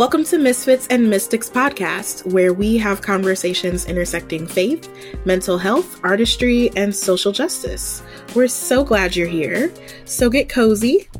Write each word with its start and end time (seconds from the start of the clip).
Welcome 0.00 0.24
to 0.24 0.38
Misfits 0.38 0.86
and 0.86 1.10
Mystics 1.10 1.50
podcast, 1.50 2.24
where 2.32 2.54
we 2.54 2.78
have 2.78 3.02
conversations 3.02 3.84
intersecting 3.84 4.46
faith, 4.46 4.88
mental 5.26 5.58
health, 5.58 6.00
artistry, 6.02 6.70
and 6.74 6.96
social 6.96 7.32
justice. 7.32 8.02
We're 8.34 8.48
so 8.48 8.82
glad 8.82 9.14
you're 9.14 9.28
here. 9.28 9.70
So 10.06 10.30
get 10.30 10.48
cozy, 10.48 11.10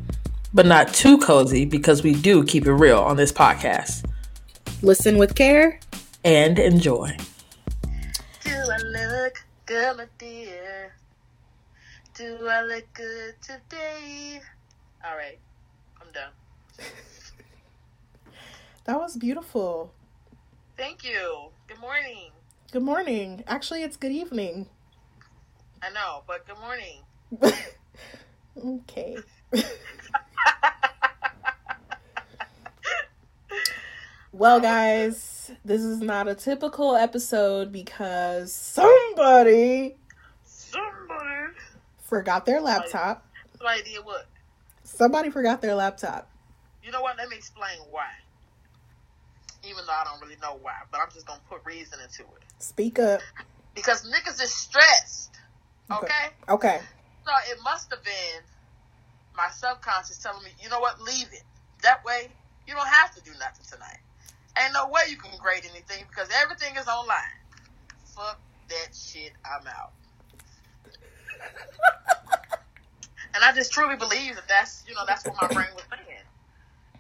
but 0.55 0.65
not 0.65 0.95
too 0.95 1.19
cozy 1.19 1.67
because 1.67 2.03
we 2.03 2.15
do 2.15 2.43
keep 2.43 2.67
it 2.67 2.73
real 2.73 3.01
on 3.01 3.19
this 3.19 3.31
podcast. 3.31 4.11
Listen 4.81 5.19
with 5.19 5.35
care 5.35 5.79
and 6.25 6.59
enjoy. 6.59 7.15
Do 8.45 8.51
I 8.51 8.79
look 8.79 9.45
good, 9.67 9.99
my 9.99 10.07
dear? 10.17 10.95
Do 12.15 12.49
I 12.49 12.63
look 12.63 12.87
good 12.95 13.35
today? 13.43 14.41
All 15.05 15.19
right, 15.19 15.39
I'm 16.01 16.11
done. 16.13 16.33
That 18.91 18.99
was 18.99 19.17
beautiful. 19.17 19.95
Thank 20.77 21.05
you. 21.05 21.51
Good 21.69 21.79
morning. 21.79 22.33
Good 22.73 22.83
morning. 22.83 23.45
Actually, 23.47 23.85
it's 23.85 23.97
good 23.97 24.11
evening. 24.11 24.69
I 25.81 25.91
know, 25.91 26.25
but 26.27 26.45
good 26.45 26.59
morning. 26.59 27.03
okay. 28.81 29.19
well, 34.33 34.59
guys, 34.59 35.53
this 35.65 35.83
is 35.83 36.01
not 36.01 36.27
a 36.27 36.35
typical 36.35 36.97
episode 36.97 37.71
because 37.71 38.53
somebody 38.53 39.95
somebody 40.43 41.53
forgot 42.01 42.45
their 42.45 42.61
laptop. 42.61 43.25
Somebody 43.57 43.83
did 43.85 44.05
what? 44.05 44.27
Somebody 44.83 45.31
forgot 45.31 45.63
their 45.63 45.77
laptop. 45.77 46.29
You 46.83 46.91
know 46.91 47.03
what? 47.03 47.17
Let 47.19 47.29
me 47.29 47.37
explain 47.37 47.79
why 47.89 48.09
even 49.65 49.85
though 49.87 49.93
I 49.93 50.05
don't 50.05 50.21
really 50.21 50.41
know 50.41 50.59
why, 50.63 50.75
but 50.91 51.01
I'm 51.01 51.11
just 51.13 51.27
gonna 51.27 51.41
put 51.49 51.65
reason 51.65 51.99
into 52.01 52.23
it. 52.23 52.45
Speak 52.59 52.99
up. 52.99 53.21
Because 53.75 54.05
niggas 54.05 54.43
is 54.43 54.53
stressed. 54.53 55.37
Okay? 55.91 56.29
Okay. 56.49 56.81
So 57.25 57.33
it 57.51 57.59
must 57.63 57.91
have 57.91 58.03
been 58.05 58.43
my 59.37 59.49
subconscious 59.51 60.19
telling 60.19 60.43
me, 60.45 60.51
you 60.63 60.69
know 60.69 60.81
what, 60.81 61.01
leave 61.01 61.29
it. 61.33 61.43
That 61.83 62.05
way 62.05 62.31
you 62.67 62.75
don't 62.75 62.89
have 62.89 63.15
to 63.15 63.23
do 63.23 63.33
nothing 63.39 63.65
tonight. 63.71 63.99
Ain't 64.59 64.73
no 64.73 64.89
way 64.89 65.03
you 65.09 65.17
can 65.17 65.31
grade 65.39 65.65
anything 65.71 66.05
because 66.09 66.29
everything 66.43 66.77
is 66.77 66.87
online. 66.89 67.19
Fuck 68.17 68.41
that 68.69 68.95
shit, 68.95 69.33
I'm 69.45 69.67
out. 69.67 69.93
and 73.35 73.45
I 73.45 73.53
just 73.55 73.73
truly 73.73 73.97
believe 73.97 74.35
that 74.35 74.49
that's, 74.49 74.85
you 74.89 74.95
know, 74.95 75.03
that's 75.07 75.25
what 75.25 75.37
my 75.41 75.49
brain 75.49 75.69
was 75.75 75.85
thinking. 75.89 76.25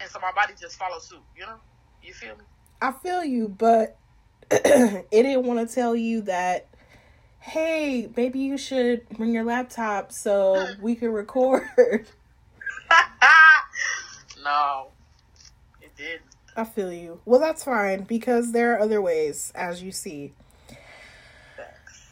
And 0.00 0.08
so 0.10 0.18
my 0.20 0.32
body 0.32 0.54
just 0.58 0.78
followed 0.78 1.02
suit, 1.02 1.20
you 1.36 1.42
know? 1.42 1.60
You 2.02 2.12
feel 2.14 2.36
me? 2.36 2.44
I 2.80 2.92
feel 2.92 3.24
you, 3.24 3.48
but 3.48 3.96
it 4.50 5.08
didn't 5.10 5.44
want 5.44 5.66
to 5.68 5.74
tell 5.74 5.94
you 5.94 6.22
that, 6.22 6.66
hey, 7.40 8.08
maybe 8.16 8.38
you 8.38 8.56
should 8.56 9.08
bring 9.10 9.32
your 9.32 9.44
laptop 9.44 10.12
so 10.12 10.66
we 10.80 10.94
can 10.94 11.12
record. 11.12 11.68
no, 14.42 14.88
it 15.80 15.94
didn't. 15.96 16.22
I 16.56 16.64
feel 16.64 16.92
you. 16.92 17.20
Well, 17.24 17.38
that's 17.38 17.64
fine 17.64 18.02
because 18.02 18.52
there 18.52 18.74
are 18.74 18.80
other 18.80 19.00
ways, 19.00 19.52
as 19.54 19.82
you 19.82 19.92
see. 19.92 20.32
Facts. 21.56 22.08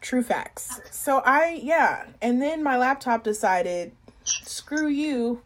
True 0.00 0.22
facts. 0.22 0.80
So 0.90 1.18
I, 1.18 1.60
yeah. 1.62 2.06
And 2.22 2.40
then 2.40 2.62
my 2.62 2.78
laptop 2.78 3.24
decided, 3.24 3.92
screw 4.24 4.88
you, 4.88 5.42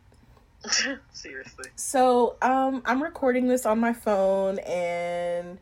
Seriously. 1.12 1.70
So, 1.76 2.36
um, 2.42 2.82
I'm 2.84 3.02
recording 3.02 3.48
this 3.48 3.66
on 3.66 3.78
my 3.80 3.92
phone 3.92 4.58
and 4.60 5.58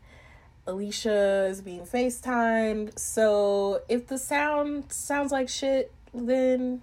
Alicia 0.67 1.47
is 1.47 1.61
being 1.61 1.81
FaceTimed. 1.81 2.97
So, 2.97 3.81
if 3.87 4.07
the 4.07 4.17
sound 4.17 4.91
sounds 4.91 5.31
like 5.31 5.49
shit, 5.49 5.91
then 6.13 6.81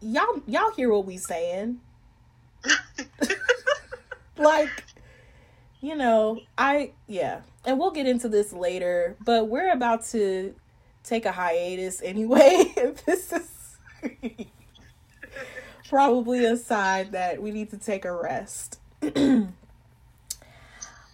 y'all 0.00 0.42
y'all 0.46 0.72
hear 0.72 0.90
what 0.92 1.04
we 1.06 1.16
saying. 1.16 1.80
like 4.36 4.84
you 5.80 5.94
know, 5.94 6.40
I 6.56 6.92
yeah. 7.06 7.42
And 7.64 7.78
we'll 7.78 7.90
get 7.90 8.06
into 8.06 8.28
this 8.28 8.52
later, 8.52 9.16
but 9.24 9.48
we're 9.48 9.72
about 9.72 10.04
to 10.06 10.54
take 11.02 11.24
a 11.24 11.32
hiatus 11.32 12.00
anyway. 12.02 12.72
this 13.06 13.32
is 13.32 13.78
probably 15.88 16.44
a 16.44 16.56
sign 16.56 17.12
that 17.12 17.40
we 17.42 17.50
need 17.50 17.70
to 17.70 17.78
take 17.78 18.04
a 18.04 18.12
rest. 18.12 18.80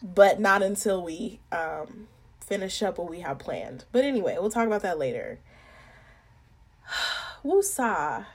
but 0.02 0.40
not 0.40 0.62
until 0.62 1.02
we 1.02 1.40
um, 1.50 2.08
finish 2.40 2.82
up 2.82 2.98
what 2.98 3.08
we 3.08 3.20
have 3.20 3.38
planned. 3.38 3.84
But 3.92 4.04
anyway, 4.04 4.36
we'll 4.40 4.50
talk 4.50 4.66
about 4.66 4.82
that 4.82 4.98
later. 4.98 5.38
Woosah. 7.44 8.26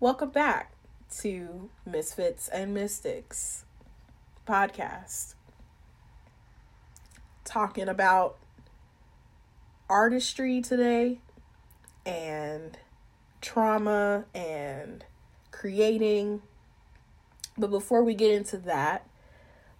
Welcome 0.00 0.30
back 0.30 0.72
to 1.18 1.70
Misfits 1.84 2.48
and 2.48 2.72
Mystics 2.74 3.64
podcast. 4.46 5.34
Talking 7.44 7.88
about 7.88 8.36
artistry 9.88 10.60
today 10.60 11.18
and 12.04 12.78
trauma 13.40 14.24
and 14.34 15.04
creating. 15.50 16.42
But 17.56 17.70
before 17.70 18.02
we 18.04 18.14
get 18.14 18.32
into 18.32 18.56
that, 18.58 19.06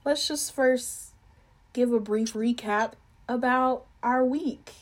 let's 0.05 0.27
just 0.27 0.55
first 0.55 1.13
give 1.73 1.93
a 1.93 2.01
brief 2.01 2.33
recap 2.33 2.93
about 3.29 3.87
our 4.03 4.25
week. 4.25 4.73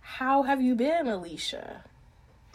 How 0.00 0.42
have 0.42 0.60
you 0.62 0.74
been, 0.74 1.06
Alicia? 1.06 1.84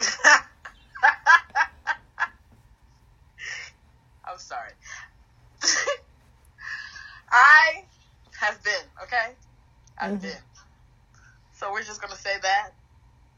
I'm 4.26 4.38
sorry. 4.38 4.70
I 7.30 7.84
have 8.40 8.62
been, 8.62 8.72
okay? 9.02 9.32
I've 9.98 10.12
mm-hmm. 10.12 10.22
been. 10.22 10.36
So 11.52 11.70
we're 11.72 11.82
just 11.82 12.00
going 12.00 12.12
to 12.12 12.20
say 12.20 12.34
that. 12.42 12.70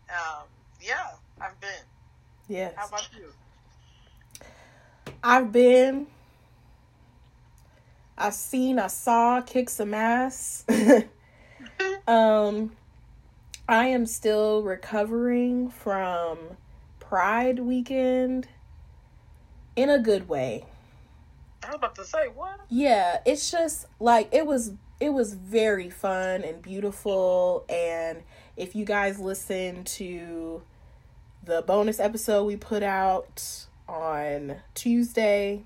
Um, 0.08 0.44
yeah, 0.80 1.10
I've 1.40 1.60
been. 1.60 1.70
Yes. 2.48 2.74
How 2.76 2.86
about 2.86 3.08
you? 3.16 3.32
I've 5.22 5.52
been. 5.52 6.06
I've 8.18 8.34
seen, 8.34 8.78
I 8.78 8.86
saw, 8.86 9.40
kick 9.42 9.68
some 9.68 9.92
ass. 9.92 10.64
um, 12.08 12.72
I 13.68 13.86
am 13.88 14.06
still 14.06 14.62
recovering 14.62 15.68
from 15.68 16.38
Pride 17.00 17.58
weekend 17.58 18.48
in 19.74 19.90
a 19.90 19.98
good 19.98 20.28
way. 20.28 20.64
I 21.62 21.68
was 21.68 21.76
about 21.76 21.94
to 21.96 22.04
say 22.04 22.28
what? 22.34 22.60
Yeah, 22.68 23.20
it's 23.26 23.50
just 23.50 23.86
like 24.00 24.28
it 24.32 24.46
was 24.46 24.72
it 25.00 25.10
was 25.10 25.34
very 25.34 25.90
fun 25.90 26.42
and 26.42 26.62
beautiful 26.62 27.64
and 27.68 28.22
if 28.56 28.74
you 28.74 28.84
guys 28.84 29.18
listen 29.18 29.84
to 29.84 30.62
the 31.46 31.62
bonus 31.62 32.00
episode 32.00 32.44
we 32.44 32.56
put 32.56 32.82
out 32.82 33.66
on 33.88 34.56
Tuesday, 34.74 35.62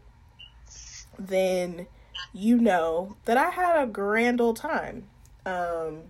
then 1.19 1.87
you 2.35 2.59
know 2.59 3.17
that 3.25 3.39
I 3.39 3.49
had 3.49 3.83
a 3.83 3.87
grand 3.87 4.43
old 4.43 4.57
time. 4.57 5.09
Um, 5.47 6.03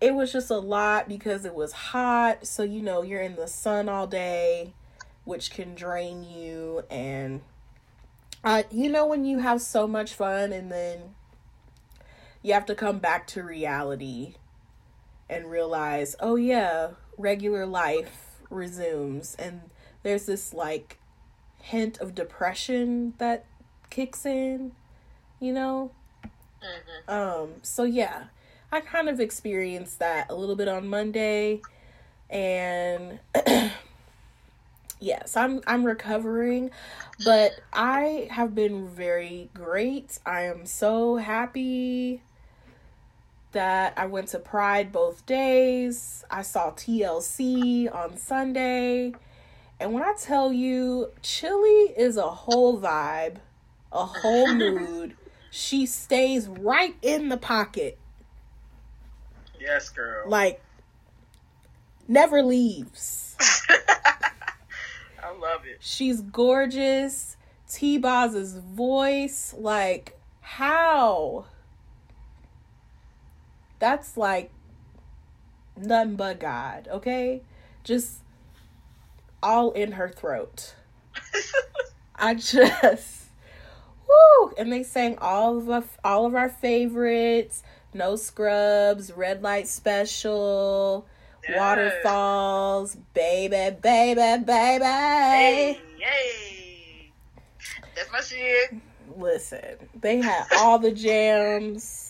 it 0.00 0.14
was 0.14 0.32
just 0.32 0.50
a 0.50 0.56
lot 0.56 1.06
because 1.06 1.44
it 1.44 1.54
was 1.54 1.72
hot. 1.72 2.46
So, 2.46 2.62
you 2.62 2.80
know, 2.80 3.02
you're 3.02 3.20
in 3.20 3.36
the 3.36 3.46
sun 3.46 3.90
all 3.90 4.06
day, 4.06 4.72
which 5.24 5.50
can 5.50 5.74
drain 5.74 6.24
you. 6.24 6.82
And, 6.90 7.42
uh, 8.42 8.62
you 8.70 8.90
know, 8.90 9.06
when 9.06 9.26
you 9.26 9.40
have 9.40 9.60
so 9.60 9.86
much 9.86 10.14
fun 10.14 10.50
and 10.50 10.72
then 10.72 11.14
you 12.42 12.54
have 12.54 12.66
to 12.66 12.74
come 12.74 13.00
back 13.00 13.26
to 13.28 13.42
reality 13.42 14.36
and 15.28 15.50
realize, 15.50 16.16
oh, 16.20 16.36
yeah, 16.36 16.92
regular 17.18 17.66
life 17.66 18.31
resumes 18.52 19.34
and 19.38 19.62
there's 20.02 20.26
this 20.26 20.52
like 20.52 20.98
hint 21.60 21.98
of 21.98 22.14
depression 22.14 23.14
that 23.18 23.44
kicks 23.90 24.26
in, 24.26 24.72
you 25.40 25.52
know? 25.52 25.90
Mm-hmm. 26.62 27.12
Um, 27.12 27.48
so 27.62 27.84
yeah, 27.84 28.24
I 28.70 28.80
kind 28.80 29.08
of 29.08 29.20
experienced 29.20 29.98
that 29.98 30.30
a 30.30 30.34
little 30.34 30.56
bit 30.56 30.68
on 30.68 30.88
Monday 30.88 31.60
and 32.30 33.18
yes, 35.00 35.36
I'm 35.36 35.60
I'm 35.66 35.84
recovering, 35.84 36.70
but 37.24 37.52
I 37.72 38.28
have 38.30 38.54
been 38.54 38.88
very 38.88 39.50
great. 39.52 40.18
I 40.24 40.42
am 40.42 40.64
so 40.64 41.16
happy 41.16 42.22
that 43.52 43.94
I 43.96 44.06
went 44.06 44.28
to 44.28 44.38
Pride 44.38 44.92
both 44.92 45.24
days. 45.26 46.24
I 46.30 46.42
saw 46.42 46.70
TLC 46.70 47.92
on 47.94 48.16
Sunday. 48.16 49.12
And 49.78 49.92
when 49.92 50.02
I 50.02 50.14
tell 50.18 50.52
you, 50.52 51.10
Chili 51.22 51.92
is 51.96 52.16
a 52.16 52.30
whole 52.30 52.80
vibe. 52.80 53.36
a 53.92 54.06
whole 54.06 54.54
mood. 54.54 55.16
She 55.50 55.86
stays 55.86 56.48
right 56.48 56.96
in 57.02 57.28
the 57.28 57.36
pocket. 57.36 57.98
Yes, 59.60 59.90
girl. 59.90 60.28
Like 60.28 60.62
never 62.08 62.42
leaves. 62.42 63.36
I 65.22 65.30
love 65.38 65.64
it. 65.66 65.78
She's 65.80 66.20
gorgeous. 66.20 67.36
T 67.70 67.96
Boz's 67.98 68.56
voice, 68.56 69.54
like 69.56 70.18
how? 70.40 71.46
That's 73.82 74.16
like 74.16 74.52
none 75.76 76.14
but 76.14 76.38
God, 76.38 76.86
okay? 76.88 77.42
Just 77.82 78.18
all 79.42 79.72
in 79.72 79.90
her 79.90 80.08
throat. 80.08 80.76
I 82.14 82.34
just 82.34 83.24
woo! 84.08 84.52
And 84.56 84.72
they 84.72 84.84
sang 84.84 85.18
all 85.18 85.58
of 85.58 85.68
our, 85.68 85.82
all 86.04 86.26
of 86.26 86.36
our 86.36 86.48
favorites. 86.48 87.64
No 87.92 88.14
Scrubs, 88.14 89.10
Red 89.10 89.42
Light 89.42 89.66
Special, 89.66 91.04
Yes. 91.48 91.58
Waterfalls, 91.58 92.96
Baby, 93.14 93.76
Baby, 93.82 94.44
Baby. 94.44 94.84
Hey, 94.84 95.80
hey. 95.98 97.12
That's 97.96 98.12
my 98.12 98.20
shit. 98.20 98.74
Listen, 99.16 99.88
they 100.00 100.18
had 100.18 100.46
all 100.58 100.78
the 100.78 100.92
jams. 100.92 102.01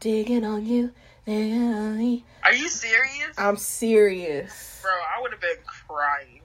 Digging 0.00 0.44
on 0.44 0.64
you, 0.64 0.92
digging 1.26 1.74
on 1.74 1.98
me. 1.98 2.24
Are 2.44 2.52
you 2.52 2.68
serious? 2.68 3.34
I'm 3.36 3.56
serious. 3.56 4.80
Bro, 4.80 4.92
I 4.92 5.20
would 5.20 5.32
have 5.32 5.40
been 5.40 5.56
crying. 5.66 6.42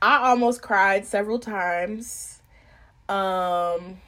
I 0.00 0.28
almost 0.30 0.62
cried 0.62 1.04
several 1.04 1.38
times. 1.38 2.40
Um 3.08 3.98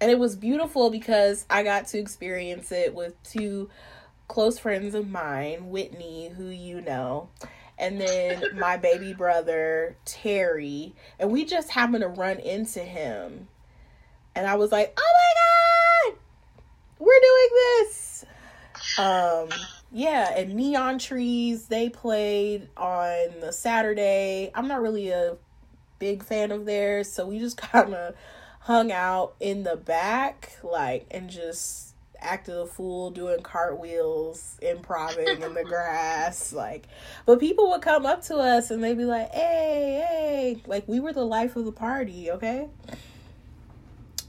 and 0.00 0.10
it 0.10 0.18
was 0.18 0.36
beautiful 0.36 0.90
because 0.90 1.44
I 1.50 1.62
got 1.62 1.88
to 1.88 1.98
experience 1.98 2.70
it 2.70 2.94
with 2.94 3.20
two 3.22 3.70
close 4.28 4.58
friends 4.58 4.94
of 4.94 5.08
mine, 5.08 5.70
Whitney, 5.70 6.28
who 6.36 6.46
you 6.46 6.80
know, 6.80 7.30
and 7.78 8.00
then 8.00 8.44
my 8.54 8.76
baby 8.76 9.12
brother, 9.12 9.96
Terry, 10.04 10.94
and 11.18 11.30
we 11.30 11.44
just 11.44 11.70
happened 11.70 12.02
to 12.02 12.08
run 12.08 12.38
into 12.38 12.80
him. 12.80 13.48
And 14.34 14.46
I 14.46 14.56
was 14.56 14.70
like, 14.70 14.92
"Oh 14.96 15.02
my 15.02 15.34
god! 15.34 15.65
We're 16.98 17.20
doing 17.20 17.48
this." 17.78 18.24
Um 18.98 19.48
yeah, 19.92 20.34
and 20.36 20.54
Neon 20.54 20.98
Trees, 20.98 21.66
they 21.66 21.88
played 21.88 22.68
on 22.76 23.40
the 23.40 23.52
Saturday. 23.52 24.50
I'm 24.54 24.68
not 24.68 24.82
really 24.82 25.10
a 25.10 25.36
big 25.98 26.22
fan 26.22 26.50
of 26.50 26.66
theirs, 26.66 27.10
so 27.10 27.26
we 27.26 27.38
just 27.38 27.56
kind 27.72 27.94
of 27.94 28.14
hung 28.60 28.90
out 28.90 29.34
in 29.40 29.62
the 29.62 29.76
back, 29.76 30.58
like, 30.62 31.06
and 31.10 31.30
just 31.30 31.94
acted 32.20 32.56
a 32.56 32.66
fool 32.66 33.10
doing 33.10 33.40
cartwheels, 33.42 34.58
improving 34.60 35.42
in 35.42 35.54
the 35.54 35.64
grass, 35.68 36.52
like. 36.52 36.88
But 37.24 37.38
people 37.38 37.70
would 37.70 37.82
come 37.82 38.04
up 38.04 38.22
to 38.24 38.36
us 38.36 38.70
and 38.70 38.82
they'd 38.82 38.98
be 38.98 39.04
like, 39.04 39.30
"Hey, 39.32 40.04
hey!" 40.06 40.62
Like 40.66 40.88
we 40.88 41.00
were 41.00 41.12
the 41.12 41.24
life 41.24 41.56
of 41.56 41.64
the 41.64 41.72
party, 41.72 42.30
okay? 42.32 42.68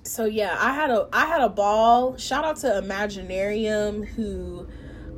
So 0.07 0.25
yeah, 0.25 0.55
I 0.57 0.73
had 0.73 0.89
a 0.89 1.07
I 1.11 1.25
had 1.25 1.41
a 1.41 1.49
ball. 1.49 2.17
Shout 2.17 2.45
out 2.45 2.55
to 2.57 2.67
Imaginarium 2.67 4.07
who 4.07 4.67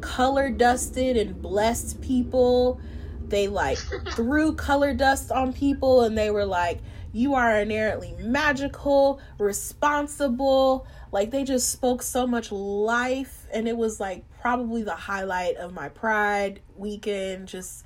color 0.02 0.50
dusted 0.50 1.16
and 1.16 1.40
blessed 1.40 2.02
people. 2.02 2.82
They 3.28 3.48
like 3.48 3.78
threw 4.14 4.56
color 4.56 4.94
dust 4.94 5.32
on 5.32 5.54
people 5.54 6.02
and 6.02 6.18
they 6.18 6.32
were 6.32 6.46
like, 6.46 6.80
You 7.14 7.36
are 7.36 7.60
inherently 7.60 8.16
magical, 8.20 9.22
responsible. 9.38 10.88
Like 11.12 11.30
they 11.30 11.44
just 11.44 11.70
spoke 11.70 12.02
so 12.02 12.26
much 12.26 12.52
life 12.52 13.46
and 13.54 13.68
it 13.68 13.78
was 13.78 14.00
like 14.00 14.24
probably 14.42 14.82
the 14.82 14.96
highlight 14.96 15.58
of 15.58 15.72
my 15.72 15.90
pride 15.90 16.62
weekend, 16.76 17.48
just 17.48 17.86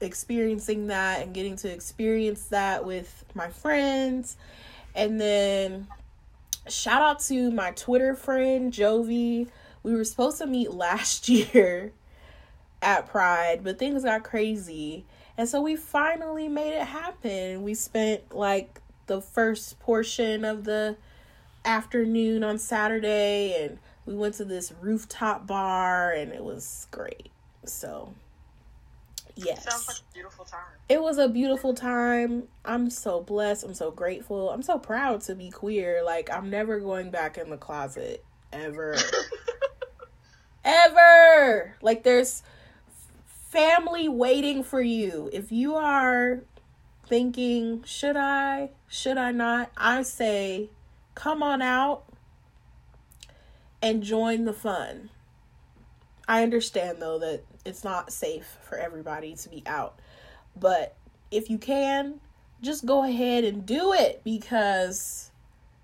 experiencing 0.00 0.88
that 0.88 1.22
and 1.22 1.34
getting 1.34 1.56
to 1.56 1.72
experience 1.72 2.44
that 2.46 2.84
with 2.84 3.24
my 3.34 3.48
friends. 3.48 4.36
And 4.94 5.20
then 5.20 5.88
shout 6.68 7.02
out 7.02 7.20
to 7.20 7.50
my 7.50 7.70
Twitter 7.72 8.14
friend 8.14 8.72
Jovi. 8.72 9.48
We 9.82 9.94
were 9.94 10.04
supposed 10.04 10.38
to 10.38 10.46
meet 10.46 10.72
last 10.72 11.28
year 11.28 11.92
at 12.82 13.06
Pride, 13.06 13.62
but 13.62 13.78
things 13.78 14.04
got 14.04 14.24
crazy. 14.24 15.04
And 15.38 15.48
so 15.48 15.60
we 15.60 15.76
finally 15.76 16.48
made 16.48 16.74
it 16.74 16.86
happen. 16.86 17.62
We 17.62 17.74
spent 17.74 18.34
like 18.34 18.80
the 19.06 19.20
first 19.20 19.78
portion 19.80 20.44
of 20.44 20.64
the 20.64 20.96
afternoon 21.64 22.44
on 22.44 22.58
Saturday 22.58 23.64
and 23.64 23.78
we 24.06 24.14
went 24.14 24.34
to 24.34 24.44
this 24.44 24.72
rooftop 24.80 25.46
bar 25.46 26.12
and 26.12 26.32
it 26.32 26.44
was 26.44 26.86
great. 26.90 27.30
So, 27.64 28.14
yes. 29.36 29.64
Sounds 29.64 29.86
like 29.86 29.98
a 29.98 30.14
beautiful 30.14 30.44
time. 30.44 30.60
It 30.88 31.00
was 31.00 31.18
a 31.18 31.28
beautiful 31.28 31.74
time. 31.74 32.44
I'm 32.64 32.90
so 32.90 33.20
blessed. 33.20 33.64
I'm 33.64 33.74
so 33.74 33.90
grateful. 33.90 34.50
I'm 34.50 34.62
so 34.62 34.78
proud 34.78 35.20
to 35.22 35.34
be 35.34 35.50
queer. 35.50 36.02
Like, 36.04 36.30
I'm 36.30 36.50
never 36.50 36.80
going 36.80 37.10
back 37.10 37.38
in 37.38 37.50
the 37.50 37.56
closet 37.56 38.24
ever. 38.52 38.96
ever. 40.64 41.76
Like, 41.82 42.02
there's 42.02 42.42
family 43.26 44.08
waiting 44.08 44.62
for 44.64 44.80
you. 44.80 45.30
If 45.32 45.52
you 45.52 45.76
are 45.76 46.42
thinking, 47.06 47.82
should 47.84 48.16
I? 48.16 48.70
Should 48.88 49.18
I 49.18 49.32
not? 49.32 49.70
I 49.76 50.02
say, 50.02 50.70
come 51.14 51.42
on 51.42 51.62
out 51.62 52.04
and 53.82 54.02
join 54.02 54.44
the 54.44 54.52
fun. 54.52 55.10
I 56.28 56.42
understand 56.42 57.00
though 57.00 57.18
that 57.20 57.44
it's 57.66 57.84
not 57.84 58.12
safe 58.12 58.56
for 58.62 58.78
everybody 58.78 59.34
to 59.34 59.48
be 59.48 59.62
out. 59.66 59.98
But 60.58 60.94
if 61.30 61.50
you 61.50 61.58
can, 61.58 62.20
just 62.62 62.86
go 62.86 63.04
ahead 63.04 63.44
and 63.44 63.66
do 63.66 63.92
it 63.92 64.22
because 64.24 65.30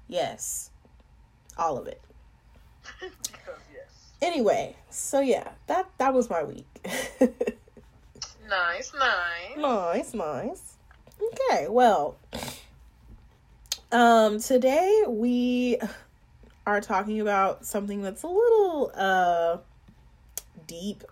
yes, 0.09 0.71
all 1.59 1.77
of 1.77 1.87
it. 1.87 2.01
because 3.01 3.13
yes. 3.73 4.09
Anyway, 4.23 4.77
so 4.89 5.21
yeah, 5.21 5.49
that 5.67 5.91
that 5.99 6.15
was 6.15 6.31
my 6.31 6.45
week. 6.45 6.67
Nice, 8.49 8.93
nice. 8.93 9.57
nice, 9.57 10.13
nice. 10.15 10.75
Okay, 11.23 11.69
well, 11.69 12.17
um 13.91 14.39
today 14.41 15.05
we 15.09 15.79
are 16.67 16.83
talking 16.83 17.21
about 17.23 17.65
something 17.65 18.03
that's 18.03 18.25
a 18.25 18.27
little 18.27 18.93
uh 18.95 19.57
deep, 20.67 21.03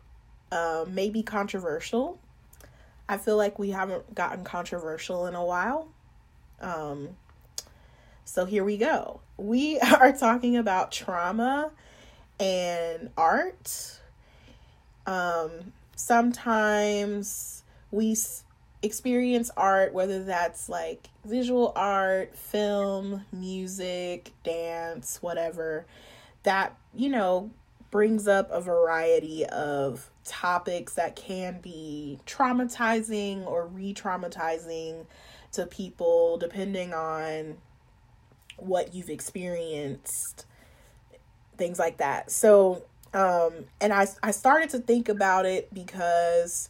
uh, 0.52 0.84
maybe 0.88 1.22
controversial. 1.22 2.18
I 3.08 3.16
feel 3.16 3.36
like 3.36 3.58
we 3.58 3.70
haven't 3.70 4.14
gotten 4.14 4.44
controversial 4.44 5.26
in 5.26 5.34
a 5.34 5.44
while. 5.44 5.88
Um, 6.60 7.08
so 8.24 8.44
here 8.44 8.62
we 8.62 8.76
go. 8.76 9.20
We 9.36 9.80
are 9.80 10.12
talking 10.12 10.56
about 10.56 10.92
trauma 10.92 11.70
and 12.38 13.10
art. 13.16 13.98
Um, 15.06 15.72
sometimes 15.96 17.64
we 17.90 18.16
experience 18.82 19.50
art, 19.56 19.92
whether 19.92 20.24
that's 20.24 20.68
like 20.68 21.08
visual 21.24 21.72
art, 21.76 22.36
film, 22.36 23.24
music, 23.32 24.32
dance, 24.44 25.18
whatever, 25.20 25.84
that, 26.44 26.76
you 26.94 27.08
know, 27.08 27.50
brings 27.90 28.28
up 28.28 28.50
a 28.50 28.60
variety 28.60 29.44
of 29.46 30.10
topics 30.24 30.94
that 30.94 31.16
can 31.16 31.60
be 31.60 32.18
traumatizing 32.26 33.46
or 33.46 33.66
re 33.66 33.92
traumatizing 33.92 35.06
to 35.52 35.66
people 35.66 36.38
depending 36.38 36.94
on 36.94 37.56
what 38.56 38.94
you've 38.94 39.10
experienced, 39.10 40.46
things 41.56 41.78
like 41.78 41.96
that. 41.96 42.30
So, 42.30 42.84
um, 43.12 43.64
and 43.80 43.92
I, 43.92 44.06
I 44.22 44.30
started 44.30 44.70
to 44.70 44.78
think 44.78 45.08
about 45.08 45.46
it 45.46 45.72
because 45.74 46.68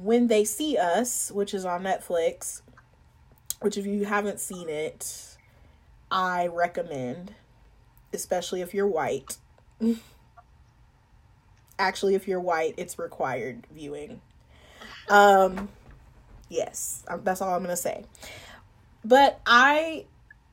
when 0.00 0.28
they 0.28 0.44
see 0.44 0.78
us, 0.78 1.30
which 1.32 1.54
is 1.54 1.64
on 1.64 1.82
Netflix, 1.82 2.62
which 3.60 3.76
if 3.76 3.86
you 3.86 4.04
haven't 4.04 4.40
seen 4.40 4.68
it, 4.68 5.36
I 6.10 6.46
recommend, 6.46 7.34
especially 8.12 8.60
if 8.60 8.74
you're 8.74 8.86
white. 8.86 9.38
Actually, 11.78 12.14
if 12.14 12.28
you're 12.28 12.40
white, 12.40 12.74
it's 12.76 12.98
required 12.98 13.66
viewing. 13.72 14.20
Um, 15.08 15.68
yes, 16.48 17.04
that's 17.22 17.40
all 17.40 17.54
I'm 17.54 17.62
gonna 17.62 17.76
say. 17.76 18.04
But 19.04 19.40
I 19.46 20.06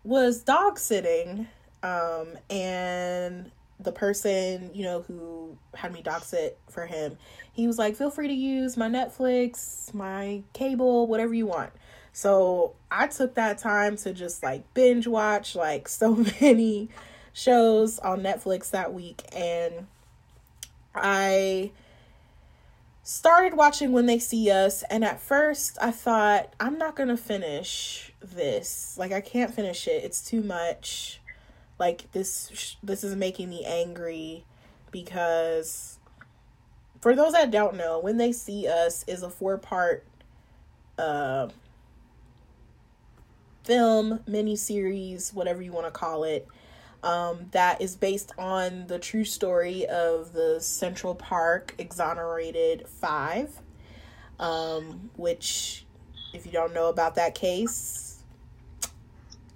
was 0.04 0.42
dog 0.42 0.80
sitting, 0.80 1.48
um, 1.84 2.38
and 2.50 3.52
the 3.80 3.92
person 3.92 4.70
you 4.74 4.84
know 4.84 5.02
who 5.02 5.58
had 5.74 5.92
me 5.92 6.02
dog 6.02 6.24
sit 6.24 6.58
for 6.70 6.86
him, 6.86 7.18
he 7.54 7.68
was 7.68 7.78
like, 7.78 7.96
"Feel 7.96 8.10
free 8.10 8.28
to 8.28 8.34
use 8.34 8.78
my 8.78 8.90
Netflix, 8.90 9.94
my 9.94 10.42
cable, 10.54 11.08
whatever 11.08 11.34
you 11.34 11.46
want." 11.46 11.72
So 12.14 12.74
I 12.90 13.08
took 13.08 13.36
that 13.36 13.58
time 13.58 13.96
to 13.98 14.14
just 14.14 14.44
like 14.44 14.74
binge 14.74 15.08
watch 15.08 15.56
like 15.56 15.88
so 15.88 16.16
many 16.42 16.90
shows 17.34 18.00
on 18.00 18.22
Netflix 18.22 18.70
that 18.72 18.94
week 18.94 19.24
and 19.34 19.88
I 20.94 21.72
started 23.04 23.56
watching 23.56 23.92
When 23.92 24.06
They 24.06 24.20
See 24.20 24.50
Us 24.52 24.84
and 24.90 25.04
at 25.04 25.20
first 25.20 25.78
I 25.82 25.92
thought 25.92 26.54
I'm 26.60 26.78
not 26.78 26.96
to 27.08 27.18
finish 27.18 28.12
this. 28.22 28.96
Like 28.98 29.12
I 29.12 29.22
can't 29.22 29.54
finish 29.54 29.88
it. 29.88 30.04
It's 30.04 30.22
too 30.22 30.42
much. 30.42 31.20
Like 31.80 32.12
this 32.12 32.76
this 32.84 33.04
is 33.04 33.16
making 33.16 33.50
me 33.50 33.66
angry 33.66 34.46
because 34.92 35.98
for 37.00 37.16
those 37.16 37.32
that 37.34 37.50
don't 37.50 37.76
know, 37.76 38.00
When 38.00 38.18
They 38.18 38.32
See 38.32 38.68
Us 38.68 39.04
is 39.08 39.24
a 39.24 39.30
four-part 39.30 40.06
uh 40.98 41.48
film, 43.64 44.20
miniseries, 44.28 45.34
whatever 45.34 45.62
you 45.62 45.72
want 45.72 45.86
to 45.86 45.92
call 45.92 46.24
it, 46.24 46.48
um, 47.04 47.48
that 47.52 47.82
is 47.82 47.96
based 47.96 48.32
on 48.38 48.88
the 48.88 49.00
true 49.00 49.26
story 49.26 49.86
of 49.88 50.34
the 50.34 50.60
Central 50.60 51.16
Park 51.16 51.74
exonerated 51.78 52.88
five, 52.88 53.60
um, 54.40 55.10
which, 55.16 55.86
if 56.34 56.46
you 56.46 56.52
don't 56.52 56.74
know 56.74 56.90
about 56.90 57.16
that 57.16 57.36
case, 57.36 58.24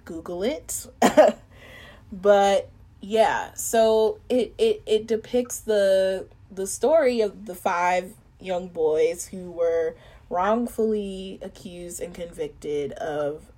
Google 0.05 0.43
it. 0.43 0.87
but 2.11 2.69
yeah, 3.01 3.53
so 3.53 4.19
it, 4.29 4.53
it, 4.57 4.81
it 4.85 5.07
depicts 5.07 5.59
the 5.59 6.27
the 6.51 6.67
story 6.67 7.21
of 7.21 7.45
the 7.45 7.55
five 7.55 8.13
young 8.39 8.67
boys 8.67 9.27
who 9.27 9.51
were 9.51 9.95
wrongfully 10.29 11.39
accused 11.41 11.99
and 12.01 12.13
convicted 12.13 12.93
of 12.93 13.51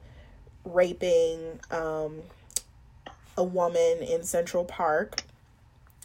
raping 0.66 1.60
um, 1.72 2.22
a 3.38 3.44
woman 3.44 4.00
in 4.02 4.24
Central 4.24 4.66
Park 4.66 5.24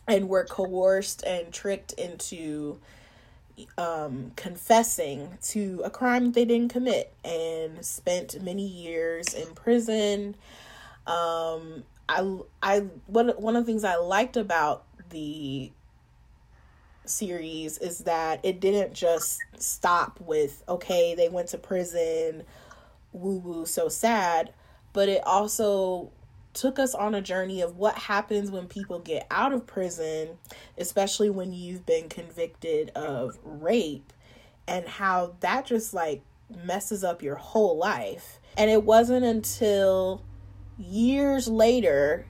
and 0.07 0.29
were 0.29 0.45
coerced 0.45 1.23
and 1.25 1.53
tricked 1.53 1.93
into 1.95 2.79
um, 3.79 4.33
confessing 4.37 5.39
to 5.43 5.83
a 5.85 5.91
crime 5.91 6.33
they 6.33 6.45
didn't 6.45 6.73
commit 6.73 7.13
and 7.25 7.85
spent 7.85 8.43
many 8.43 8.67
years 8.67 9.35
in 9.35 9.55
prison. 9.55 10.35
Um, 11.07 11.85
I, 12.09 12.39
I, 12.63 12.81
one, 13.07 13.29
one 13.31 13.57
of 13.57 13.65
the 13.65 13.73
things 13.73 13.85
I 13.85 13.97
liked 13.97 14.37
about 14.37 14.85
the 15.11 15.71
series 17.05 17.79
is 17.79 17.99
that 18.01 18.41
it 18.43 18.61
didn't 18.61 18.95
just 18.95 19.41
stop 19.59 20.21
with, 20.21 20.63
okay, 20.69 21.15
they 21.15 21.29
went 21.29 21.49
to 21.49 21.59
prison, 21.59 22.45
woo 23.13 23.39
woo, 23.39 23.67
so 23.67 23.89
sad, 23.89 24.53
but 24.93 25.09
it 25.09 25.23
also 25.25 26.11
took 26.55 26.79
us 26.79 26.95
on 26.95 27.15
a 27.15 27.23
journey 27.23 27.61
of 27.61 27.77
what 27.77 27.97
happens 27.97 28.51
when 28.51 28.67
people 28.67 28.99
get 28.99 29.27
out 29.31 29.53
of 29.53 29.67
prison, 29.67 30.39
especially 30.77 31.31
when 31.31 31.53
you've 31.53 31.87
been 31.87 32.09
convicted 32.09 32.91
of 32.91 33.39
rape, 33.45 34.13
and 34.67 34.87
how 34.87 35.35
that 35.41 35.67
just 35.67 35.95
like 35.95 36.23
messes 36.65 37.03
up 37.03 37.23
your 37.23 37.37
whole 37.37 37.77
life. 37.77 38.39
And 38.57 38.71
it 38.71 38.85
wasn't 38.85 39.25
until 39.25 40.23
years 40.79 41.49
later 41.49 42.27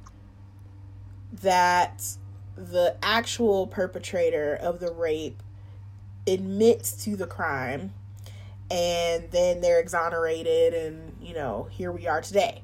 that 1.42 2.04
the 2.56 2.96
actual 3.02 3.66
perpetrator 3.66 4.54
of 4.54 4.78
the 4.78 4.92
rape 4.92 5.42
admits 6.26 7.04
to 7.04 7.16
the 7.16 7.26
crime 7.26 7.92
and 8.70 9.30
then 9.30 9.60
they're 9.60 9.80
exonerated 9.80 10.72
and 10.72 11.16
you 11.20 11.34
know 11.34 11.66
here 11.70 11.90
we 11.90 12.06
are 12.06 12.20
today 12.20 12.62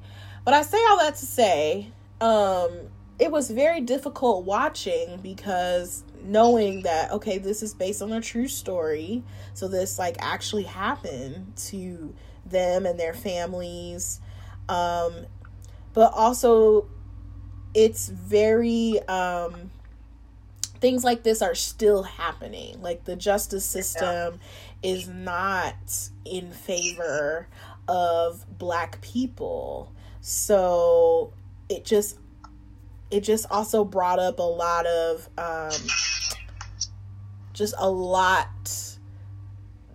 but 0.49 0.55
I 0.55 0.63
say 0.63 0.83
all 0.89 0.97
that 0.97 1.15
to 1.17 1.27
say, 1.27 1.91
um, 2.19 2.71
it 3.19 3.31
was 3.31 3.51
very 3.51 3.81
difficult 3.81 4.45
watching 4.45 5.19
because 5.21 6.03
knowing 6.23 6.81
that 6.81 7.11
okay, 7.11 7.37
this 7.37 7.61
is 7.61 7.75
based 7.75 8.01
on 8.01 8.11
a 8.11 8.19
true 8.19 8.47
story, 8.47 9.23
so 9.53 9.67
this 9.67 9.99
like 9.99 10.15
actually 10.17 10.63
happened 10.63 11.55
to 11.67 12.15
them 12.47 12.87
and 12.87 12.99
their 12.99 13.13
families. 13.13 14.21
Um, 14.67 15.27
but 15.93 16.13
also 16.13 16.87
it's 17.75 18.09
very 18.09 18.99
um 19.07 19.69
things 20.79 21.03
like 21.03 21.21
this 21.21 21.43
are 21.43 21.53
still 21.53 22.01
happening. 22.01 22.81
Like 22.81 23.03
the 23.03 23.15
justice 23.15 23.65
system 23.65 24.39
yeah. 24.81 24.91
is 24.93 25.07
not 25.07 26.09
in 26.25 26.49
favor 26.49 27.47
of 27.87 28.57
black 28.57 28.99
people. 29.01 29.93
So 30.21 31.33
it 31.69 31.85
just 31.85 32.17
it 33.11 33.21
just 33.21 33.45
also 33.49 33.83
brought 33.83 34.19
up 34.19 34.39
a 34.39 34.43
lot 34.43 34.85
of 34.85 35.29
um, 35.37 35.71
just 37.53 37.73
a 37.77 37.89
lot 37.89 38.97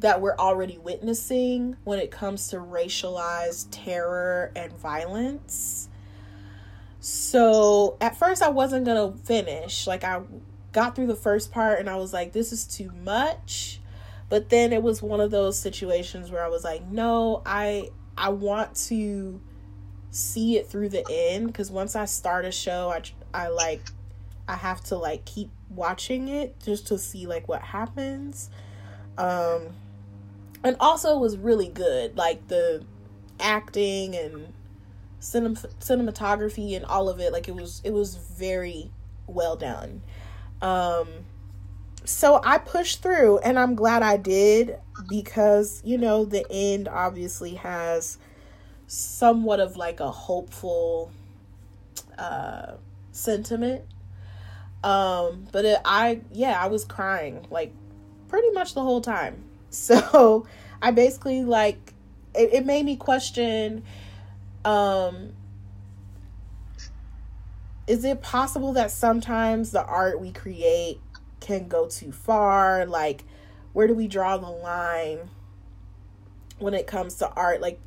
that 0.00 0.21
we're 0.21 0.37
already 0.37 0.76
witnessing 0.78 1.76
when 1.85 1.99
it 1.99 2.11
comes 2.11 2.49
to 2.49 2.57
racialized 2.57 3.69
terror 3.71 4.52
and 4.54 4.73
violence. 4.73 5.88
So 7.00 7.97
at 8.00 8.16
first 8.16 8.43
I 8.43 8.49
wasn't 8.49 8.87
to 8.87 9.19
finish. 9.25 9.87
Like 9.87 10.04
I 10.04 10.23
got 10.73 10.97
through 10.97 11.07
the 11.07 11.14
first 11.14 11.52
part 11.52 11.78
and 11.78 11.88
I 11.88 11.97
was 11.97 12.12
like 12.12 12.33
this 12.33 12.52
is 12.52 12.66
too 12.66 12.90
much. 13.04 13.81
But 14.28 14.49
then 14.49 14.73
it 14.73 14.83
was 14.83 15.02
one 15.02 15.21
of 15.21 15.31
those 15.31 15.59
situations 15.59 16.31
where 16.31 16.45
I 16.45 16.49
was 16.49 16.64
like 16.64 16.87
no, 16.87 17.43
I 17.47 17.90
I 18.16 18.31
want 18.31 18.75
to 18.88 19.40
see 20.14 20.56
it 20.56 20.68
through 20.68 20.88
the 20.88 21.04
end 21.11 21.49
because 21.49 21.73
once 21.73 21.97
I 21.97 22.04
start 22.04 22.44
a 22.44 22.52
show, 22.52 22.90
I 22.90 23.02
I 23.35 23.49
like 23.49 23.83
I 24.47 24.54
have 24.54 24.83
to 24.85 24.97
like 24.97 25.25
keep 25.25 25.50
watching 25.71 26.28
it 26.28 26.54
just 26.64 26.87
to 26.88 26.99
see 26.99 27.26
like 27.26 27.49
what 27.49 27.62
happens. 27.62 28.49
Um 29.18 29.71
and 30.62 30.76
also 30.78 31.16
it 31.16 31.21
was 31.21 31.37
really 31.37 31.68
good 31.68 32.16
like 32.16 32.47
the 32.49 32.85
acting 33.40 34.14
and 34.14 34.52
cinem- 35.21 35.66
cinematography 35.80 36.76
and 36.76 36.85
all 36.85 37.09
of 37.09 37.18
it 37.18 37.33
like 37.33 37.49
it 37.49 37.54
was 37.54 37.80
it 37.85 37.92
was 37.92 38.14
very 38.14 38.92
well 39.26 39.56
done. 39.56 40.00
Um 40.62 41.09
so 42.04 42.40
I 42.44 42.59
pushed 42.59 43.02
through 43.02 43.38
and 43.38 43.59
I'm 43.59 43.75
glad 43.75 44.02
I 44.02 44.16
did 44.16 44.78
because 45.09 45.83
you 45.85 45.99
know 45.99 46.25
the 46.25 46.47
end 46.50 46.87
obviously 46.87 47.54
has 47.54 48.18
somewhat 48.87 49.61
of 49.61 49.76
like 49.76 50.00
a 50.00 50.11
hopeful 50.11 51.11
uh 52.19 52.73
sentiment. 53.12 53.83
Um 54.83 55.47
but 55.53 55.64
it, 55.64 55.79
i 55.85 56.21
yeah 56.33 56.62
i 56.62 56.67
was 56.67 56.85
crying 56.85 57.47
like 57.50 57.73
pretty 58.29 58.50
much 58.50 58.75
the 58.75 58.83
whole 58.83 59.00
time. 59.00 59.45
So 59.75 60.47
i 60.81 60.93
basically 60.93 61.43
like 61.43 61.95
it, 62.33 62.55
it 62.55 62.67
made 62.67 62.85
me 62.85 62.95
question 62.95 63.83
um 64.64 65.33
is 67.87 68.05
it 68.05 68.23
possible 68.23 68.73
that 68.75 68.91
sometimes 68.91 69.71
the 69.71 69.85
art 69.85 70.21
we 70.21 70.33
create 70.33 71.00
can 71.41 71.69
go 71.69 71.87
too 71.87 72.12
far? 72.12 72.87
Like 72.87 73.25
where 73.73 73.87
do 73.87 73.95
we 73.95 74.09
draw 74.09 74.37
the 74.37 74.49
line 74.49 75.31
when 76.59 76.75
it 76.75 76.87
comes 76.87 77.17
to 77.17 77.29
art? 77.31 77.61
Like 77.61 77.81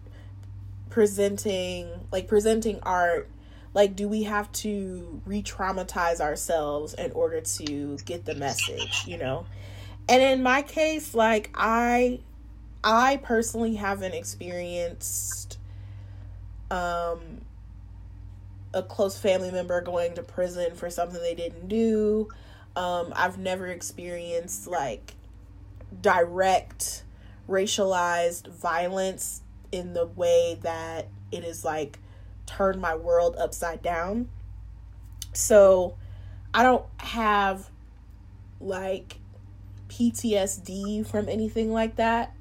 presenting 0.98 1.88
like 2.12 2.28
presenting 2.28 2.80
art 2.82 3.30
like 3.76 3.96
do 3.96 4.08
we 4.08 4.24
have 4.24 4.52
to 4.52 5.22
re-traumatize 5.28 6.20
ourselves 6.20 6.96
in 6.96 7.12
order 7.12 7.40
to 7.40 8.00
get 8.04 8.26
the 8.26 8.34
message 8.34 9.04
you 9.06 9.16
know? 9.16 9.46
And 10.10 10.24
in 10.24 10.42
my 10.42 10.64
case 10.64 11.14
like 11.14 11.52
i 11.54 12.20
i 12.84 13.18
personally 13.18 13.76
haven't 13.76 14.14
experienced 14.14 15.60
um 16.72 17.42
a 18.74 18.82
close 18.82 19.20
family 19.20 19.52
member 19.52 19.80
going 19.82 20.16
to 20.16 20.24
prison 20.24 20.74
for 20.74 20.90
something 20.90 21.22
they 21.22 21.36
didn't 21.36 21.68
do. 21.68 22.28
Um 22.76 23.14
i've 23.16 23.38
never 23.38 23.68
experienced 23.68 24.66
like 24.66 25.14
direct 26.02 27.04
racialized 27.48 28.48
violence 28.48 29.44
in 29.72 29.94
the 29.94 30.06
way 30.06 30.58
that 30.62 31.08
it 31.32 31.44
is 31.44 31.64
like 31.66 32.00
turned 32.46 32.82
my 32.82 32.96
world 32.96 33.36
upside 33.38 33.82
down. 33.82 34.30
So 35.34 35.96
I 36.54 36.64
don't 36.64 36.86
have 36.98 37.70
like 38.60 39.20
PTSD 39.90 41.06
from 41.06 41.30
anything 41.30 41.72
like 41.72 41.98
that. 41.98 42.34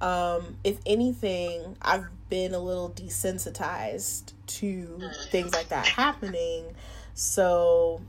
Um, 0.00 0.56
if 0.64 0.78
anything, 0.84 1.76
I've 1.80 2.06
been 2.28 2.54
a 2.54 2.58
little 2.58 2.90
desensitized 2.90 4.32
to 4.46 5.00
things 5.30 5.52
like 5.52 5.68
that 5.68 5.86
happening. 5.86 6.74
So 7.14 8.00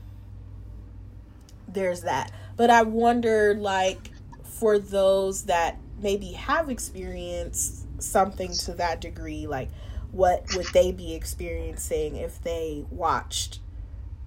there's 1.68 2.02
that. 2.02 2.32
But 2.56 2.70
I 2.70 2.82
wonder, 2.82 3.54
like, 3.54 4.10
for 4.44 4.78
those 4.78 5.44
that 5.44 5.78
maybe 6.04 6.32
have 6.32 6.68
experienced 6.68 7.86
something 8.00 8.52
to 8.52 8.74
that 8.74 9.00
degree 9.00 9.46
like 9.46 9.70
what 10.12 10.44
would 10.54 10.66
they 10.66 10.92
be 10.92 11.14
experiencing 11.14 12.16
if 12.16 12.40
they 12.42 12.84
watched 12.90 13.58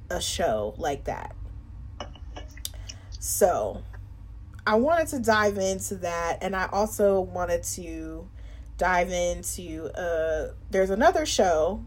a 0.10 0.20
show 0.20 0.74
like 0.78 1.06
that? 1.06 1.36
So 3.20 3.84
i 4.66 4.76
wanted 4.76 5.08
to 5.08 5.20
dive 5.20 5.58
into 5.58 5.96
that 5.96 6.40
and 6.42 6.54
i 6.54 6.68
also 6.74 7.22
wanted 7.22 7.64
to 7.64 8.28
dive 8.78 9.10
into 9.10 9.86
uh 9.98 10.52
there's 10.70 10.90
another 10.90 11.26
show 11.26 11.84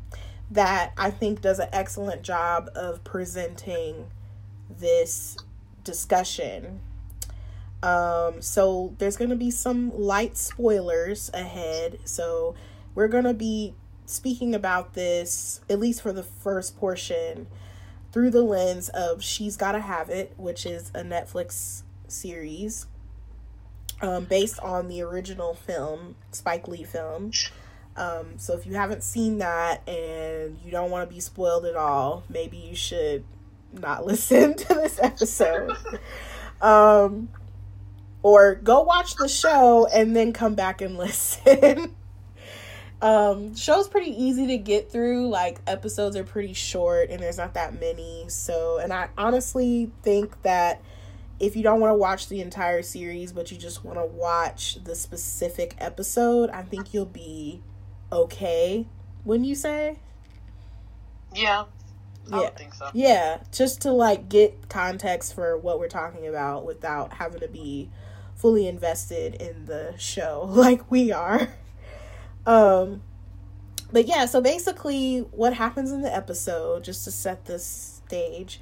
that 0.50 0.92
i 0.96 1.10
think 1.10 1.42
does 1.42 1.58
an 1.58 1.68
excellent 1.72 2.22
job 2.22 2.70
of 2.74 3.04
presenting 3.04 4.10
this 4.78 5.36
discussion 5.84 6.80
um, 7.82 8.42
so 8.42 8.94
there's 8.98 9.16
going 9.16 9.30
to 9.30 9.36
be 9.36 9.50
some 9.50 9.90
light 9.96 10.36
spoilers 10.36 11.30
ahead. 11.32 11.98
So 12.04 12.54
we're 12.94 13.08
going 13.08 13.24
to 13.24 13.34
be 13.34 13.74
speaking 14.06 14.54
about 14.54 14.94
this, 14.94 15.60
at 15.70 15.78
least 15.78 16.02
for 16.02 16.12
the 16.12 16.22
first 16.22 16.76
portion, 16.78 17.46
through 18.12 18.30
the 18.30 18.42
lens 18.42 18.88
of 18.90 19.22
She's 19.22 19.56
Gotta 19.56 19.80
Have 19.80 20.10
It, 20.10 20.34
which 20.36 20.66
is 20.66 20.90
a 20.94 21.02
Netflix 21.02 21.82
series 22.08 22.86
um, 24.02 24.24
based 24.24 24.58
on 24.60 24.88
the 24.88 25.02
original 25.02 25.54
film, 25.54 26.16
Spike 26.32 26.66
Lee 26.66 26.84
film. 26.84 27.30
Um, 27.96 28.38
so 28.38 28.54
if 28.54 28.66
you 28.66 28.74
haven't 28.74 29.02
seen 29.02 29.38
that 29.38 29.86
and 29.88 30.58
you 30.64 30.70
don't 30.70 30.90
want 30.90 31.08
to 31.08 31.14
be 31.14 31.20
spoiled 31.20 31.64
at 31.64 31.76
all, 31.76 32.24
maybe 32.28 32.56
you 32.56 32.74
should 32.74 33.24
not 33.72 34.04
listen 34.06 34.54
to 34.54 34.74
this 34.74 34.98
episode. 35.00 35.76
um, 36.60 37.28
or 38.22 38.54
go 38.56 38.82
watch 38.82 39.16
the 39.16 39.28
show 39.28 39.86
and 39.86 40.14
then 40.14 40.32
come 40.32 40.54
back 40.54 40.80
and 40.80 40.96
listen. 40.98 41.94
um, 43.02 43.54
show's 43.56 43.88
pretty 43.88 44.10
easy 44.10 44.46
to 44.48 44.58
get 44.58 44.90
through. 44.90 45.28
Like 45.28 45.60
episodes 45.66 46.16
are 46.16 46.24
pretty 46.24 46.52
short 46.52 47.10
and 47.10 47.20
there's 47.20 47.38
not 47.38 47.54
that 47.54 47.78
many. 47.78 48.26
So, 48.28 48.78
and 48.78 48.92
I 48.92 49.08
honestly 49.16 49.90
think 50.02 50.42
that 50.42 50.82
if 51.38 51.56
you 51.56 51.62
don't 51.62 51.80
want 51.80 51.90
to 51.90 51.96
watch 51.96 52.28
the 52.28 52.42
entire 52.42 52.82
series 52.82 53.32
but 53.32 53.50
you 53.50 53.56
just 53.56 53.82
want 53.82 53.98
to 53.98 54.04
watch 54.04 54.82
the 54.84 54.94
specific 54.94 55.74
episode, 55.78 56.50
I 56.50 56.62
think 56.62 56.92
you'll 56.92 57.06
be 57.06 57.62
okay. 58.12 58.86
When 59.24 59.44
you 59.44 59.54
say? 59.54 59.98
Yeah. 61.34 61.64
I 62.32 62.42
yeah. 62.42 62.50
think 62.50 62.74
so. 62.74 62.90
Yeah, 62.92 63.38
just 63.50 63.82
to 63.82 63.92
like 63.92 64.28
get 64.28 64.68
context 64.68 65.34
for 65.34 65.56
what 65.56 65.78
we're 65.78 65.88
talking 65.88 66.26
about 66.26 66.64
without 66.64 67.14
having 67.14 67.40
to 67.40 67.48
be 67.48 67.90
fully 68.40 68.66
invested 68.66 69.34
in 69.34 69.66
the 69.66 69.94
show 69.98 70.44
like 70.48 70.90
we 70.90 71.12
are. 71.12 71.48
Um 72.46 73.02
but 73.92 74.06
yeah, 74.06 74.26
so 74.26 74.40
basically 74.40 75.20
what 75.32 75.54
happens 75.54 75.90
in 75.90 76.02
the 76.02 76.14
episode 76.14 76.84
just 76.84 77.04
to 77.04 77.10
set 77.10 77.46
this 77.46 78.00
stage. 78.06 78.60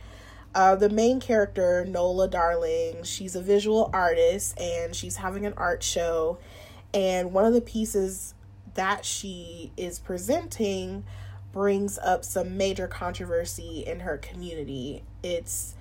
Uh, 0.55 0.75
the 0.75 0.89
main 0.89 1.21
character, 1.21 1.85
Nola 1.87 2.27
Darling, 2.27 3.03
she's 3.03 3.37
a 3.37 3.43
visual 3.43 3.91
artist 3.93 4.59
and 4.59 4.97
she's 4.97 5.17
having 5.17 5.45
an 5.45 5.53
art 5.57 5.83
show. 5.83 6.39
And 6.95 7.33
one 7.33 7.45
of 7.45 7.53
the 7.53 7.61
pieces 7.61 8.35
that 8.75 9.05
she 9.05 9.73
is 9.77 9.99
presenting 9.99 11.05
brings 11.53 11.99
up 11.99 12.25
some 12.25 12.57
major 12.57 12.87
controversy 12.87 13.85
in 13.87 14.01
her 14.01 14.17
community. 14.17 15.03
It's 15.23 15.75
it's 15.75 15.77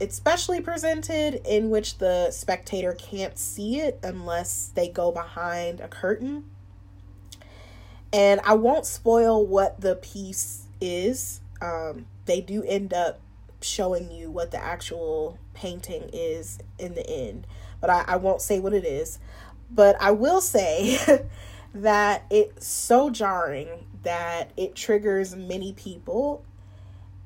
especially 0.00 0.60
presented 0.60 1.40
in 1.44 1.70
which 1.70 1.98
the 1.98 2.30
spectator 2.30 2.92
can't 2.92 3.38
see 3.38 3.80
it 3.80 3.98
unless 4.02 4.70
they 4.74 4.88
go 4.88 5.12
behind 5.12 5.80
a 5.80 5.88
curtain. 5.88 6.44
And 8.12 8.40
I 8.44 8.54
won't 8.54 8.86
spoil 8.86 9.44
what 9.44 9.80
the 9.80 9.96
piece 9.96 10.66
is. 10.80 11.40
Um, 11.60 12.06
they 12.26 12.40
do 12.40 12.62
end 12.62 12.92
up 12.92 13.20
showing 13.60 14.10
you 14.10 14.30
what 14.30 14.50
the 14.50 14.62
actual 14.62 15.38
painting 15.54 16.10
is 16.12 16.58
in 16.78 16.94
the 16.94 17.08
end, 17.08 17.46
but 17.80 17.90
I, 17.90 18.04
I 18.06 18.16
won't 18.16 18.42
say 18.42 18.60
what 18.60 18.74
it 18.74 18.84
is. 18.84 19.18
But 19.70 19.96
I 20.00 20.10
will 20.10 20.40
say 20.40 20.98
that 21.74 22.24
it's 22.30 22.66
so 22.66 23.10
jarring 23.10 23.86
that 24.02 24.52
it 24.56 24.74
triggers 24.74 25.34
many 25.34 25.72
people 25.72 26.44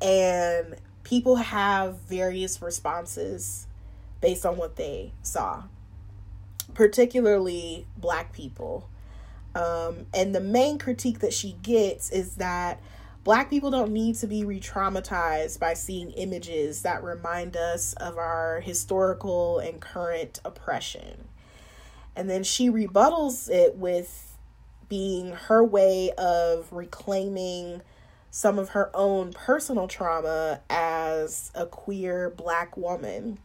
and 0.00 0.76
people 1.08 1.36
have 1.36 1.98
various 2.00 2.60
responses 2.60 3.66
based 4.20 4.44
on 4.44 4.58
what 4.58 4.76
they 4.76 5.10
saw, 5.22 5.62
particularly 6.74 7.86
black 7.96 8.30
people. 8.34 8.86
Um, 9.54 10.04
and 10.12 10.34
the 10.34 10.40
main 10.40 10.76
critique 10.76 11.20
that 11.20 11.32
she 11.32 11.52
gets 11.62 12.10
is 12.10 12.34
that 12.34 12.82
black 13.24 13.48
people 13.48 13.70
don't 13.70 13.90
need 13.90 14.16
to 14.16 14.26
be 14.26 14.44
re 14.44 14.60
traumatized 14.60 15.58
by 15.58 15.72
seeing 15.72 16.10
images 16.10 16.82
that 16.82 17.02
remind 17.02 17.56
us 17.56 17.94
of 17.94 18.18
our 18.18 18.60
historical 18.60 19.60
and 19.60 19.80
current 19.80 20.40
oppression. 20.44 21.26
And 22.14 22.28
then 22.28 22.44
she 22.44 22.68
rebuttals 22.68 23.48
it 23.48 23.76
with 23.76 24.36
being 24.90 25.32
her 25.32 25.64
way 25.64 26.10
of 26.18 26.70
reclaiming 26.70 27.80
some 28.30 28.58
of 28.58 28.70
her 28.70 28.90
own 28.94 29.32
personal 29.32 29.88
trauma 29.88 30.60
as 30.68 31.50
a 31.54 31.66
queer 31.66 32.30
black 32.30 32.76
woman. 32.76 33.38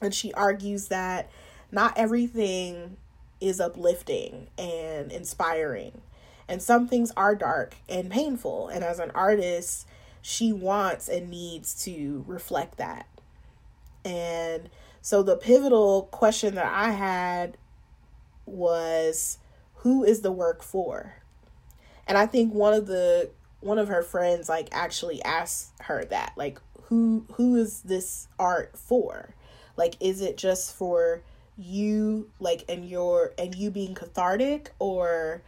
And 0.00 0.14
she 0.14 0.32
argues 0.34 0.88
that 0.88 1.30
not 1.70 1.96
everything 1.96 2.96
is 3.40 3.60
uplifting 3.60 4.48
and 4.58 5.10
inspiring. 5.10 6.00
And 6.48 6.62
some 6.62 6.88
things 6.88 7.12
are 7.16 7.34
dark 7.34 7.74
and 7.88 8.10
painful. 8.10 8.68
And 8.68 8.84
as 8.84 8.98
an 8.98 9.10
artist, 9.12 9.86
she 10.22 10.52
wants 10.52 11.08
and 11.08 11.30
needs 11.30 11.82
to 11.84 12.24
reflect 12.26 12.76
that. 12.78 13.06
And 14.04 14.68
so 15.00 15.22
the 15.22 15.36
pivotal 15.36 16.02
question 16.12 16.54
that 16.54 16.72
I 16.72 16.92
had 16.92 17.56
was 18.46 19.38
who 19.76 20.04
is 20.04 20.20
the 20.20 20.32
work 20.32 20.62
for? 20.62 21.14
And 22.06 22.18
I 22.18 22.26
think 22.26 22.52
one 22.52 22.74
of 22.74 22.86
the 22.86 23.30
one 23.64 23.78
of 23.78 23.88
her 23.88 24.02
friends 24.02 24.48
like 24.48 24.68
actually 24.72 25.22
asked 25.22 25.72
her 25.82 26.04
that 26.06 26.32
like 26.36 26.60
who 26.82 27.26
who 27.32 27.56
is 27.56 27.80
this 27.80 28.28
art 28.38 28.76
for? 28.76 29.34
Like 29.76 29.94
is 30.00 30.20
it 30.20 30.36
just 30.36 30.74
for 30.74 31.22
you 31.56 32.30
like 32.40 32.64
and 32.68 32.88
your 32.88 33.32
and 33.38 33.54
you 33.54 33.70
being 33.70 33.94
cathartic? 33.94 34.70
Or 34.78 35.42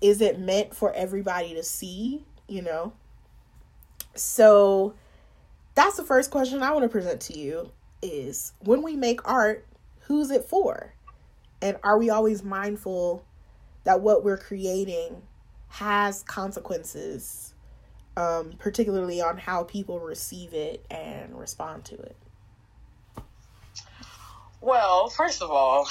is 0.00 0.20
it 0.20 0.38
meant 0.38 0.74
for 0.74 0.92
everybody 0.92 1.54
to 1.54 1.62
see 1.62 2.24
you 2.46 2.62
know? 2.62 2.92
So 4.14 4.94
that's 5.74 5.96
the 5.96 6.02
first 6.02 6.30
question 6.32 6.62
i 6.62 6.72
want 6.72 6.82
to 6.82 6.88
present 6.88 7.20
to 7.20 7.38
you 7.38 7.70
is 8.02 8.52
when 8.60 8.82
we 8.82 8.96
make 8.96 9.26
art 9.26 9.66
who's 10.00 10.30
it 10.30 10.44
for? 10.44 10.94
And 11.62 11.76
are 11.84 11.98
we 11.98 12.10
always 12.10 12.42
mindful 12.42 13.24
that 13.84 14.00
what 14.00 14.24
we're 14.24 14.36
creating 14.36 15.22
has 15.70 16.22
consequences, 16.24 17.54
um, 18.16 18.52
particularly 18.58 19.22
on 19.22 19.38
how 19.38 19.64
people 19.64 19.98
receive 19.98 20.52
it 20.52 20.84
and 20.90 21.38
respond 21.38 21.84
to 21.86 21.94
it? 21.94 22.16
Well, 24.60 25.08
first 25.08 25.40
of 25.40 25.50
all, 25.50 25.88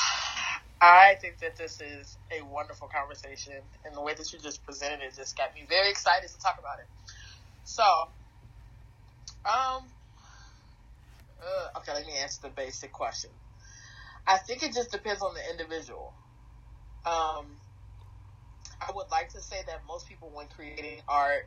I 0.82 1.16
think 1.20 1.40
that 1.40 1.58
this 1.58 1.82
is 1.82 2.18
a 2.32 2.44
wonderful 2.46 2.88
conversation, 2.88 3.54
and 3.84 3.96
the 3.96 4.02
way 4.02 4.14
that 4.14 4.32
you 4.32 4.40
just 4.40 4.64
presented 4.64 5.02
it 5.02 5.16
just 5.16 5.38
got 5.38 5.54
me 5.56 5.66
very 5.68 5.90
excited 5.90 6.30
to 6.30 6.40
talk 6.40 6.58
about 6.60 6.80
it. 6.80 6.88
So, 7.64 7.84
um, 9.46 9.84
uh, 11.42 11.80
okay, 11.80 11.94
let 11.94 12.06
me 12.06 12.14
answer 12.22 12.42
the 12.44 12.50
basic 12.50 12.92
question. 12.92 13.32
I 14.28 14.38
think 14.38 14.62
it 14.62 14.74
just 14.74 14.92
depends 14.92 15.22
on 15.22 15.34
the 15.34 15.42
individual. 15.50 16.14
Um, 17.06 17.46
I 18.82 18.92
would 18.96 19.08
like 19.12 19.30
to 19.30 19.42
say 19.42 19.58
that 19.68 19.82
most 19.88 20.08
people, 20.08 20.32
when 20.34 20.48
creating 20.48 21.02
art, 21.08 21.44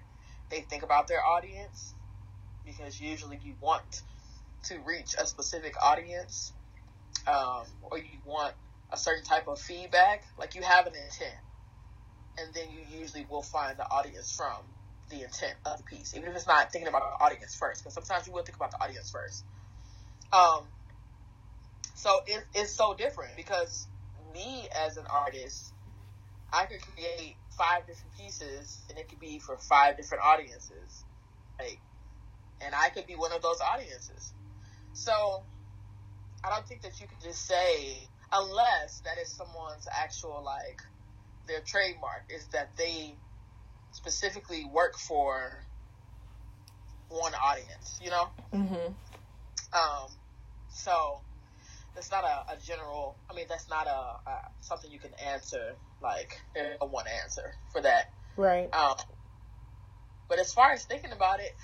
they 0.51 0.61
think 0.61 0.83
about 0.83 1.09
their 1.09 1.25
audience 1.25 1.95
because 2.64 3.01
usually 3.01 3.38
you 3.42 3.55
want 3.61 4.03
to 4.64 4.79
reach 4.87 5.14
a 5.18 5.27
specific 5.27 5.75
audience 5.83 6.53
um, 7.27 7.64
or 7.83 7.99
you 7.99 8.18
want 8.25 8.55
a 8.92 8.97
certain 8.97 9.25
type 9.25 9.49
of 9.49 9.59
feedback. 9.59 10.23
Like 10.38 10.55
you 10.55 10.62
have 10.62 10.87
an 10.87 10.92
intent, 10.95 11.38
and 12.38 12.55
then 12.55 12.71
you 12.71 12.99
usually 12.99 13.27
will 13.31 13.42
find 13.42 13.77
the 13.79 13.90
audience 13.90 14.33
from 14.37 14.62
the 15.11 15.23
intent 15.23 15.55
of 15.64 15.79
the 15.79 15.85
piece, 15.85 16.14
even 16.14 16.31
if 16.31 16.37
it's 16.37 16.47
not 16.47 16.73
thinking 16.73 16.88
about 16.88 17.03
the 17.18 17.25
audience 17.25 17.55
first. 17.55 17.83
Because 17.83 17.95
sometimes 17.95 18.27
you 18.27 18.33
will 18.33 18.42
think 18.42 18.57
about 18.57 18.71
the 18.71 18.83
audience 18.83 19.11
first. 19.11 19.45
Um, 20.33 20.64
so 21.95 22.11
it, 22.27 22.45
it's 22.55 22.75
so 22.75 22.95
different 22.95 23.37
because 23.37 23.88
me 24.35 24.68
as 24.87 24.97
an 24.97 25.05
artist, 25.12 25.72
I 26.53 26.67
could 26.67 26.81
create 26.95 27.37
five 27.57 27.87
different 27.87 28.15
pieces 28.17 28.83
and 28.91 28.99
it 28.99 29.09
could 29.09 29.21
be 29.21 29.38
for 29.38 29.57
five 29.57 29.97
different 29.97 30.23
audiences. 30.25 31.05
Like, 31.59 31.81
and 32.61 32.75
I 32.75 32.91
could 32.91 33.07
be 33.07 33.15
one 33.15 33.33
of 33.33 33.43
those 33.43 33.59
audiences. 33.61 34.33
So 34.93 35.12
I 36.45 36.51
don't 36.51 36.67
think 36.67 36.83
that 36.83 37.01
you 37.01 37.07
could 37.07 37.21
just 37.23 37.47
say, 37.47 38.09
unless 38.33 39.01
that 39.05 39.21
is 39.21 39.31
someone's 39.31 39.88
actual 40.03 40.43
like 40.45 40.81
their 41.49 41.61
trademark 41.61 42.29
is 42.29 42.47
that 42.49 42.71
they 42.77 43.17
specifically 43.93 44.65
work 44.73 44.97
for 44.97 45.67
one 47.09 47.33
audience, 47.35 47.99
you 48.03 48.11
know. 48.11 48.29
Mm-hmm. 48.55 48.93
Um, 49.73 50.09
so 50.69 51.21
that's 51.95 52.11
not 52.11 52.25
a, 52.25 52.55
a 52.55 52.57
general. 52.65 53.17
I 53.31 53.35
mean, 53.35 53.47
that's 53.49 53.69
not 53.69 53.87
a, 53.87 54.31
a 54.31 54.35
something 54.61 54.91
you 54.91 54.99
can 54.99 55.12
answer 55.27 55.77
like 56.03 56.41
a 56.81 56.87
one 56.87 57.07
answer 57.23 57.55
for 57.73 57.81
that. 57.83 58.12
Right. 58.37 58.73
Um, 58.75 58.97
but 60.29 60.38
as 60.38 60.53
far 60.53 60.73
as 60.73 60.85
thinking 60.85 61.12
about 61.12 61.41
it, 61.41 61.55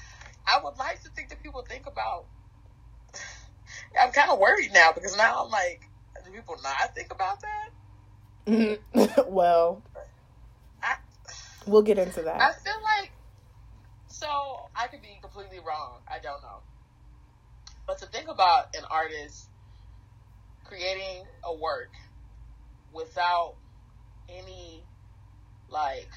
I 0.46 0.60
would 0.62 0.78
like 0.78 1.02
to 1.02 1.10
think 1.10 1.30
that 1.30 1.42
people 1.42 1.64
think 1.68 1.86
about. 1.86 2.26
I'm 4.00 4.12
kind 4.12 4.30
of 4.30 4.38
worried 4.38 4.70
now 4.72 4.92
because 4.92 5.16
now 5.16 5.44
I'm 5.44 5.50
like, 5.50 5.88
do 6.24 6.30
people 6.30 6.56
not 6.62 6.94
think 6.94 7.12
about 7.12 7.38
that? 7.40 8.52
Mm-hmm. 8.52 9.22
well, 9.28 9.82
I, 10.82 10.96
we'll 11.66 11.82
get 11.82 11.98
into 11.98 12.22
that. 12.22 12.40
I 12.40 12.52
feel 12.52 12.74
like 12.82 13.12
so 14.08 14.26
I 14.74 14.88
could 14.88 15.02
be 15.02 15.18
completely 15.20 15.58
wrong. 15.58 16.00
I 16.08 16.18
don't 16.18 16.42
know. 16.42 16.60
But 17.86 17.98
to 17.98 18.06
think 18.06 18.28
about 18.28 18.74
an 18.74 18.84
artist 18.90 19.48
creating 20.64 21.24
a 21.44 21.54
work 21.54 21.92
without 22.92 23.54
any 24.28 24.82
like 25.70 26.08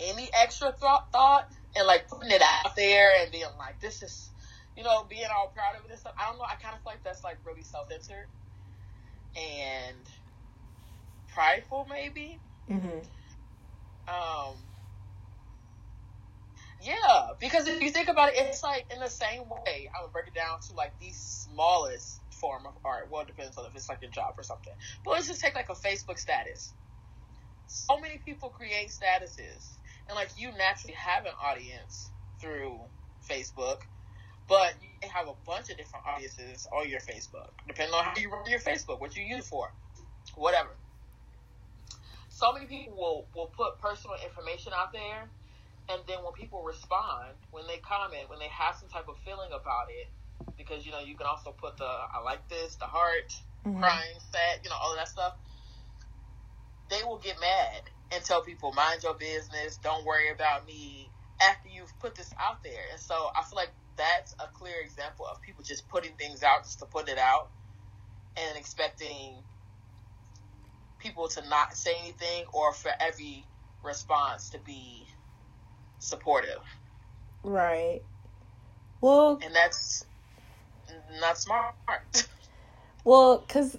any 0.00 0.28
extra 0.38 0.72
thought 0.72 1.10
thought 1.12 1.50
and 1.76 1.86
like 1.86 2.08
putting 2.08 2.30
it 2.30 2.42
out 2.42 2.74
there 2.76 3.10
and 3.20 3.30
being 3.30 3.44
like 3.58 3.80
this 3.80 4.02
is 4.02 4.30
you 4.76 4.82
know 4.82 5.04
being 5.08 5.24
all 5.34 5.48
proud 5.48 5.76
of 5.78 5.84
it 5.84 5.90
and 5.90 5.98
stuff 5.98 6.14
i 6.18 6.28
don't 6.28 6.38
know 6.38 6.44
i 6.44 6.54
kind 6.54 6.74
of 6.74 6.82
feel 6.82 6.92
like 6.92 7.04
that's 7.04 7.24
like 7.24 7.38
really 7.46 7.62
self-centered 7.62 8.26
and 9.36 9.96
prideful 11.32 11.86
maybe 11.88 12.38
mm-hmm. 12.70 12.98
um 14.08 14.56
yeah 16.82 17.28
because 17.40 17.68
if 17.68 17.80
you 17.80 17.90
think 17.90 18.08
about 18.08 18.30
it 18.30 18.34
it's 18.36 18.62
like 18.62 18.86
in 18.92 19.00
the 19.00 19.08
same 19.08 19.48
way 19.48 19.88
i 19.96 20.02
would 20.02 20.12
break 20.12 20.26
it 20.26 20.34
down 20.34 20.58
to 20.60 20.74
like 20.74 20.98
the 21.00 21.10
smallest 21.12 22.21
form 22.42 22.66
of 22.66 22.74
art. 22.84 23.08
Well 23.10 23.22
it 23.22 23.28
depends 23.28 23.56
on 23.56 23.64
if 23.66 23.76
it's 23.76 23.88
like 23.88 24.02
a 24.02 24.08
job 24.08 24.34
or 24.36 24.42
something. 24.42 24.74
But 25.04 25.12
let's 25.12 25.28
just 25.28 25.40
take 25.40 25.54
like 25.54 25.70
a 25.70 25.78
facebook 25.78 26.18
status. 26.18 26.74
So 27.66 27.98
many 27.98 28.18
people 28.18 28.50
create 28.50 28.90
statuses. 28.90 29.78
And 30.08 30.16
like 30.16 30.30
you 30.36 30.50
naturally 30.58 30.94
have 30.98 31.24
an 31.24 31.32
audience 31.40 32.10
through 32.40 32.80
Facebook, 33.30 33.78
but 34.48 34.74
you 34.82 35.08
have 35.08 35.28
a 35.28 35.38
bunch 35.46 35.70
of 35.70 35.76
different 35.78 36.04
audiences 36.06 36.66
on 36.74 36.88
your 36.88 37.00
Facebook, 37.00 37.54
depending 37.66 37.94
on 37.94 38.04
how 38.04 38.12
you 38.18 38.30
run 38.30 38.44
your 38.50 38.58
Facebook, 38.58 39.00
what 39.00 39.16
you 39.16 39.22
use 39.22 39.46
for, 39.46 39.70
whatever. 40.34 40.70
So 42.28 42.52
many 42.52 42.66
people 42.66 42.96
will, 42.96 43.26
will 43.34 43.52
put 43.54 43.78
personal 43.78 44.16
information 44.24 44.72
out 44.74 44.92
there, 44.92 45.30
and 45.88 46.00
then 46.08 46.18
when 46.24 46.32
people 46.32 46.62
respond, 46.64 47.38
when 47.52 47.66
they 47.68 47.78
comment, 47.78 48.28
when 48.28 48.38
they 48.38 48.50
have 48.50 48.74
some 48.74 48.88
type 48.88 49.06
of 49.08 49.16
feeling 49.24 49.50
about 49.54 49.86
it, 49.88 50.10
because 50.56 50.86
you 50.86 50.92
know 50.92 51.00
you 51.00 51.16
can 51.16 51.26
also 51.26 51.52
put 51.52 51.76
the 51.78 51.84
I 51.84 52.20
like 52.24 52.48
this, 52.48 52.76
the 52.76 52.86
heart, 52.86 53.32
Mhm. 53.66 53.80
crying, 53.80 54.20
sad, 54.32 54.60
you 54.64 54.70
know 54.70 54.76
all 54.82 54.92
of 54.92 54.98
that 54.98 55.08
stuff. 55.08 55.34
They 56.90 57.02
will 57.04 57.18
get 57.18 57.40
mad 57.40 57.90
and 58.12 58.22
tell 58.24 58.42
people 58.42 58.72
mind 58.72 59.02
your 59.02 59.14
business, 59.14 59.78
don't 59.78 60.04
worry 60.06 60.30
about 60.30 60.66
me. 60.66 61.12
After 61.40 61.68
you've 61.68 61.98
put 61.98 62.14
this 62.14 62.32
out 62.40 62.62
there, 62.62 62.82
and 62.92 63.00
so 63.00 63.14
I 63.36 63.42
feel 63.42 63.56
like 63.56 63.74
that's 63.96 64.34
a 64.40 64.46
clear 64.54 64.80
example 64.82 65.26
of 65.30 65.40
people 65.42 65.64
just 65.64 65.88
putting 65.88 66.14
things 66.16 66.42
out 66.42 66.64
just 66.64 66.78
to 66.80 66.86
put 66.86 67.08
it 67.08 67.18
out 67.18 67.50
and 68.36 68.56
expecting 68.58 69.44
people 70.98 71.28
to 71.28 71.48
not 71.48 71.74
say 71.74 71.92
anything 72.00 72.44
or 72.52 72.72
for 72.72 72.90
every 73.00 73.48
response 73.82 74.50
to 74.50 74.58
be 74.58 75.08
supportive. 75.98 76.60
Right. 77.44 78.02
Well, 79.00 79.38
And 79.42 79.54
that's 79.54 80.04
not 81.20 81.38
smart. 81.38 81.74
Well, 83.04 83.38
because 83.46 83.78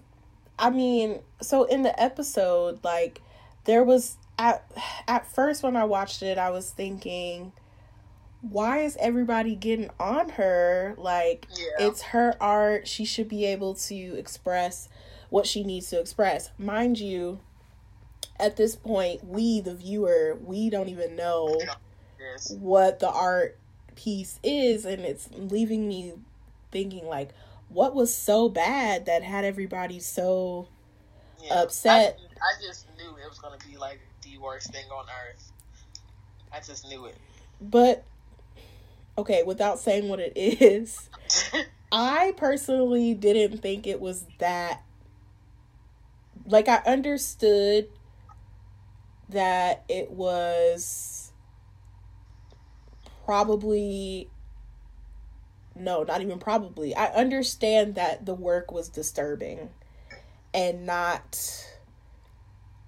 I 0.59 0.69
mean, 0.69 1.19
so 1.41 1.63
in 1.63 1.83
the 1.83 1.99
episode, 2.01 2.83
like, 2.83 3.21
there 3.65 3.83
was 3.83 4.17
at 4.37 4.69
at 5.07 5.25
first 5.27 5.63
when 5.63 5.75
I 5.75 5.85
watched 5.85 6.21
it, 6.23 6.37
I 6.37 6.49
was 6.49 6.69
thinking, 6.69 7.51
why 8.41 8.79
is 8.79 8.97
everybody 8.99 9.55
getting 9.55 9.89
on 9.99 10.29
her? 10.29 10.95
Like, 10.97 11.47
Yeah. 11.55 11.87
it's 11.87 12.01
her 12.01 12.35
art; 12.41 12.87
she 12.87 13.05
should 13.05 13.29
be 13.29 13.45
able 13.45 13.73
to 13.75 14.15
express 14.17 14.89
what 15.29 15.47
she 15.47 15.63
needs 15.63 15.89
to 15.89 15.99
express. 15.99 16.51
Mind 16.57 16.99
you, 16.99 17.39
at 18.39 18.55
this 18.57 18.75
point, 18.75 19.23
we, 19.25 19.61
the 19.61 19.73
viewer, 19.73 20.37
we 20.43 20.69
don't 20.69 20.89
even 20.89 21.15
know 21.15 21.59
Yes. 22.19 22.51
what 22.51 22.99
the 22.99 23.09
art 23.09 23.57
piece 23.95 24.39
is 24.43 24.85
and 24.85 25.03
it's 25.03 25.29
leaving 25.33 25.87
me 25.87 26.13
thinking 26.73 27.07
like 27.07 27.29
what 27.69 27.95
was 27.95 28.13
so 28.13 28.49
bad 28.49 29.05
that 29.05 29.23
had 29.23 29.45
everybody 29.45 29.99
so 30.01 30.67
Yeah. 31.41 31.61
upset. 31.61 32.19
I, 32.19 32.45
I 32.45 32.61
just 32.67 32.87
knew 32.97 33.11
it 33.17 33.29
was 33.29 33.39
going 33.39 33.57
to 33.57 33.67
be 33.67 33.77
like 33.77 34.01
the 34.23 34.37
worst 34.39 34.71
thing 34.73 34.85
on 34.91 35.05
earth. 35.29 35.51
I 36.51 36.59
just 36.59 36.87
knew 36.87 37.05
it. 37.05 37.15
but 37.61 38.03
okay 39.17 39.43
without 39.43 39.79
saying 39.79 40.09
what 40.09 40.19
it 40.19 40.33
is 40.35 41.09
i 41.91 42.33
personally 42.37 43.13
didn't 43.13 43.59
think 43.59 43.85
it 43.87 43.99
was 44.01 44.25
that 44.39 44.81
like 46.47 46.67
i 46.67 46.77
understood 46.85 47.87
that 49.29 49.83
it 49.87 50.11
was 50.11 51.31
probably 53.25 54.29
no 55.75 56.03
not 56.03 56.21
even 56.21 56.39
probably. 56.39 56.95
I 56.95 57.07
understand 57.07 57.95
that 57.95 58.25
the 58.25 58.35
work 58.35 58.71
was 58.71 58.89
disturbing 58.89 59.69
and 60.53 60.85
not 60.85 61.67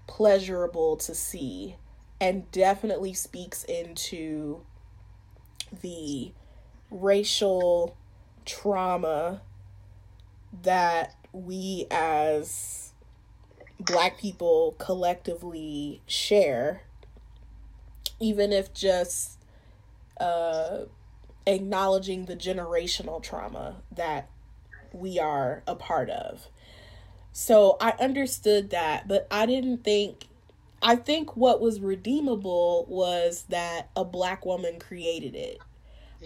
pleasurable 0.07 0.97
to 0.97 1.15
see 1.15 1.75
and 2.21 2.49
definitely 2.51 3.13
speaks 3.13 3.63
into 3.63 4.61
the 5.81 6.31
racial 6.91 7.97
trauma 8.45 9.41
that 10.63 11.15
we 11.33 11.85
as 11.91 12.93
black 13.79 14.17
people 14.17 14.75
collectively 14.77 16.01
share 16.07 16.83
even 18.19 18.53
if 18.53 18.73
just 18.73 19.37
uh 20.21 20.83
acknowledging 21.47 22.25
the 22.25 22.35
generational 22.35 23.21
trauma 23.21 23.75
that 23.91 24.29
we 24.93 25.19
are 25.19 25.61
a 25.67 25.75
part 25.75 26.09
of 26.09 26.47
so 27.31 27.77
i 27.81 27.91
understood 27.99 28.69
that 28.69 29.07
but 29.07 29.27
i 29.29 29.45
didn't 29.45 29.83
think 29.83 30.25
i 30.81 30.95
think 30.95 31.35
what 31.35 31.59
was 31.61 31.79
redeemable 31.79 32.85
was 32.87 33.45
that 33.49 33.89
a 33.95 34.03
black 34.05 34.45
woman 34.45 34.79
created 34.79 35.35
it 35.35 35.59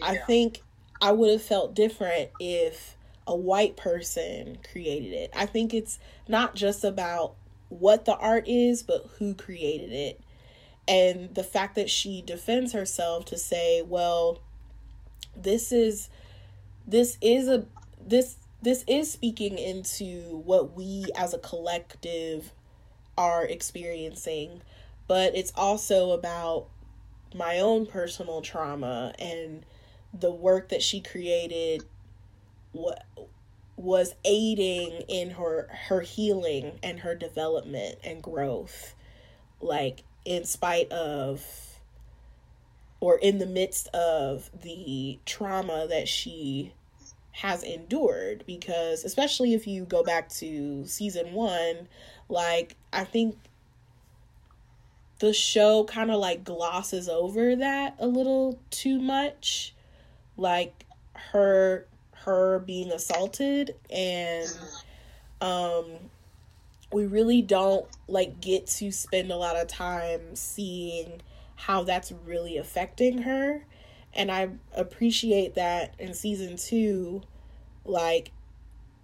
I 0.01 0.17
think 0.17 0.61
I 1.01 1.11
would 1.11 1.31
have 1.31 1.41
felt 1.41 1.73
different 1.73 2.29
if 2.39 2.95
a 3.27 3.35
white 3.35 3.77
person 3.77 4.57
created 4.71 5.13
it. 5.13 5.31
I 5.35 5.45
think 5.45 5.73
it's 5.73 5.99
not 6.27 6.55
just 6.55 6.83
about 6.83 7.35
what 7.69 8.05
the 8.05 8.15
art 8.15 8.47
is, 8.47 8.83
but 8.83 9.07
who 9.17 9.33
created 9.33 9.91
it. 9.91 10.21
And 10.87 11.33
the 11.35 11.43
fact 11.43 11.75
that 11.75 11.89
she 11.89 12.21
defends 12.21 12.73
herself 12.73 13.25
to 13.25 13.37
say, 13.37 13.83
well, 13.83 14.39
this 15.35 15.71
is 15.71 16.09
this 16.87 17.17
is 17.21 17.47
a 17.47 17.65
this 18.05 18.37
this 18.61 18.83
is 18.87 19.11
speaking 19.11 19.57
into 19.57 20.41
what 20.45 20.75
we 20.75 21.05
as 21.15 21.33
a 21.33 21.39
collective 21.39 22.51
are 23.17 23.45
experiencing, 23.45 24.61
but 25.07 25.35
it's 25.35 25.53
also 25.55 26.11
about 26.11 26.67
my 27.33 27.59
own 27.59 27.85
personal 27.85 28.41
trauma 28.41 29.13
and 29.19 29.65
the 30.17 30.31
work 30.31 30.69
that 30.69 30.81
she 30.81 30.99
created 30.99 31.83
what 32.71 33.05
was 33.75 34.15
aiding 34.25 34.91
in 35.07 35.31
her 35.31 35.69
her 35.87 36.01
healing 36.01 36.79
and 36.83 36.99
her 36.99 37.15
development 37.15 37.97
and 38.03 38.21
growth 38.21 38.93
like 39.61 40.03
in 40.25 40.43
spite 40.43 40.91
of 40.91 41.45
or 42.99 43.17
in 43.17 43.37
the 43.37 43.45
midst 43.45 43.87
of 43.89 44.49
the 44.61 45.19
trauma 45.25 45.87
that 45.89 46.07
she 46.07 46.73
has 47.31 47.63
endured 47.63 48.43
because 48.45 49.03
especially 49.05 49.53
if 49.53 49.65
you 49.67 49.85
go 49.85 50.03
back 50.03 50.27
to 50.29 50.85
season 50.85 51.33
1 51.33 51.87
like 52.27 52.75
I 52.91 53.03
think 53.05 53.37
the 55.19 55.33
show 55.33 55.83
kind 55.85 56.11
of 56.11 56.19
like 56.19 56.43
glosses 56.43 57.09
over 57.09 57.55
that 57.55 57.95
a 57.99 58.07
little 58.07 58.59
too 58.71 58.99
much 58.99 59.73
like 60.37 60.85
her 61.13 61.85
her 62.13 62.59
being 62.59 62.91
assaulted 62.91 63.75
and 63.89 64.49
Um, 65.41 65.85
we 66.91 67.05
really 67.05 67.41
don't 67.41 67.85
like 68.07 68.41
get 68.41 68.67
to 68.67 68.91
spend 68.91 69.31
a 69.31 69.37
lot 69.37 69.55
of 69.55 69.67
time 69.67 70.35
seeing 70.35 71.21
how 71.59 71.83
that's 71.83 72.13
really 72.25 72.57
affecting 72.57 73.23
her. 73.23 73.65
And 74.13 74.31
I 74.31 74.49
appreciate 74.73 75.55
that 75.55 75.93
in 75.99 76.13
season 76.13 76.55
two, 76.55 77.21
like 77.83 78.31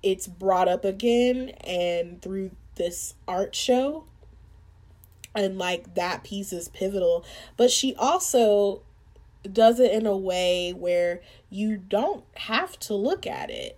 it's 0.01 0.25
brought 0.25 0.69
up 0.69 0.85
again 0.85 1.49
and 1.61 2.21
through 2.21 2.51
this 2.75 3.15
art 3.27 3.53
show. 3.55 4.05
And 5.35 5.57
like 5.57 5.95
that 5.95 6.23
piece 6.23 6.53
is 6.53 6.69
pivotal. 6.69 7.25
But 7.57 7.71
she 7.71 7.93
also 7.95 8.83
does 9.51 9.81
it 9.81 9.91
in 9.91 10.05
a 10.05 10.15
way 10.15 10.71
where 10.71 11.21
you 11.49 11.75
don't 11.75 12.23
have 12.37 12.79
to 12.79 12.95
look 12.95 13.27
at 13.27 13.49
it 13.49 13.77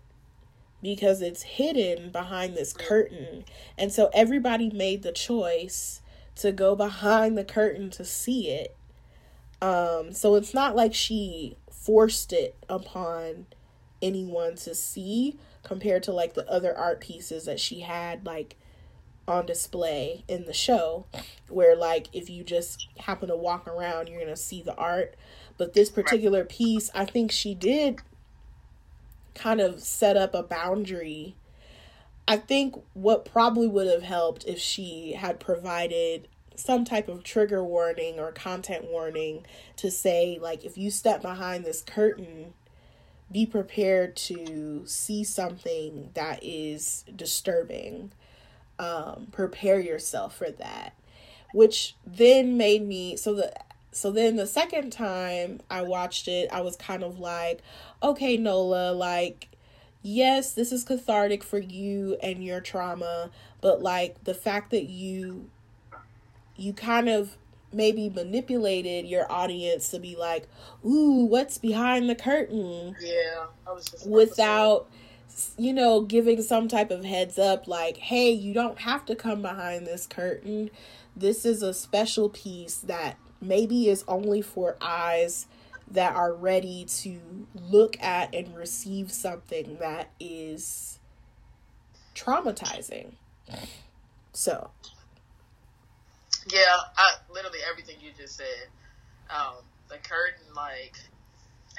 because 0.83 1.23
it's 1.23 1.41
hidden 1.41 2.11
behind 2.11 2.55
this 2.55 2.73
curtain. 2.73 3.43
And 3.75 3.91
so 3.91 4.11
everybody 4.13 4.69
made 4.69 5.01
the 5.01 5.11
choice 5.11 6.01
to 6.37 6.51
go 6.51 6.75
behind 6.75 7.37
the 7.37 7.43
curtain 7.43 7.89
to 7.91 8.05
see 8.05 8.49
it. 8.49 8.75
Um, 9.61 10.11
so 10.13 10.35
it's 10.35 10.53
not 10.53 10.75
like 10.75 10.93
she 10.93 11.57
forced 11.71 12.33
it 12.33 12.55
upon 12.69 13.47
anyone 14.01 14.55
to 14.55 14.75
see 14.75 15.37
compared 15.63 16.03
to 16.03 16.11
like 16.11 16.33
the 16.33 16.49
other 16.49 16.77
art 16.77 17.01
pieces 17.01 17.45
that 17.45 17.59
she 17.59 17.81
had 17.81 18.25
like 18.25 18.55
on 19.27 19.45
display 19.45 20.23
in 20.27 20.45
the 20.45 20.53
show 20.53 21.05
where 21.49 21.75
like 21.75 22.07
if 22.13 22.29
you 22.29 22.43
just 22.43 22.87
happen 22.99 23.27
to 23.27 23.35
walk 23.35 23.67
around 23.67 24.07
you're 24.07 24.19
going 24.19 24.33
to 24.33 24.35
see 24.35 24.61
the 24.61 24.75
art 24.75 25.15
but 25.57 25.73
this 25.73 25.89
particular 25.89 26.45
piece 26.45 26.89
i 26.93 27.03
think 27.03 27.31
she 27.31 27.53
did 27.53 27.99
kind 29.33 29.59
of 29.59 29.81
set 29.81 30.15
up 30.15 30.33
a 30.33 30.43
boundary 30.43 31.35
i 32.27 32.37
think 32.37 32.75
what 32.93 33.25
probably 33.25 33.67
would 33.67 33.87
have 33.87 34.03
helped 34.03 34.45
if 34.45 34.59
she 34.59 35.13
had 35.13 35.39
provided 35.39 36.27
some 36.55 36.83
type 36.83 37.07
of 37.07 37.23
trigger 37.23 37.63
warning 37.63 38.19
or 38.19 38.31
content 38.31 38.85
warning 38.85 39.45
to 39.75 39.91
say 39.91 40.39
like 40.41 40.65
if 40.65 40.77
you 40.77 40.89
step 40.89 41.21
behind 41.21 41.63
this 41.63 41.81
curtain 41.81 42.53
be 43.31 43.45
prepared 43.45 44.15
to 44.15 44.83
see 44.85 45.23
something 45.23 46.11
that 46.13 46.39
is 46.41 47.03
disturbing. 47.15 48.11
Um, 48.79 49.27
prepare 49.31 49.79
yourself 49.79 50.35
for 50.35 50.51
that. 50.51 50.93
Which 51.53 51.95
then 52.05 52.57
made 52.57 52.85
me 52.85 53.17
so 53.17 53.33
the 53.33 53.53
so 53.91 54.11
then 54.11 54.35
the 54.35 54.45
second 54.45 54.91
time 54.91 55.61
I 55.69 55.81
watched 55.81 56.27
it, 56.27 56.49
I 56.51 56.61
was 56.61 56.75
kind 56.75 57.03
of 57.03 57.19
like, 57.19 57.61
okay, 58.03 58.37
Nola, 58.37 58.91
like, 58.91 59.49
yes, 60.01 60.53
this 60.53 60.71
is 60.71 60.83
cathartic 60.83 61.43
for 61.43 61.59
you 61.59 62.17
and 62.21 62.43
your 62.43 62.61
trauma, 62.61 63.31
but 63.61 63.81
like 63.81 64.23
the 64.23 64.33
fact 64.33 64.71
that 64.71 64.85
you 64.85 65.49
you 66.55 66.73
kind 66.73 67.07
of 67.07 67.37
maybe 67.71 68.09
manipulated 68.09 69.05
your 69.05 69.31
audience 69.31 69.89
to 69.91 69.99
be 69.99 70.15
like, 70.15 70.47
ooh, 70.85 71.25
what's 71.25 71.57
behind 71.57 72.09
the 72.09 72.15
curtain? 72.15 72.95
Yeah, 72.99 73.45
I 73.67 73.71
was 73.71 73.85
just 73.85 74.07
without 74.07 74.87
you 75.57 75.73
know, 75.73 76.01
giving 76.01 76.41
some 76.41 76.67
type 76.67 76.91
of 76.91 77.05
heads 77.05 77.37
up 77.37 77.67
like, 77.67 77.97
hey, 77.97 78.31
you 78.31 78.53
don't 78.53 78.79
have 78.79 79.05
to 79.05 79.15
come 79.15 79.41
behind 79.41 79.85
this 79.85 80.07
curtain. 80.07 80.69
This 81.15 81.45
is 81.45 81.61
a 81.61 81.73
special 81.73 82.29
piece 82.29 82.77
that 82.77 83.17
maybe 83.41 83.87
is 83.89 84.03
only 84.07 84.41
for 84.41 84.77
eyes 84.81 85.47
that 85.91 86.15
are 86.15 86.33
ready 86.33 86.85
to 86.85 87.19
look 87.55 88.01
at 88.01 88.33
and 88.35 88.55
receive 88.55 89.11
something 89.11 89.77
that 89.79 90.11
is 90.19 90.99
traumatizing. 92.15 93.13
So, 94.33 94.71
yeah, 96.51 96.75
I 96.97 97.13
literally 97.33 97.59
everything 97.69 97.95
you 98.01 98.11
just 98.17 98.35
said. 98.35 98.67
Um, 99.29 99.55
the 99.89 99.97
curtain, 99.97 100.43
like 100.55 100.95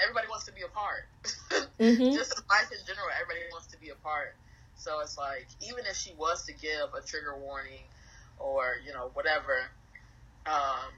everybody 0.02 0.26
wants 0.28 0.46
to 0.46 0.52
be 0.52 0.62
a 0.62 0.68
part. 0.68 1.06
mm-hmm. 1.78 2.14
Just 2.16 2.34
life 2.48 2.70
in 2.72 2.78
general, 2.86 3.08
everybody 3.14 3.40
wants 3.52 3.66
to 3.68 3.78
be 3.78 3.90
a 3.90 3.94
part. 3.96 4.34
So 4.76 5.00
it's 5.00 5.18
like 5.18 5.46
even 5.60 5.84
if 5.86 5.96
she 5.96 6.12
was 6.16 6.44
to 6.46 6.52
give 6.52 6.94
a 6.96 7.04
trigger 7.04 7.36
warning 7.36 7.84
or 8.38 8.76
you 8.84 8.92
know 8.92 9.10
whatever, 9.14 9.70
um, 10.46 10.92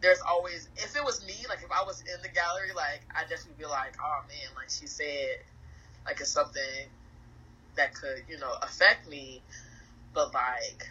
there's 0.00 0.20
always 0.20 0.68
if 0.76 0.96
it 0.96 1.04
was 1.04 1.24
me, 1.26 1.34
like 1.48 1.62
if 1.62 1.70
I 1.70 1.84
was 1.84 2.00
in 2.00 2.20
the 2.22 2.28
gallery, 2.28 2.72
like 2.74 3.02
I 3.14 3.22
definitely 3.22 3.58
be 3.58 3.66
like, 3.66 3.96
oh 4.02 4.20
man, 4.28 4.54
like 4.56 4.70
she 4.70 4.86
said, 4.86 5.44
like 6.06 6.20
it's 6.20 6.30
something 6.30 6.88
that 7.76 7.94
could 7.94 8.22
you 8.28 8.38
know 8.38 8.52
affect 8.62 9.08
me, 9.08 9.42
but 10.14 10.32
like 10.32 10.90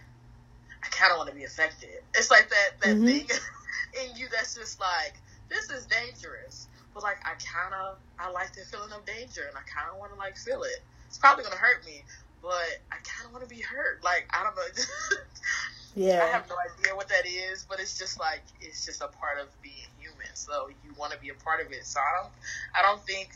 I 0.83 0.87
kind 0.91 1.11
of 1.11 1.17
want 1.17 1.29
to 1.29 1.35
be 1.35 1.43
affected. 1.43 2.03
It's 2.15 2.31
like 2.31 2.49
that 2.49 2.81
that 2.81 2.95
mm-hmm. 2.95 3.05
thing 3.05 3.27
in 4.03 4.15
you 4.15 4.27
that's 4.31 4.55
just 4.55 4.79
like 4.79 5.13
this 5.49 5.69
is 5.69 5.85
dangerous, 5.87 6.67
but 6.93 7.03
like 7.03 7.17
I 7.25 7.33
kind 7.39 7.73
of 7.73 7.97
I 8.19 8.29
like 8.29 8.53
the 8.53 8.61
feeling 8.61 8.91
of 8.91 9.05
danger 9.05 9.45
and 9.47 9.57
I 9.57 9.65
kind 9.65 9.89
of 9.91 9.99
want 9.99 10.13
to 10.13 10.19
like 10.19 10.37
feel 10.37 10.63
it. 10.63 10.81
It's 11.07 11.17
probably 11.17 11.43
gonna 11.43 11.55
hurt 11.55 11.83
me, 11.85 12.03
but 12.41 12.77
I 12.91 12.97
kind 13.03 13.25
of 13.25 13.33
want 13.33 13.47
to 13.47 13.49
be 13.49 13.61
hurt. 13.61 14.03
Like 14.03 14.29
I 14.29 14.43
don't 14.43 14.55
know. 14.55 15.17
Yeah. 15.99 16.23
I 16.23 16.27
have 16.27 16.47
no 16.47 16.55
idea 16.55 16.95
what 16.95 17.09
that 17.09 17.25
is, 17.27 17.65
but 17.67 17.81
it's 17.81 17.97
just 17.99 18.21
like 18.21 18.41
it's 18.61 18.85
just 18.85 19.01
a 19.01 19.09
part 19.09 19.37
of 19.37 19.49
being 19.61 19.75
human. 19.99 20.33
So 20.33 20.69
you 20.85 20.93
want 20.97 21.11
to 21.11 21.19
be 21.19 21.27
a 21.27 21.33
part 21.33 21.59
of 21.59 21.73
it. 21.73 21.85
So 21.85 21.99
I 21.99 22.21
don't 22.21 22.31
I 22.73 22.81
don't 22.81 23.05
think 23.05 23.31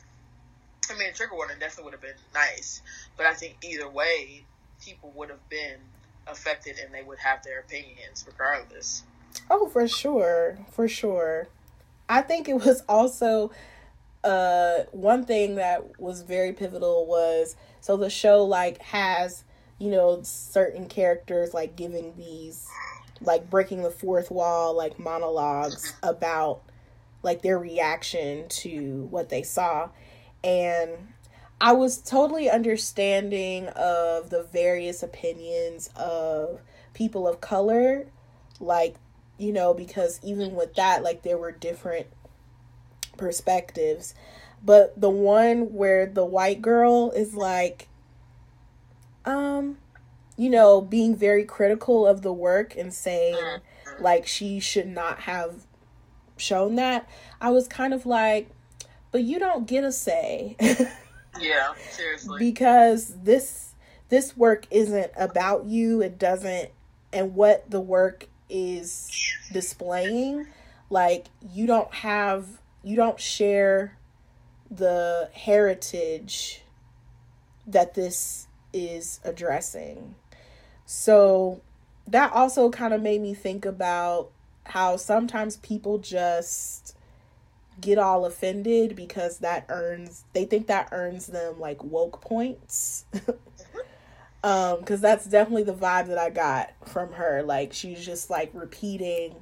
I 0.89 0.97
mean 0.97 1.13
trigger 1.13 1.35
warning 1.35 1.57
definitely 1.59 1.83
would 1.83 1.93
have 1.95 2.01
been 2.01 2.23
nice, 2.33 2.81
but 3.17 3.25
I 3.25 3.33
think 3.33 3.57
either 3.65 3.89
way 3.89 4.45
people 4.81 5.11
would 5.13 5.29
have 5.29 5.49
been 5.49 5.75
affected 6.25 6.77
and 6.79 6.93
they 6.93 7.03
would 7.03 7.19
have 7.19 7.43
their 7.43 7.59
opinions 7.59 8.23
regardless. 8.25 9.03
Oh, 9.51 9.67
for 9.67 9.85
sure. 9.85 10.57
For 10.71 10.87
sure. 10.87 11.49
I 12.07 12.21
think 12.21 12.47
it 12.47 12.63
was 12.63 12.81
also 12.87 13.51
uh 14.23 14.83
one 14.93 15.25
thing 15.25 15.55
that 15.55 15.99
was 15.99 16.21
very 16.21 16.53
pivotal 16.53 17.05
was 17.07 17.57
so 17.81 17.97
the 17.97 18.09
show 18.09 18.45
like 18.45 18.81
has 18.81 19.43
you 19.83 19.91
know, 19.91 20.21
certain 20.23 20.87
characters 20.87 21.53
like 21.53 21.75
giving 21.75 22.15
these 22.15 22.65
like 23.19 23.49
breaking 23.49 23.83
the 23.83 23.91
fourth 23.91 24.31
wall 24.31 24.73
like 24.73 24.97
monologues 24.97 25.93
about 26.01 26.61
like 27.21 27.41
their 27.41 27.59
reaction 27.59 28.47
to 28.47 29.09
what 29.11 29.27
they 29.27 29.43
saw. 29.43 29.89
And 30.41 30.91
I 31.59 31.73
was 31.73 31.97
totally 31.97 32.49
understanding 32.49 33.67
of 33.67 34.29
the 34.29 34.43
various 34.43 35.03
opinions 35.03 35.89
of 35.97 36.61
people 36.93 37.27
of 37.27 37.41
color 37.41 38.05
like 38.61 38.95
you 39.37 39.51
know 39.51 39.73
because 39.73 40.19
even 40.23 40.55
with 40.55 40.75
that 40.75 41.03
like 41.03 41.23
there 41.23 41.37
were 41.37 41.51
different 41.51 42.07
perspectives. 43.17 44.15
But 44.63 44.99
the 44.99 45.09
one 45.09 45.73
where 45.73 46.05
the 46.05 46.23
white 46.23 46.61
girl 46.61 47.11
is 47.11 47.33
like 47.33 47.89
um 49.25 49.77
you 50.37 50.49
know 50.49 50.81
being 50.81 51.15
very 51.15 51.45
critical 51.45 52.05
of 52.07 52.21
the 52.21 52.33
work 52.33 52.75
and 52.75 52.93
saying 52.93 53.35
mm-hmm. 53.35 54.03
like 54.03 54.27
she 54.27 54.59
should 54.59 54.87
not 54.87 55.21
have 55.21 55.65
shown 56.37 56.75
that 56.75 57.07
i 57.39 57.49
was 57.49 57.67
kind 57.67 57.93
of 57.93 58.05
like 58.05 58.49
but 59.11 59.23
you 59.23 59.39
don't 59.39 59.67
get 59.67 59.83
a 59.83 59.91
say 59.91 60.55
yeah 61.39 61.73
seriously 61.91 62.37
because 62.39 63.15
this 63.23 63.75
this 64.09 64.35
work 64.35 64.65
isn't 64.71 65.11
about 65.15 65.65
you 65.65 66.01
it 66.01 66.17
doesn't 66.17 66.69
and 67.11 67.35
what 67.35 67.69
the 67.69 67.79
work 67.79 68.27
is 68.49 69.09
displaying 69.51 70.45
like 70.89 71.27
you 71.51 71.65
don't 71.65 71.93
have 71.93 72.45
you 72.83 72.95
don't 72.95 73.19
share 73.19 73.97
the 74.69 75.29
heritage 75.33 76.61
that 77.65 77.93
this 77.93 78.47
is 78.73 79.19
addressing. 79.23 80.15
So 80.85 81.61
that 82.07 82.33
also 82.33 82.69
kind 82.69 82.93
of 82.93 83.01
made 83.01 83.21
me 83.21 83.33
think 83.33 83.65
about 83.65 84.29
how 84.65 84.97
sometimes 84.97 85.57
people 85.57 85.97
just 85.97 86.95
get 87.81 87.97
all 87.97 88.25
offended 88.25 88.95
because 88.95 89.39
that 89.39 89.65
earns 89.69 90.23
they 90.33 90.45
think 90.45 90.67
that 90.67 90.89
earns 90.91 91.27
them 91.27 91.59
like 91.59 91.83
woke 91.83 92.21
points. 92.21 93.05
um 94.43 94.83
cuz 94.83 95.01
that's 95.01 95.25
definitely 95.25 95.63
the 95.63 95.73
vibe 95.73 96.07
that 96.07 96.17
I 96.17 96.29
got 96.29 96.71
from 96.85 97.13
her 97.13 97.41
like 97.43 97.73
she's 97.73 98.05
just 98.05 98.29
like 98.29 98.51
repeating 98.53 99.35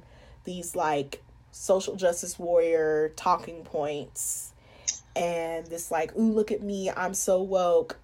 these 0.44 0.74
like 0.74 1.22
social 1.50 1.96
justice 1.96 2.38
warrior 2.38 3.12
talking 3.16 3.64
points 3.64 4.52
and 5.14 5.66
this 5.66 5.90
like 5.90 6.16
ooh 6.16 6.32
look 6.32 6.50
at 6.50 6.62
me 6.62 6.90
I'm 6.90 7.14
so 7.14 7.42
woke 7.42 7.98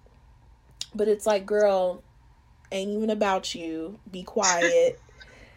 but 0.95 1.07
it's 1.07 1.25
like, 1.25 1.45
girl, 1.45 2.03
ain't 2.71 2.91
even 2.91 3.09
about 3.09 3.55
you. 3.55 3.99
Be 4.11 4.23
quiet. 4.23 4.99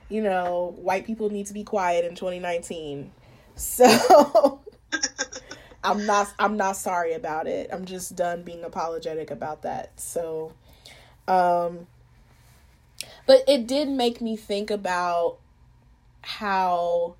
you 0.09 0.23
know, 0.23 0.75
white 0.77 1.07
people 1.07 1.31
need 1.31 1.47
to 1.47 1.55
be 1.55 1.65
quiet 1.65 2.05
in 2.05 2.15
2019. 2.15 3.13
So 3.55 4.61
I'm 5.85 6.07
not 6.07 6.33
I'm 6.39 6.57
not 6.57 6.77
sorry 6.77 7.15
about 7.15 7.47
it. 7.47 7.71
I'm 7.73 7.85
just 7.85 8.15
done 8.17 8.43
being 8.43 8.65
apologetic 8.65 9.31
about 9.31 9.63
that. 9.63 9.99
So 10.01 10.53
Um, 11.29 11.87
but 13.27 13.43
it 13.49 13.67
did 13.67 13.89
make 13.89 14.21
me 14.21 14.37
think 14.37 14.71
about 14.71 15.39
how 16.23 17.15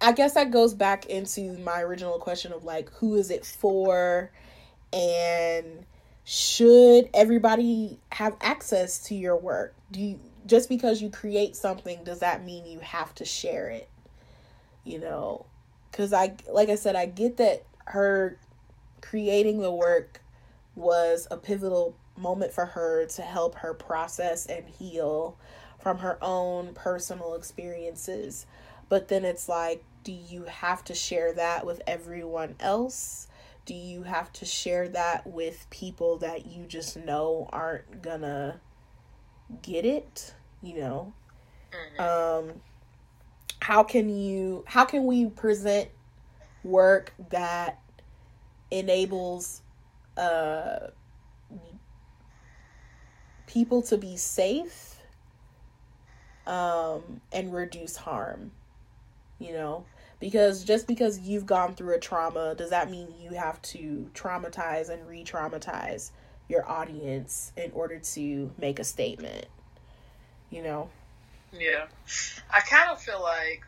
I 0.00 0.12
guess 0.12 0.34
that 0.34 0.50
goes 0.50 0.74
back 0.74 1.06
into 1.06 1.56
my 1.58 1.80
original 1.82 2.18
question 2.18 2.52
of 2.52 2.64
like 2.64 2.90
who 2.94 3.14
is 3.16 3.30
it 3.30 3.46
for 3.46 4.30
and 4.92 5.86
should 6.24 7.08
everybody 7.14 7.98
have 8.12 8.36
access 8.40 8.98
to 9.04 9.14
your 9.14 9.36
work? 9.36 9.74
Do 9.90 10.00
you 10.00 10.20
just 10.44 10.68
because 10.68 11.00
you 11.00 11.08
create 11.08 11.54
something 11.54 12.02
does 12.04 12.18
that 12.18 12.44
mean 12.44 12.66
you 12.66 12.80
have 12.80 13.14
to 13.16 13.24
share 13.24 13.68
it? 13.68 13.88
You 14.84 14.98
know, 14.98 15.46
cuz 15.92 16.12
I 16.12 16.36
like 16.50 16.68
I 16.68 16.76
said 16.76 16.96
I 16.96 17.06
get 17.06 17.36
that 17.38 17.64
her 17.86 18.38
creating 19.00 19.60
the 19.60 19.72
work 19.72 20.20
was 20.74 21.26
a 21.30 21.36
pivotal 21.36 21.94
moment 22.16 22.52
for 22.52 22.66
her 22.66 23.06
to 23.06 23.22
help 23.22 23.56
her 23.56 23.74
process 23.74 24.46
and 24.46 24.68
heal 24.68 25.36
from 25.78 25.98
her 25.98 26.18
own 26.22 26.72
personal 26.74 27.34
experiences. 27.34 28.46
But 28.88 29.08
then 29.08 29.24
it's 29.24 29.48
like, 29.48 29.82
do 30.04 30.12
you 30.12 30.44
have 30.44 30.84
to 30.84 30.94
share 30.94 31.32
that 31.34 31.66
with 31.66 31.82
everyone 31.86 32.54
else? 32.60 33.26
Do 33.64 33.74
you 33.74 34.02
have 34.02 34.32
to 34.34 34.44
share 34.44 34.88
that 34.88 35.26
with 35.26 35.66
people 35.70 36.18
that 36.18 36.46
you 36.46 36.64
just 36.66 36.96
know 36.96 37.48
aren't 37.52 38.02
gonna 38.02 38.60
get 39.62 39.84
it? 39.84 40.34
You 40.62 40.80
know? 40.80 41.12
Mm-hmm. 41.98 42.48
Um, 42.50 42.54
how 43.60 43.82
can 43.84 44.08
you, 44.08 44.64
how 44.66 44.84
can 44.84 45.06
we 45.06 45.26
present 45.26 45.88
work 46.64 47.12
that 47.30 47.80
enables 48.70 49.62
uh, 50.16 50.88
people 53.46 53.82
to 53.82 53.98
be 53.98 54.16
safe 54.16 54.96
um, 56.46 57.20
and 57.32 57.52
reduce 57.52 57.96
harm. 57.96 58.52
You 59.38 59.52
know, 59.52 59.84
because 60.22 60.62
just 60.62 60.86
because 60.86 61.18
you've 61.18 61.46
gone 61.46 61.74
through 61.74 61.96
a 61.96 61.98
trauma, 61.98 62.54
does 62.54 62.70
that 62.70 62.88
mean 62.88 63.08
you 63.20 63.30
have 63.30 63.60
to 63.60 64.08
traumatize 64.14 64.88
and 64.88 65.04
re 65.08 65.24
traumatize 65.24 66.12
your 66.48 66.64
audience 66.70 67.52
in 67.56 67.72
order 67.72 67.98
to 67.98 68.48
make 68.56 68.78
a 68.78 68.84
statement? 68.84 69.46
You 70.48 70.62
know? 70.62 70.90
Yeah. 71.52 71.86
I 72.48 72.60
kind 72.60 72.88
of 72.92 73.02
feel 73.02 73.20
like. 73.20 73.64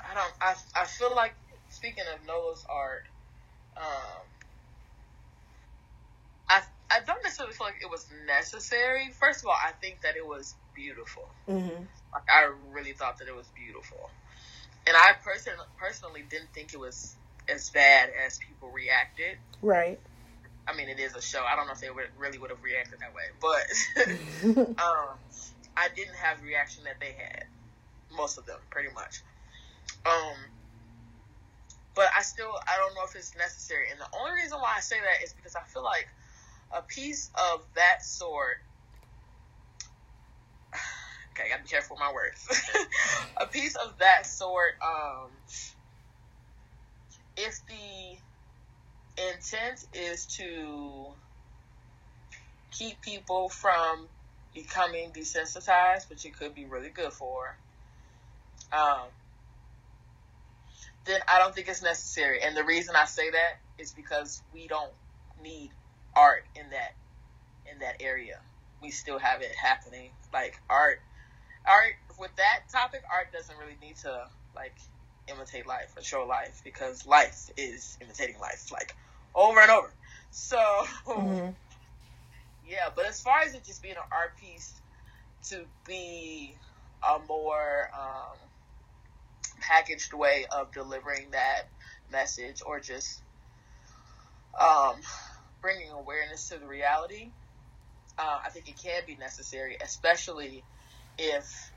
I 0.00 0.14
don't. 0.14 0.32
I, 0.40 0.54
I 0.74 0.86
feel 0.86 1.14
like 1.14 1.34
speaking 1.68 2.04
of 2.14 2.26
Nola's 2.26 2.64
art, 2.66 3.04
um, 3.76 4.22
I 6.48 6.62
I 6.90 7.00
don't 7.06 7.22
necessarily 7.22 7.54
feel 7.54 7.66
like 7.66 7.82
it 7.82 7.90
was 7.90 8.06
necessary. 8.26 9.10
First 9.20 9.40
of 9.40 9.48
all, 9.48 9.58
I 9.62 9.72
think 9.82 10.00
that 10.00 10.16
it 10.16 10.26
was 10.26 10.54
beautiful. 10.74 11.28
Mm-hmm. 11.46 11.82
Like 12.12 12.28
I 12.28 12.50
really 12.72 12.92
thought 12.92 13.18
that 13.18 13.28
it 13.28 13.34
was 13.34 13.48
beautiful, 13.54 13.98
and 14.86 14.96
I 14.96 15.12
person 15.24 15.52
personally 15.78 16.22
didn't 16.28 16.52
think 16.54 16.72
it 16.72 16.80
was 16.80 17.16
as 17.48 17.70
bad 17.70 18.10
as 18.26 18.38
people 18.38 18.70
reacted. 18.70 19.38
Right. 19.62 20.00
I 20.68 20.74
mean, 20.76 20.88
it 20.88 20.98
is 20.98 21.14
a 21.14 21.22
show. 21.22 21.44
I 21.46 21.54
don't 21.54 21.66
know 21.66 21.74
if 21.74 21.80
they 21.80 21.90
would, 21.90 22.10
really 22.18 22.38
would 22.38 22.50
have 22.50 22.62
reacted 22.62 22.98
that 22.98 23.14
way, 23.14 23.30
but 23.38 24.66
um, 24.82 25.14
I 25.76 25.88
didn't 25.94 26.16
have 26.16 26.40
the 26.40 26.46
reaction 26.46 26.84
that 26.84 26.98
they 26.98 27.14
had. 27.14 27.44
Most 28.16 28.38
of 28.38 28.46
them, 28.46 28.58
pretty 28.70 28.88
much. 28.94 29.22
Um, 30.06 30.38
but 31.94 32.06
I 32.16 32.22
still 32.22 32.52
I 32.68 32.76
don't 32.76 32.94
know 32.94 33.02
if 33.04 33.16
it's 33.16 33.34
necessary. 33.36 33.86
And 33.90 33.98
the 34.00 34.06
only 34.18 34.32
reason 34.42 34.58
why 34.58 34.74
I 34.76 34.80
say 34.80 34.96
that 35.00 35.24
is 35.24 35.32
because 35.32 35.56
I 35.56 35.62
feel 35.72 35.82
like 35.82 36.06
a 36.76 36.82
piece 36.82 37.30
of 37.34 37.64
that 37.74 38.04
sort. 38.04 38.58
Okay, 41.36 41.48
I 41.48 41.50
gotta 41.50 41.64
be 41.64 41.68
careful 41.68 41.96
with 41.96 42.00
my 42.00 42.12
words. 42.12 42.48
a 43.36 43.46
piece 43.46 43.76
of 43.76 43.98
that 43.98 44.24
sort, 44.24 44.72
um, 44.82 45.28
if 47.36 47.60
the 47.66 48.16
intent 49.34 49.84
is 49.92 50.24
to 50.38 51.08
keep 52.70 53.02
people 53.02 53.50
from 53.50 54.08
becoming 54.54 55.10
desensitized, 55.10 56.08
which 56.08 56.24
it 56.24 56.34
could 56.38 56.54
be 56.54 56.64
really 56.64 56.88
good 56.88 57.12
for, 57.12 57.58
um, 58.72 59.08
then 61.04 61.20
I 61.28 61.38
don't 61.38 61.54
think 61.54 61.68
it's 61.68 61.82
necessary. 61.82 62.38
And 62.42 62.56
the 62.56 62.64
reason 62.64 62.96
I 62.96 63.04
say 63.04 63.30
that 63.30 63.58
is 63.78 63.92
because 63.92 64.42
we 64.54 64.68
don't 64.68 64.92
need 65.42 65.70
art 66.14 66.44
in 66.54 66.70
that 66.70 66.94
in 67.70 67.80
that 67.80 67.96
area. 68.00 68.36
We 68.80 68.90
still 68.90 69.18
have 69.18 69.42
it 69.42 69.52
happening. 69.60 70.10
Like 70.32 70.58
art 70.70 71.00
art 71.66 71.94
with 72.18 72.34
that 72.36 72.60
topic, 72.70 73.02
art 73.12 73.32
doesn't 73.32 73.56
really 73.58 73.76
need 73.80 73.96
to 73.98 74.28
like 74.54 74.74
imitate 75.28 75.66
life 75.66 75.92
or 75.96 76.02
show 76.02 76.24
life 76.24 76.60
because 76.64 77.06
life 77.06 77.50
is 77.56 77.98
imitating 78.00 78.38
life 78.40 78.70
like 78.72 78.94
over 79.34 79.60
and 79.60 79.70
over. 79.70 79.90
So 80.30 80.58
mm-hmm. 81.06 81.50
yeah, 82.68 82.88
but 82.94 83.06
as 83.06 83.20
far 83.20 83.40
as 83.40 83.54
it 83.54 83.64
just 83.64 83.82
being 83.82 83.96
an 83.96 84.02
art 84.12 84.36
piece 84.38 84.80
to 85.50 85.64
be 85.86 86.54
a 87.06 87.18
more 87.28 87.90
um, 87.94 88.36
packaged 89.60 90.12
way 90.12 90.46
of 90.50 90.72
delivering 90.72 91.30
that 91.32 91.68
message 92.10 92.62
or 92.64 92.80
just 92.80 93.20
um, 94.58 94.96
bringing 95.60 95.90
awareness 95.90 96.48
to 96.48 96.58
the 96.58 96.66
reality, 96.66 97.30
uh, 98.18 98.38
I 98.44 98.48
think 98.50 98.68
it 98.68 98.76
can 98.82 99.02
be 99.06 99.16
necessary, 99.16 99.76
especially 99.82 100.64
if 101.18 101.72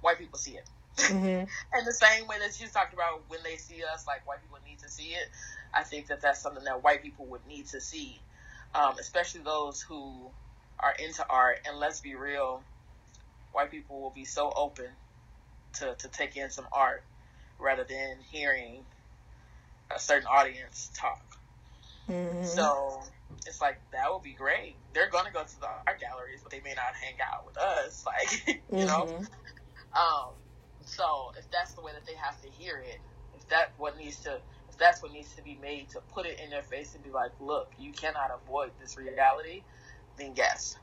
white 0.00 0.18
people 0.18 0.38
see 0.38 0.52
it. 0.52 0.68
Mm-hmm. 0.96 1.24
and 1.72 1.86
the 1.86 1.92
same 1.92 2.26
way 2.26 2.38
that 2.38 2.60
you 2.60 2.68
talked 2.68 2.94
about 2.94 3.22
when 3.28 3.40
they 3.42 3.56
see 3.56 3.82
us, 3.92 4.06
like 4.06 4.26
white 4.26 4.40
people 4.42 4.58
need 4.66 4.78
to 4.80 4.88
see 4.88 5.08
it, 5.08 5.28
I 5.74 5.82
think 5.82 6.08
that 6.08 6.20
that's 6.20 6.40
something 6.40 6.64
that 6.64 6.82
white 6.82 7.02
people 7.02 7.26
would 7.26 7.46
need 7.46 7.66
to 7.68 7.80
see, 7.80 8.20
um, 8.74 8.94
especially 8.98 9.42
those 9.42 9.80
who 9.80 10.30
are 10.78 10.94
into 10.98 11.24
art. 11.28 11.60
And 11.66 11.78
let's 11.78 12.00
be 12.00 12.14
real, 12.14 12.62
white 13.52 13.70
people 13.70 14.00
will 14.00 14.10
be 14.10 14.24
so 14.24 14.52
open 14.54 14.88
to, 15.74 15.94
to 15.94 16.08
take 16.08 16.36
in 16.36 16.50
some 16.50 16.66
art 16.72 17.02
rather 17.58 17.84
than 17.84 18.16
hearing 18.30 18.84
a 19.94 19.98
certain 19.98 20.26
audience 20.26 20.90
talk. 20.94 21.22
Mm-hmm. 22.08 22.44
So 22.44 23.02
it's 23.46 23.60
like 23.60 23.80
that 23.92 24.12
would 24.12 24.22
be 24.22 24.32
great. 24.32 24.76
They're 24.92 25.10
gonna 25.10 25.30
go 25.32 25.42
to 25.42 25.60
the 25.60 25.66
art 25.66 26.00
galleries, 26.00 26.40
but 26.42 26.52
they 26.52 26.60
may 26.60 26.74
not 26.74 26.94
hang 27.00 27.14
out 27.20 27.46
with 27.46 27.58
us. 27.58 28.04
Like 28.06 28.46
you 28.46 28.54
mm-hmm. 28.72 28.86
know. 28.86 29.18
Um. 29.94 30.30
So 30.84 31.32
if 31.38 31.50
that's 31.50 31.72
the 31.72 31.82
way 31.82 31.92
that 31.92 32.06
they 32.06 32.14
have 32.14 32.40
to 32.42 32.48
hear 32.48 32.78
it, 32.78 32.98
if 33.36 33.48
that 33.48 33.72
what 33.78 33.96
needs 33.96 34.16
to, 34.20 34.40
if 34.68 34.78
that's 34.78 35.02
what 35.02 35.12
needs 35.12 35.32
to 35.34 35.42
be 35.42 35.58
made 35.62 35.88
to 35.90 36.00
put 36.12 36.26
it 36.26 36.40
in 36.42 36.50
their 36.50 36.62
face 36.62 36.94
and 36.94 37.04
be 37.04 37.10
like, 37.10 37.32
look, 37.40 37.70
you 37.78 37.92
cannot 37.92 38.30
avoid 38.44 38.70
this 38.80 38.96
reality, 38.96 39.62
then 40.16 40.32
yes. 40.34 40.76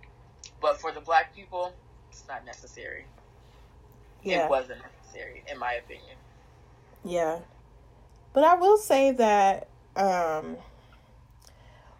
But 0.62 0.80
for 0.80 0.92
the 0.92 1.02
black 1.02 1.36
people, 1.36 1.74
it's 2.10 2.24
not 2.28 2.46
necessary 2.46 3.06
yeah. 4.24 4.46
it 4.46 4.50
wasn't 4.50 4.80
necessary, 4.82 5.44
in 5.52 5.58
my 5.58 5.74
opinion. 5.74 6.18
Yeah. 7.04 7.40
But 8.34 8.44
I 8.44 8.56
will 8.56 8.78
say 8.78 9.12
that 9.12 9.68
um, 9.96 10.58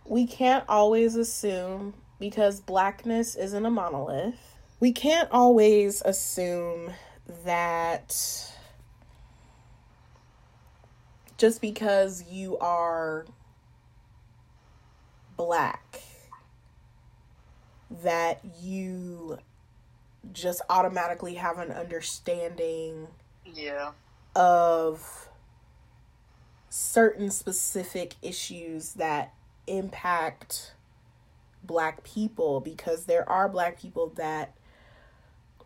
we 0.08 0.26
can't 0.26 0.64
always 0.68 1.16
assume 1.16 1.94
because 2.20 2.60
blackness 2.60 3.36
isn't 3.36 3.66
a 3.66 3.70
monolith. 3.70 4.56
We 4.80 4.92
can't 4.92 5.30
always 5.32 6.02
assume 6.06 6.92
that 7.44 8.54
just 11.38 11.62
because 11.62 12.24
you 12.30 12.58
are 12.58 13.26
black 15.36 16.02
that 17.90 18.42
you 18.60 19.38
just 20.34 20.62
automatically 20.70 21.36
have 21.36 21.58
an 21.58 21.72
understanding 21.72 23.08
yeah 23.46 23.92
of 24.36 25.30
certain 26.70 27.30
specific 27.30 28.16
issues 28.22 28.94
that 28.94 29.34
impact 29.68 30.74
black 31.64 32.04
people 32.04 32.60
because 32.60 33.06
there 33.06 33.28
are 33.30 33.50
black 33.50 33.80
people 33.80 34.08
that 34.16 34.54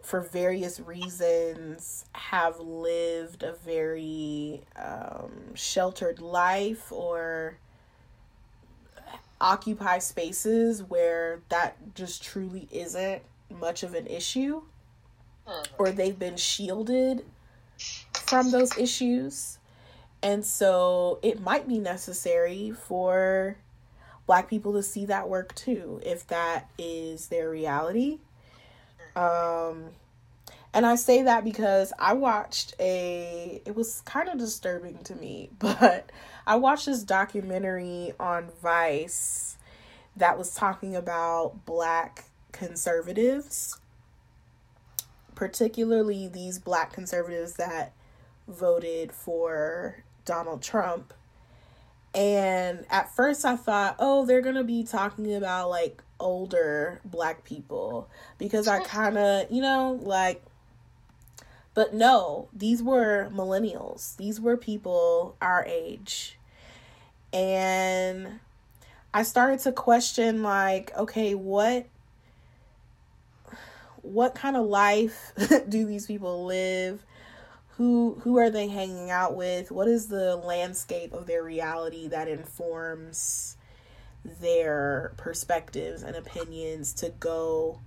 for 0.01 0.19
various 0.19 0.79
reasons 0.79 2.05
have 2.13 2.59
lived 2.59 3.43
a 3.43 3.53
very 3.53 4.61
um, 4.75 5.53
sheltered 5.53 6.19
life 6.19 6.91
or 6.91 7.57
occupy 9.39 9.99
spaces 9.99 10.83
where 10.83 11.39
that 11.49 11.75
just 11.95 12.23
truly 12.23 12.67
isn't 12.71 13.21
much 13.49 13.83
of 13.83 13.93
an 13.93 14.07
issue 14.07 14.61
or 15.77 15.91
they've 15.91 16.19
been 16.19 16.37
shielded 16.37 17.25
from 18.13 18.51
those 18.51 18.77
issues. 18.77 19.57
And 20.23 20.45
so 20.45 21.19
it 21.21 21.41
might 21.41 21.67
be 21.67 21.79
necessary 21.79 22.71
for 22.71 23.57
black 24.31 24.49
people 24.49 24.71
to 24.71 24.81
see 24.81 25.05
that 25.05 25.27
work 25.27 25.53
too 25.55 25.99
if 26.05 26.25
that 26.27 26.69
is 26.77 27.27
their 27.27 27.49
reality 27.49 28.17
um 29.17 29.89
and 30.73 30.85
I 30.85 30.95
say 30.95 31.23
that 31.23 31.43
because 31.43 31.91
I 31.99 32.13
watched 32.13 32.73
a 32.79 33.61
it 33.65 33.75
was 33.75 34.01
kind 34.05 34.29
of 34.29 34.37
disturbing 34.37 34.99
to 34.99 35.15
me, 35.15 35.49
but 35.59 36.11
I 36.47 36.55
watched 36.55 36.85
this 36.85 37.03
documentary 37.03 38.13
on 38.19 38.49
Vice 38.61 39.57
that 40.15 40.37
was 40.37 40.53
talking 40.53 40.95
about 40.95 41.65
black 41.65 42.25
conservatives, 42.51 43.79
particularly 45.35 46.27
these 46.27 46.59
black 46.59 46.93
conservatives 46.93 47.53
that 47.53 47.93
voted 48.47 49.11
for 49.11 50.03
Donald 50.25 50.61
Trump. 50.61 51.13
And 52.13 52.85
at 52.89 53.15
first 53.15 53.45
I 53.45 53.55
thought, 53.55 53.95
oh, 53.99 54.25
they're 54.25 54.41
going 54.41 54.55
to 54.55 54.63
be 54.63 54.83
talking 54.83 55.33
about 55.33 55.69
like 55.69 56.03
older 56.19 57.01
black 57.05 57.43
people 57.43 58.09
because 58.37 58.67
I 58.67 58.83
kind 58.83 59.17
of, 59.17 59.49
you 59.49 59.61
know, 59.61 59.99
like 60.01 60.43
but 61.73 61.93
no, 61.93 62.49
these 62.53 62.83
were 62.83 63.29
millennials. 63.33 64.15
These 64.17 64.41
were 64.41 64.57
people 64.57 65.35
our 65.41 65.65
age. 65.65 66.37
And 67.31 68.39
I 69.13 69.23
started 69.23 69.59
to 69.61 69.71
question 69.71 70.43
like, 70.43 70.95
okay, 70.97 71.33
what 71.33 71.87
what 74.01 74.35
kind 74.35 74.57
of 74.57 74.65
life 74.65 75.31
do 75.69 75.85
these 75.85 76.07
people 76.07 76.45
live? 76.45 77.05
Who 77.81 78.19
who 78.21 78.37
are 78.37 78.51
they 78.51 78.67
hanging 78.67 79.09
out 79.09 79.35
with? 79.35 79.71
What 79.71 79.87
is 79.87 80.05
the 80.05 80.35
landscape 80.35 81.13
of 81.13 81.25
their 81.25 81.41
reality 81.41 82.07
that 82.09 82.27
informs 82.27 83.57
their 84.23 85.15
perspectives 85.17 86.03
and 86.03 86.15
opinions 86.15 86.93
to 86.93 87.09
go 87.19 87.79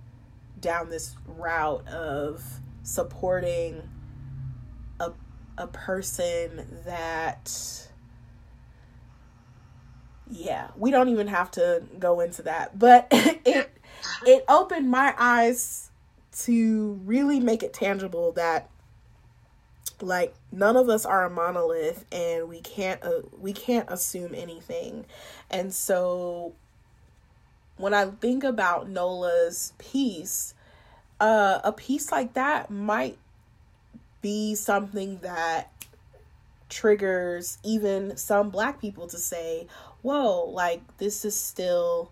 down 0.59 0.89
this 0.89 1.15
route 1.25 1.87
of 1.87 2.43
supporting 2.83 3.89
a 4.99 5.13
a 5.57 5.67
person 5.67 6.81
that 6.85 7.87
yeah, 10.29 10.71
we 10.75 10.91
don't 10.91 11.07
even 11.07 11.27
have 11.27 11.51
to 11.51 11.83
go 11.99 12.19
into 12.19 12.41
that. 12.41 12.77
But 12.77 13.07
it 13.11 13.71
it 14.25 14.43
opened 14.49 14.91
my 14.91 15.15
eyes 15.17 15.89
to 16.39 16.99
really 17.05 17.39
make 17.39 17.63
it 17.63 17.71
tangible 17.73 18.33
that 18.33 18.69
like 20.01 20.33
none 20.51 20.75
of 20.77 20.89
us 20.89 21.05
are 21.05 21.25
a 21.25 21.29
monolith 21.29 22.05
and 22.11 22.49
we 22.49 22.61
can't 22.61 23.01
uh, 23.03 23.21
we 23.39 23.53
can't 23.53 23.89
assume 23.89 24.33
anything. 24.35 25.05
And 25.49 25.73
so 25.73 26.53
when 27.77 27.93
I 27.93 28.05
think 28.05 28.43
about 28.43 28.89
Nola's 28.89 29.73
piece, 29.77 30.53
uh, 31.19 31.59
a 31.63 31.71
piece 31.71 32.11
like 32.11 32.33
that 32.33 32.69
might 32.69 33.17
be 34.21 34.55
something 34.55 35.19
that 35.19 35.71
triggers 36.69 37.57
even 37.63 38.17
some 38.17 38.49
black 38.49 38.81
people 38.81 39.07
to 39.07 39.17
say, 39.17 39.67
whoa, 40.01 40.45
like 40.45 40.81
this 40.97 41.25
is 41.25 41.35
still 41.35 42.11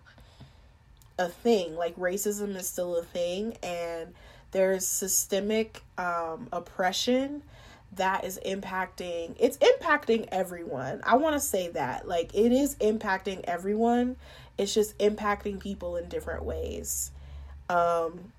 a 1.18 1.28
thing. 1.28 1.76
Like 1.76 1.96
racism 1.96 2.56
is 2.56 2.68
still 2.68 2.96
a 2.96 3.02
thing, 3.02 3.56
and 3.62 4.14
there's 4.52 4.86
systemic 4.86 5.82
um, 5.98 6.48
oppression 6.52 7.42
that 7.96 8.24
is 8.24 8.38
impacting 8.44 9.34
it's 9.38 9.58
impacting 9.58 10.26
everyone 10.32 11.00
i 11.04 11.16
want 11.16 11.34
to 11.34 11.40
say 11.40 11.68
that 11.68 12.06
like 12.08 12.34
it 12.34 12.52
is 12.52 12.76
impacting 12.76 13.40
everyone 13.44 14.16
it's 14.58 14.72
just 14.74 14.96
impacting 14.98 15.58
people 15.58 15.96
in 15.96 16.08
different 16.08 16.44
ways 16.44 17.10
um 17.68 18.32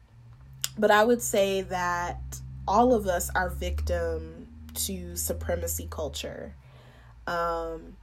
but 0.78 0.92
I 0.92 1.04
would 1.04 1.22
say 1.22 1.62
that 1.62 2.20
all 2.68 2.94
of 2.94 3.08
us 3.08 3.30
are 3.34 3.50
victim 3.50 4.48
to 4.74 5.16
supremacy 5.16 5.88
culture. 5.90 6.54
Um, 7.28 7.96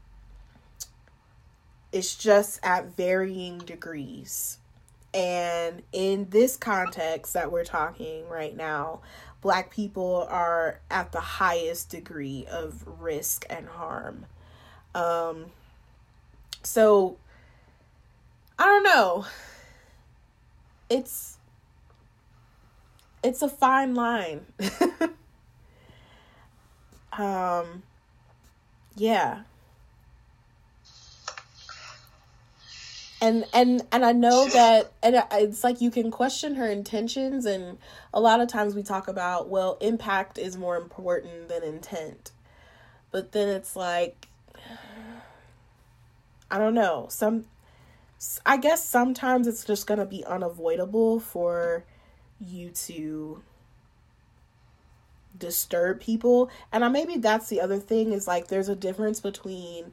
it's 1.92 2.16
just 2.16 2.60
at 2.62 2.96
varying 2.96 3.58
degrees. 3.58 4.58
And 5.12 5.82
in 5.92 6.30
this 6.30 6.56
context 6.56 7.34
that 7.34 7.52
we're 7.52 7.64
talking 7.64 8.26
right 8.28 8.56
now, 8.56 9.00
black 9.42 9.70
people 9.70 10.26
are 10.30 10.80
at 10.90 11.12
the 11.12 11.20
highest 11.20 11.90
degree 11.90 12.46
of 12.50 12.82
risk 13.00 13.44
and 13.50 13.68
harm. 13.68 14.24
Um, 14.94 15.46
so 16.62 17.16
I 18.58 18.64
don't 18.64 18.84
know. 18.84 19.26
It's 20.88 21.38
it's 23.22 23.42
a 23.42 23.48
fine 23.48 23.94
line. 23.94 24.46
um 27.12 27.82
yeah. 28.94 29.42
And 33.22 33.46
and 33.54 33.82
and 33.92 34.04
I 34.04 34.10
know 34.10 34.48
that 34.48 34.90
and 35.00 35.22
it's 35.34 35.62
like 35.62 35.80
you 35.80 35.92
can 35.92 36.10
question 36.10 36.56
her 36.56 36.66
intentions 36.68 37.46
and 37.46 37.78
a 38.12 38.20
lot 38.20 38.40
of 38.40 38.48
times 38.48 38.74
we 38.74 38.82
talk 38.82 39.06
about 39.06 39.48
well 39.48 39.78
impact 39.80 40.38
is 40.38 40.56
more 40.56 40.76
important 40.76 41.48
than 41.48 41.62
intent. 41.62 42.32
But 43.12 43.30
then 43.30 43.48
it's 43.48 43.76
like 43.76 44.26
I 46.50 46.58
don't 46.58 46.74
know. 46.74 47.06
Some 47.10 47.44
I 48.44 48.56
guess 48.56 48.84
sometimes 48.84 49.46
it's 49.46 49.64
just 49.64 49.86
going 49.86 50.00
to 50.00 50.06
be 50.06 50.24
unavoidable 50.24 51.20
for 51.20 51.84
you 52.40 52.70
to 52.70 53.40
disturb 55.38 56.00
people. 56.00 56.50
And 56.72 56.84
I, 56.84 56.88
maybe 56.88 57.18
that's 57.18 57.48
the 57.48 57.60
other 57.60 57.78
thing 57.78 58.12
is 58.12 58.26
like 58.26 58.48
there's 58.48 58.68
a 58.68 58.76
difference 58.76 59.20
between 59.20 59.92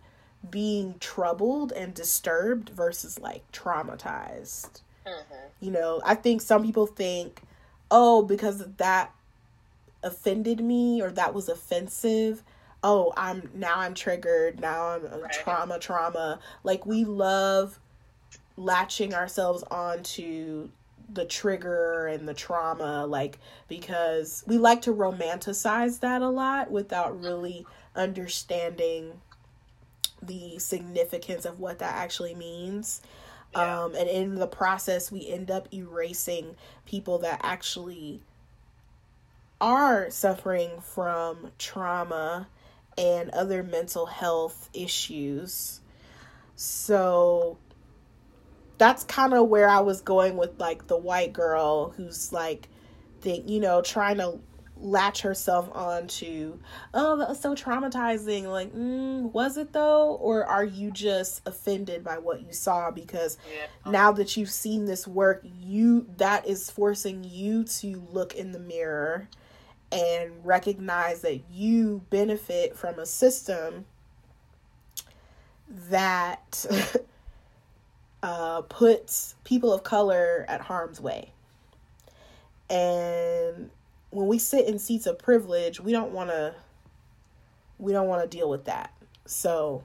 being 0.50 0.96
troubled 1.00 1.72
and 1.72 1.94
disturbed 1.94 2.70
versus 2.70 3.20
like 3.20 3.50
traumatized. 3.52 4.82
Mm-hmm. 5.06 5.36
You 5.60 5.72
know, 5.72 6.02
I 6.06 6.16
think 6.16 6.42
some 6.42 6.64
people 6.64 6.86
think, 6.86 7.42
oh, 7.92 8.22
because 8.22 8.66
that 8.78 9.14
offended 10.04 10.62
me 10.62 11.02
or 11.02 11.12
that 11.12 11.34
was 11.34 11.50
offensive. 11.50 12.44
Oh, 12.84 13.14
I'm 13.18 13.50
now 13.54 13.80
I'm 13.80 13.94
triggered. 13.94 14.62
Now 14.62 14.90
I'm 14.90 15.22
right. 15.22 15.32
trauma, 15.32 15.80
trauma. 15.80 16.40
Like 16.64 16.86
we 16.86 17.04
love 17.04 17.80
latching 18.56 19.14
ourselves 19.14 19.64
onto 19.70 20.70
the 21.12 21.26
trigger 21.26 22.06
and 22.08 22.28
the 22.28 22.34
trauma 22.34 23.06
like 23.06 23.40
because 23.68 24.44
we 24.46 24.60
like 24.60 24.82
to 24.84 24.94
romanticize 24.94 26.02
that 26.02 26.22
a 26.22 26.30
lot 26.30 26.70
without 26.70 27.20
really 27.20 27.66
understanding 27.96 29.14
the 30.22 30.60
significance 30.60 31.46
of 31.46 31.60
what 31.60 31.80
that 31.80 31.96
actually 31.96 32.36
means 32.36 33.02
yeah. 33.54 33.84
um, 33.84 33.96
and 33.96 34.10
in 34.10 34.36
the 34.36 34.48
process 34.48 35.12
we 35.12 35.28
end 35.28 35.50
up 35.50 35.74
erasing 35.74 36.56
people 36.86 37.20
that 37.20 37.40
actually 37.44 38.22
are 39.62 40.10
suffering 40.10 40.70
from 40.82 41.52
trauma 41.58 42.48
and 42.98 43.30
other 43.32 43.64
mental 43.64 44.06
health 44.06 44.70
issues 44.74 45.82
so 46.56 47.58
that's 48.78 49.04
kind 49.04 49.34
of 49.34 49.48
where 49.48 49.70
I 49.70 49.82
was 49.82 50.02
going 50.02 50.38
with 50.38 50.60
like 50.60 50.88
the 50.88 50.98
white 50.98 51.34
girl 51.34 51.92
who's 51.92 52.34
like 52.34 52.68
think 53.22 53.48
you 53.48 53.60
know 53.60 53.82
trying 53.82 54.18
to 54.18 54.40
latch 54.82 55.22
herself 55.22 55.70
onto 55.74 56.58
oh 56.94 57.18
that 57.18 57.30
was 57.30 57.40
so 57.40 57.54
traumatizing 57.54 58.46
like 58.46 58.74
mm, 58.74 59.32
was 59.34 59.58
it 59.58 59.74
though 59.74 60.16
or 60.16 60.46
are 60.46 60.64
you 60.64 60.90
just 60.92 61.42
offended 61.46 62.04
by 62.04 62.18
what 62.18 62.42
you 62.42 62.54
saw 62.54 62.90
because 62.90 63.38
yeah. 63.54 63.92
now 63.92 64.12
that 64.12 64.38
you've 64.38 64.50
seen 64.50 64.86
this 64.86 65.06
work 65.06 65.44
you 65.62 66.08
that 66.18 66.48
is 66.48 66.72
forcing 66.72 67.24
you 67.24 67.64
to 67.64 68.02
look 68.12 68.36
in 68.36 68.52
the 68.52 68.60
mirror 68.60 69.28
and 69.92 70.32
recognize 70.44 71.22
that 71.22 71.42
you 71.52 72.02
benefit 72.10 72.76
from 72.76 73.00
a 73.00 73.06
system 73.06 73.86
that 75.90 76.66
uh, 78.24 78.62
puts 78.64 79.36
people 79.44 79.74
of 79.74 79.84
color 79.84 80.46
at 80.48 80.62
harm's 80.62 81.00
way. 81.00 81.32
And 82.70 83.70
when 84.12 84.28
we 84.28 84.40
sit 84.40 84.68
in 84.68 84.80
seats 84.80 85.06
of 85.06 85.20
privilege, 85.20 85.80
we 85.80 85.92
don't 85.92 86.12
want 86.12 86.30
to 86.30 86.56
we 87.78 87.92
don't 87.92 88.08
want 88.08 88.30
to 88.30 88.38
deal 88.38 88.50
with 88.50 88.66
that. 88.66 88.94
So, 89.26 89.84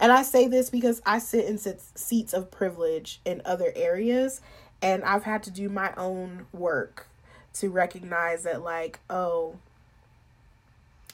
and 0.00 0.10
I 0.10 0.22
say 0.22 0.48
this 0.48 0.70
because 0.70 1.02
I 1.04 1.18
sit 1.18 1.44
in 1.44 1.58
seats 1.58 2.32
of 2.32 2.50
privilege 2.50 3.20
in 3.24 3.42
other 3.44 3.72
areas 3.76 4.40
and 4.80 5.04
I've 5.04 5.24
had 5.24 5.42
to 5.44 5.50
do 5.50 5.68
my 5.68 5.92
own 5.96 6.46
work 6.52 7.08
to 7.54 7.70
recognize 7.70 8.44
that 8.44 8.62
like, 8.62 9.00
oh, 9.10 9.56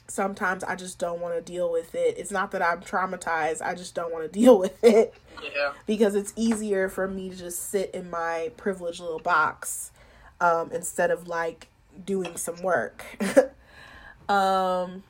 sometimes 0.07 0.63
I 0.63 0.75
just 0.75 0.99
don't 0.99 1.19
want 1.19 1.35
to 1.35 1.41
deal 1.41 1.71
with 1.71 1.95
it. 1.95 2.15
It's 2.17 2.31
not 2.31 2.51
that 2.51 2.61
I'm 2.61 2.81
traumatized, 2.81 3.61
I 3.61 3.73
just 3.75 3.95
don't 3.95 4.11
want 4.11 4.31
to 4.31 4.39
deal 4.39 4.57
with 4.57 4.81
it. 4.83 5.13
Yeah. 5.43 5.73
Because 5.85 6.15
it's 6.15 6.33
easier 6.35 6.87
for 6.87 7.07
me 7.07 7.29
to 7.29 7.35
just 7.35 7.69
sit 7.69 7.91
in 7.93 8.09
my 8.09 8.51
privileged 8.55 8.99
little 9.01 9.19
box 9.19 9.91
um, 10.39 10.71
instead 10.71 11.11
of 11.11 11.27
like 11.27 11.67
doing 12.05 12.37
some 12.37 12.61
work. 12.61 13.05
um, 14.29 15.03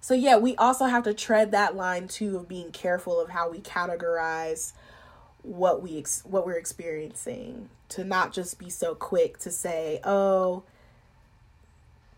so, 0.00 0.14
yeah, 0.14 0.36
we 0.36 0.54
also 0.56 0.86
have 0.86 1.04
to 1.04 1.14
tread 1.14 1.50
that 1.52 1.74
line 1.74 2.08
too 2.08 2.36
of 2.36 2.48
being 2.48 2.70
careful 2.70 3.20
of 3.20 3.30
how 3.30 3.50
we 3.50 3.60
categorize 3.60 4.72
what 5.46 5.80
we 5.80 5.98
ex- 5.98 6.24
what 6.24 6.44
we're 6.44 6.58
experiencing 6.58 7.68
to 7.88 8.02
not 8.02 8.32
just 8.32 8.58
be 8.58 8.68
so 8.68 8.96
quick 8.96 9.38
to 9.38 9.50
say 9.50 10.00
oh 10.02 10.64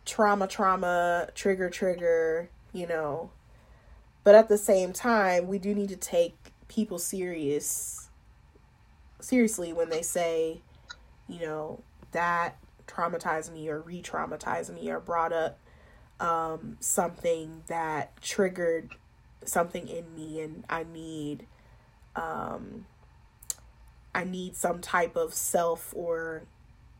trauma 0.06 0.46
trauma 0.46 1.28
trigger 1.34 1.68
trigger 1.68 2.48
you 2.72 2.86
know 2.86 3.30
but 4.24 4.34
at 4.34 4.48
the 4.48 4.56
same 4.56 4.94
time 4.94 5.46
we 5.46 5.58
do 5.58 5.74
need 5.74 5.90
to 5.90 5.96
take 5.96 6.34
people 6.68 6.98
serious 6.98 8.08
seriously 9.20 9.72
when 9.74 9.90
they 9.90 10.02
say 10.02 10.62
you 11.28 11.40
know 11.40 11.78
that 12.12 12.56
traumatized 12.88 13.52
me 13.52 13.68
or 13.68 13.80
re-traumatized 13.80 14.74
me 14.74 14.90
or 14.90 14.98
brought 14.98 15.32
up 15.32 15.58
um, 16.18 16.76
something 16.80 17.62
that 17.68 18.20
triggered 18.20 18.90
something 19.44 19.86
in 19.86 20.12
me 20.16 20.40
and 20.40 20.64
i 20.68 20.82
need 20.82 21.46
um, 22.16 22.86
I 24.14 24.24
need 24.24 24.56
some 24.56 24.80
type 24.80 25.14
of 25.16 25.32
self 25.32 25.94
or 25.96 26.42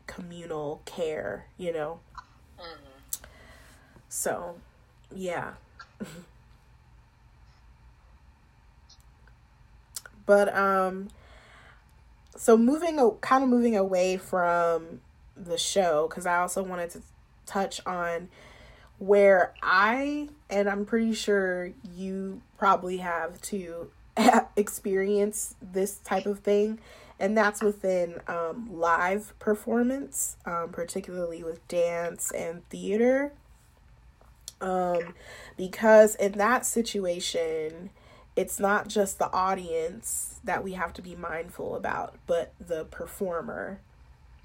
communal 0.07 0.81
care, 0.85 1.47
you 1.57 1.73
know? 1.73 1.99
Mm-hmm. 2.57 3.25
So, 4.07 4.55
yeah. 5.13 5.55
but, 10.25 10.55
um, 10.55 11.09
so 12.37 12.55
moving, 12.55 12.97
kind 13.19 13.43
of 13.43 13.49
moving 13.49 13.75
away 13.75 14.15
from 14.15 15.01
the 15.45 15.57
show, 15.57 16.07
because 16.07 16.25
I 16.25 16.37
also 16.37 16.63
wanted 16.63 16.89
to 16.91 17.01
touch 17.45 17.85
on 17.85 18.29
where 18.97 19.53
I, 19.63 20.29
and 20.49 20.69
I'm 20.69 20.85
pretty 20.85 21.13
sure 21.13 21.71
you 21.95 22.41
probably 22.57 22.97
have 22.97 23.41
to 23.43 23.91
experience 24.55 25.55
this 25.61 25.97
type 25.97 26.25
of 26.25 26.39
thing 26.39 26.79
and 27.19 27.37
that's 27.37 27.61
within 27.61 28.21
um, 28.27 28.69
live 28.71 29.37
performance, 29.39 30.37
um, 30.45 30.69
particularly 30.71 31.43
with 31.43 31.65
dance 31.67 32.31
and 32.31 32.67
theater. 32.69 33.33
Um, 34.61 35.13
because 35.57 36.15
in 36.15 36.33
that 36.33 36.65
situation, 36.65 37.89
it's 38.35 38.59
not 38.59 38.87
just 38.87 39.19
the 39.19 39.31
audience 39.31 40.39
that 40.45 40.63
we 40.63 40.73
have 40.73 40.93
to 40.93 41.01
be 41.01 41.15
mindful 41.15 41.75
about, 41.75 42.15
but 42.25 42.53
the 42.59 42.85
performer. 42.85 43.79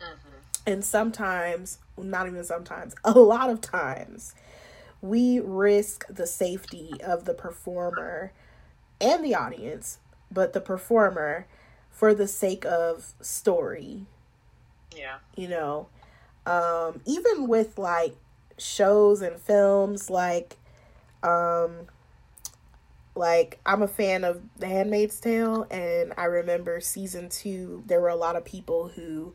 Mm-hmm. 0.01 0.34
And 0.67 0.85
sometimes, 0.85 1.79
not 1.97 2.27
even 2.27 2.45
sometimes, 2.45 2.95
a 3.05 3.13
lot 3.13 3.51
of 3.51 3.61
times, 3.61 4.35
we 5.01 5.41
risk 5.41 6.07
the 6.09 6.27
safety 6.27 6.93
of 7.05 7.25
the 7.25 7.35
performer 7.35 8.33
and 9.01 9.25
the 9.25 9.35
audience, 9.35 9.99
but 10.31 10.53
the 10.53 10.61
performer 10.61 11.47
for 11.91 12.15
the 12.15 12.27
sake 12.27 12.65
of 12.65 13.13
story. 13.21 14.07
Yeah. 14.97 15.17
You 15.37 15.49
know, 15.49 15.89
um, 16.47 17.01
even 17.05 17.47
with 17.49 17.79
like 17.79 18.17
shows 18.59 19.23
and 19.23 19.39
films, 19.39 20.09
like, 20.11 20.57
um, 21.23 21.89
like 23.15 23.61
I'm 23.65 23.83
a 23.83 23.89
fan 23.89 24.25
of 24.25 24.43
The 24.59 24.67
Handmaid's 24.67 25.21
Tale, 25.21 25.67
and 25.71 26.13
I 26.17 26.25
remember 26.25 26.81
season 26.81 27.29
two, 27.29 27.83
there 27.87 28.01
were 28.01 28.09
a 28.09 28.17
lot 28.17 28.37
of 28.37 28.45
people 28.45 28.89
who 28.89 29.35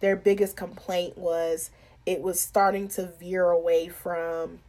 their 0.00 0.16
biggest 0.16 0.56
complaint 0.56 1.16
was 1.16 1.70
it 2.04 2.20
was 2.20 2.40
starting 2.40 2.88
to 2.88 3.06
veer 3.06 3.50
away 3.50 3.88
from 3.88 4.60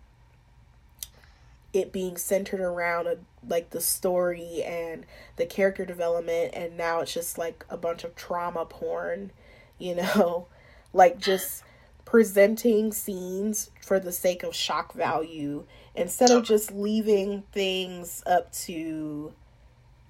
it 1.74 1.92
being 1.92 2.18
centered 2.18 2.62
around 2.62 3.06
a, 3.06 3.18
like 3.48 3.70
the 3.70 3.82
story 3.82 4.64
and 4.64 5.06
the 5.36 5.46
character 5.46 5.86
development 5.86 6.52
and 6.54 6.76
now 6.76 7.02
it's 7.02 7.14
just 7.14 7.38
like 7.38 7.66
a 7.70 7.78
bunch 7.78 8.04
of 8.04 8.16
trauma 8.16 8.66
porn 8.66 9.32
you 9.80 9.96
know? 10.16 10.48
Like 10.94 11.20
just 11.20 11.64
presenting 12.06 12.94
scenes 12.94 13.70
for 13.82 14.00
the 14.00 14.12
sake 14.12 14.44
of 14.44 14.56
shock 14.56 14.94
value 14.94 15.66
instead 15.94 16.32
of 16.32 16.44
just 16.44 16.72
leaving 16.72 17.44
things 17.52 18.24
up 18.26 18.52
to 18.54 19.34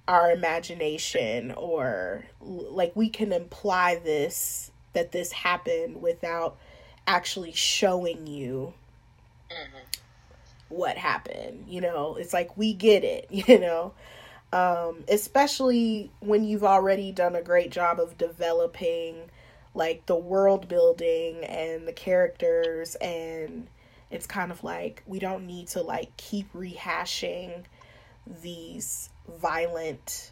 our 0.07 0.31
imagination 0.31 1.51
or 1.51 2.23
like 2.39 2.95
we 2.95 3.09
can 3.09 3.33
imply 3.33 3.95
this 3.95 4.71
that 4.97 5.11
this 5.11 5.31
happened 5.31 6.01
without 6.01 6.57
actually 7.05 7.53
showing 7.53 8.27
you 8.27 8.73
mm-hmm 9.49 9.77
what 10.69 10.97
happened. 10.97 11.65
You 11.67 11.81
know, 11.81 12.15
it's 12.15 12.33
like 12.33 12.55
we 12.57 12.73
get 12.73 13.03
it, 13.03 13.27
you 13.31 13.59
know. 13.59 13.93
Um, 14.53 15.03
especially 15.09 16.09
when 16.21 16.45
you've 16.45 16.63
already 16.63 17.11
done 17.11 17.35
a 17.35 17.41
great 17.41 17.69
job 17.69 17.99
of 17.99 18.17
developing 18.17 19.29
like 19.73 20.05
the 20.05 20.15
world 20.15 20.69
building 20.69 21.43
and 21.43 21.85
the 21.85 21.91
characters 21.91 22.95
and 22.95 23.67
it's 24.09 24.25
kind 24.25 24.49
of 24.51 24.63
like 24.63 25.03
we 25.05 25.19
don't 25.19 25.45
need 25.45 25.67
to 25.67 25.81
like 25.81 26.15
keep 26.15 26.51
rehashing 26.53 27.63
these 28.41 29.09
violent 29.37 30.31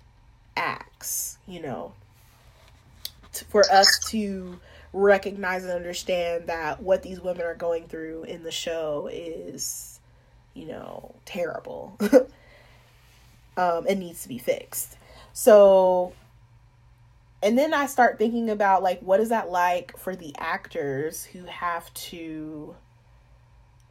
acts, 0.56 1.38
you 1.46 1.62
know, 1.62 1.94
for 3.44 3.64
us 3.72 4.00
to 4.10 4.60
recognize 4.94 5.64
and 5.64 5.74
understand 5.74 6.48
that 6.48 6.82
what 6.82 7.04
these 7.04 7.20
women 7.20 7.46
are 7.46 7.56
going 7.56 7.88
through 7.88 8.24
in 8.24 8.44
the 8.44 8.52
show 8.52 9.10
is 9.12 9.96
you 10.56 10.66
know, 10.66 11.14
terrible. 11.26 11.96
um, 13.58 13.86
it 13.86 13.98
needs 13.98 14.24
to 14.24 14.28
be 14.28 14.40
fixed. 14.40 14.98
So, 15.34 16.14
and 17.44 17.56
then 17.58 17.74
I 17.74 17.86
start 17.86 18.18
thinking 18.18 18.50
about 18.50 18.82
like, 18.82 19.02
what 19.02 19.20
is 19.20 19.30
that 19.30 19.52
like 19.52 19.96
for 19.98 20.16
the 20.16 20.34
actors 20.40 21.26
who 21.26 21.44
have 21.44 21.94
to, 21.94 22.74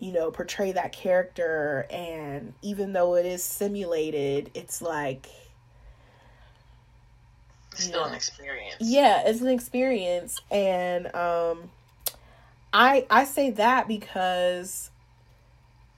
you 0.00 0.12
know, 0.12 0.30
portray 0.32 0.72
that 0.72 0.92
character? 0.92 1.86
And 1.90 2.54
even 2.62 2.94
though 2.94 3.14
it 3.14 3.26
is 3.26 3.44
simulated, 3.44 4.50
it's 4.54 4.82
like, 4.82 5.28
still 7.78 8.04
an 8.04 8.14
experience. 8.14 8.76
Yeah, 8.80 9.22
it's 9.26 9.40
an 9.40 9.48
experience. 9.48 10.40
And, 10.50 11.14
um, 11.14 11.70
I 12.72 13.06
I 13.08 13.24
say 13.24 13.50
that 13.52 13.86
because 13.86 14.90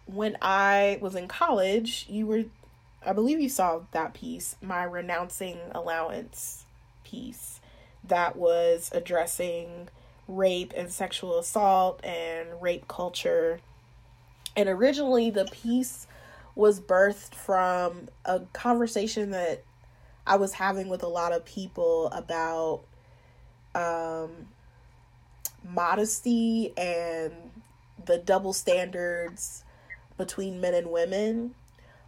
when 0.04 0.36
I 0.42 0.98
was 1.00 1.14
in 1.14 1.26
college, 1.26 2.06
you 2.08 2.26
were, 2.26 2.44
I 3.04 3.12
believe 3.12 3.40
you 3.40 3.48
saw 3.48 3.80
that 3.92 4.14
piece, 4.14 4.56
my 4.60 4.84
renouncing 4.84 5.58
allowance 5.72 6.66
piece, 7.02 7.60
that 8.04 8.36
was 8.36 8.90
addressing 8.94 9.88
rape 10.28 10.72
and 10.76 10.90
sexual 10.92 11.38
assault 11.38 12.04
and 12.04 12.60
rape 12.60 12.86
culture. 12.88 13.60
And 14.54 14.68
originally, 14.68 15.30
the 15.30 15.46
piece 15.46 16.06
was 16.54 16.80
birthed 16.80 17.34
from 17.34 18.08
a 18.24 18.40
conversation 18.52 19.30
that 19.30 19.62
I 20.26 20.36
was 20.36 20.54
having 20.54 20.88
with 20.88 21.02
a 21.02 21.08
lot 21.08 21.32
of 21.32 21.44
people 21.44 22.08
about 22.08 22.82
um, 23.74 24.48
modesty 25.64 26.72
and 26.76 27.32
the 28.04 28.18
double 28.18 28.52
standards 28.52 29.62
between 30.16 30.60
men 30.60 30.74
and 30.74 30.90
women. 30.90 31.54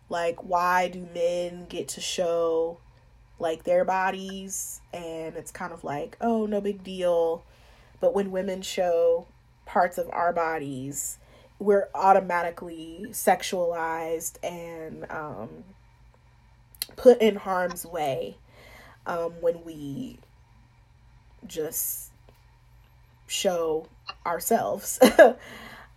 Like, 0.09 0.43
why 0.43 0.89
do 0.89 1.07
men 1.14 1.66
get 1.69 1.89
to 1.89 2.01
show 2.01 2.79
like 3.39 3.64
their 3.64 3.85
bodies 3.85 4.81
and 4.93 5.37
it's 5.37 5.53
kind 5.53 5.73
of 5.73 5.85
like, 5.85 6.16
oh, 6.21 6.47
no 6.47 6.61
big 6.61 6.83
deal. 6.83 7.45
But 8.01 8.14
when 8.14 8.31
women 8.31 8.62
show 8.62 9.27
parts 9.66 9.99
of 9.99 10.09
our 10.11 10.33
bodies, 10.33 11.19
we're 11.59 11.89
automatically 11.95 13.07
sexualized 13.11 14.43
and 14.43 15.07
um, 15.11 15.64
put 16.97 17.20
in 17.20 17.36
harm's 17.36 17.84
way 17.84 18.36
um, 19.07 19.32
when 19.41 19.64
we 19.64 20.18
just 21.47 22.12
show 23.26 23.86
ourselves. 24.26 24.99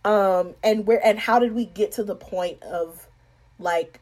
um 0.03 0.55
and 0.63 0.87
where 0.87 1.05
and 1.05 1.19
how 1.19 1.37
did 1.39 1.53
we 1.53 1.65
get 1.65 1.91
to 1.91 2.03
the 2.03 2.15
point 2.15 2.61
of 2.63 3.07
like 3.59 3.99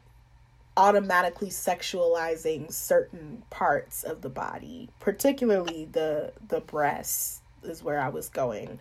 automatically 0.76 1.50
sexualizing 1.50 2.72
certain 2.72 3.42
parts 3.50 4.02
of 4.02 4.22
the 4.22 4.28
body 4.30 4.88
particularly 4.98 5.86
the 5.92 6.32
the 6.48 6.60
breasts 6.60 7.42
is 7.64 7.82
where 7.82 8.00
i 8.00 8.08
was 8.08 8.30
going 8.30 8.78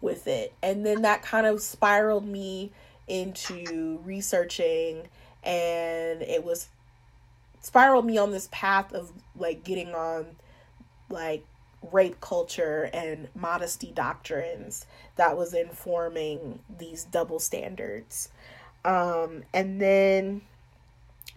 with 0.00 0.26
it 0.26 0.54
and 0.62 0.86
then 0.86 1.02
that 1.02 1.20
kind 1.22 1.46
of 1.46 1.60
spiraled 1.60 2.26
me 2.26 2.72
into 3.06 4.00
researching 4.04 5.06
and 5.44 6.22
it 6.22 6.42
was 6.42 6.68
spiraled 7.62 8.04
me 8.04 8.18
on 8.18 8.30
this 8.30 8.48
path 8.52 8.92
of 8.92 9.10
like 9.36 9.64
getting 9.64 9.94
on 9.94 10.26
like 11.08 11.44
rape 11.90 12.20
culture 12.20 12.90
and 12.92 13.28
modesty 13.34 13.90
doctrines 13.90 14.86
that 15.16 15.36
was 15.36 15.54
informing 15.54 16.60
these 16.78 17.04
double 17.04 17.38
standards. 17.38 18.28
Um, 18.84 19.42
and 19.52 19.80
then 19.80 20.42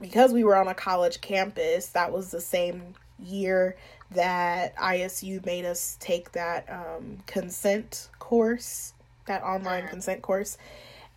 because 0.01 0.34
we 0.34 0.43
were 0.43 0.55
on 0.55 0.67
a 0.67 0.73
college 0.73 1.21
campus, 1.21 1.88
that 1.89 2.11
was 2.11 2.32
the 2.32 2.41
same 2.41 2.95
year 3.19 3.78
that 4.11 4.76
ISU 4.76 5.43
made 5.45 5.65
us 5.65 5.97
take 5.99 6.32
that 6.34 6.69
um, 6.69 7.17
consent 7.26 8.09
course, 8.19 8.93
that 9.26 9.41
online 9.43 9.88
consent 9.88 10.21
course. 10.21 10.57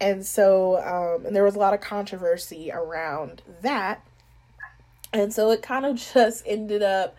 And 0.01 0.25
so, 0.25 0.79
um, 0.79 1.27
and 1.27 1.35
there 1.35 1.45
was 1.45 1.57
a 1.57 1.59
lot 1.59 1.75
of 1.75 1.81
controversy 1.81 2.71
around 2.73 3.43
that. 3.63 4.05
And 5.13 5.33
so 5.33 5.51
it 5.51 5.63
kind 5.63 5.87
of 5.87 5.97
just 6.15 6.43
ended 6.47 6.83
up, 6.83 7.17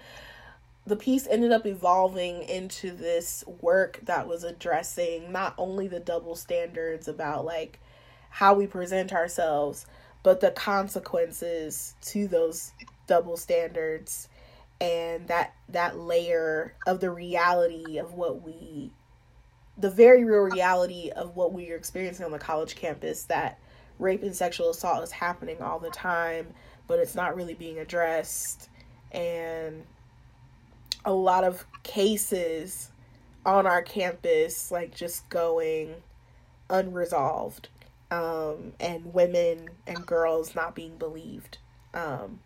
the 0.85 0.95
piece 0.95 1.27
ended 1.27 1.51
up 1.51 1.65
evolving 1.65 2.43
into 2.43 2.91
this 2.91 3.43
work 3.61 3.99
that 4.03 4.27
was 4.27 4.43
addressing 4.43 5.31
not 5.31 5.53
only 5.57 5.87
the 5.87 5.99
double 5.99 6.35
standards 6.35 7.07
about 7.07 7.45
like 7.45 7.79
how 8.29 8.53
we 8.53 8.67
present 8.67 9.13
ourselves, 9.13 9.85
but 10.23 10.41
the 10.41 10.51
consequences 10.51 11.95
to 12.01 12.27
those 12.27 12.71
double 13.07 13.37
standards 13.37 14.27
and 14.81 15.27
that 15.27 15.53
that 15.67 15.97
layer 15.97 16.73
of 16.87 16.99
the 16.99 17.09
reality 17.09 17.97
of 17.97 18.13
what 18.13 18.41
we 18.41 18.91
the 19.77 19.89
very 19.89 20.23
real 20.23 20.41
reality 20.43 21.09
of 21.15 21.35
what 21.35 21.53
we 21.53 21.71
are 21.71 21.75
experiencing 21.75 22.25
on 22.25 22.31
the 22.31 22.39
college 22.39 22.75
campus 22.75 23.23
that 23.23 23.59
rape 23.97 24.23
and 24.23 24.35
sexual 24.35 24.69
assault 24.69 25.03
is 25.03 25.11
happening 25.11 25.61
all 25.61 25.79
the 25.79 25.89
time 25.89 26.47
but 26.89 26.99
it's 26.99 27.15
not 27.15 27.37
really 27.37 27.53
being 27.53 27.79
addressed 27.79 28.67
and 29.13 29.85
a 31.05 31.13
lot 31.13 31.45
of 31.45 31.65
cases 31.83 32.91
on 33.45 33.65
our 33.65 33.81
campus 33.81 34.69
like 34.71 34.93
just 34.93 35.29
going 35.29 35.95
unresolved 36.69 37.69
um, 38.11 38.73
and 38.81 39.13
women 39.13 39.69
and 39.87 40.05
girls 40.05 40.53
not 40.53 40.75
being 40.75 40.97
believed 40.97 41.57
um, 41.93 42.39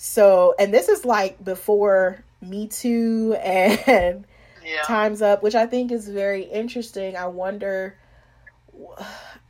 so, 0.00 0.54
and 0.60 0.72
this 0.72 0.88
is 0.88 1.04
like 1.04 1.44
before 1.44 2.24
Me 2.40 2.68
Too 2.68 3.34
and 3.42 4.24
yeah. 4.64 4.82
Time's 4.84 5.20
Up, 5.20 5.42
which 5.42 5.56
I 5.56 5.66
think 5.66 5.90
is 5.90 6.08
very 6.08 6.44
interesting. 6.44 7.16
I 7.16 7.26
wonder, 7.26 7.98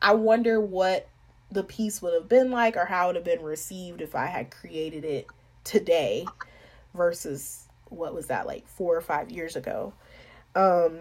I 0.00 0.14
wonder 0.14 0.58
what 0.58 1.06
the 1.50 1.62
piece 1.62 2.02
would 2.02 2.14
have 2.14 2.28
been 2.28 2.50
like 2.50 2.76
or 2.76 2.84
how 2.84 3.04
it 3.04 3.06
would 3.08 3.16
have 3.16 3.24
been 3.24 3.42
received 3.42 4.00
if 4.00 4.14
I 4.14 4.26
had 4.26 4.50
created 4.50 5.04
it 5.04 5.26
today 5.64 6.26
versus 6.94 7.66
what 7.88 8.14
was 8.14 8.26
that 8.26 8.46
like 8.46 8.66
four 8.66 8.96
or 8.96 9.00
five 9.00 9.30
years 9.30 9.56
ago. 9.56 9.92
Um, 10.54 11.00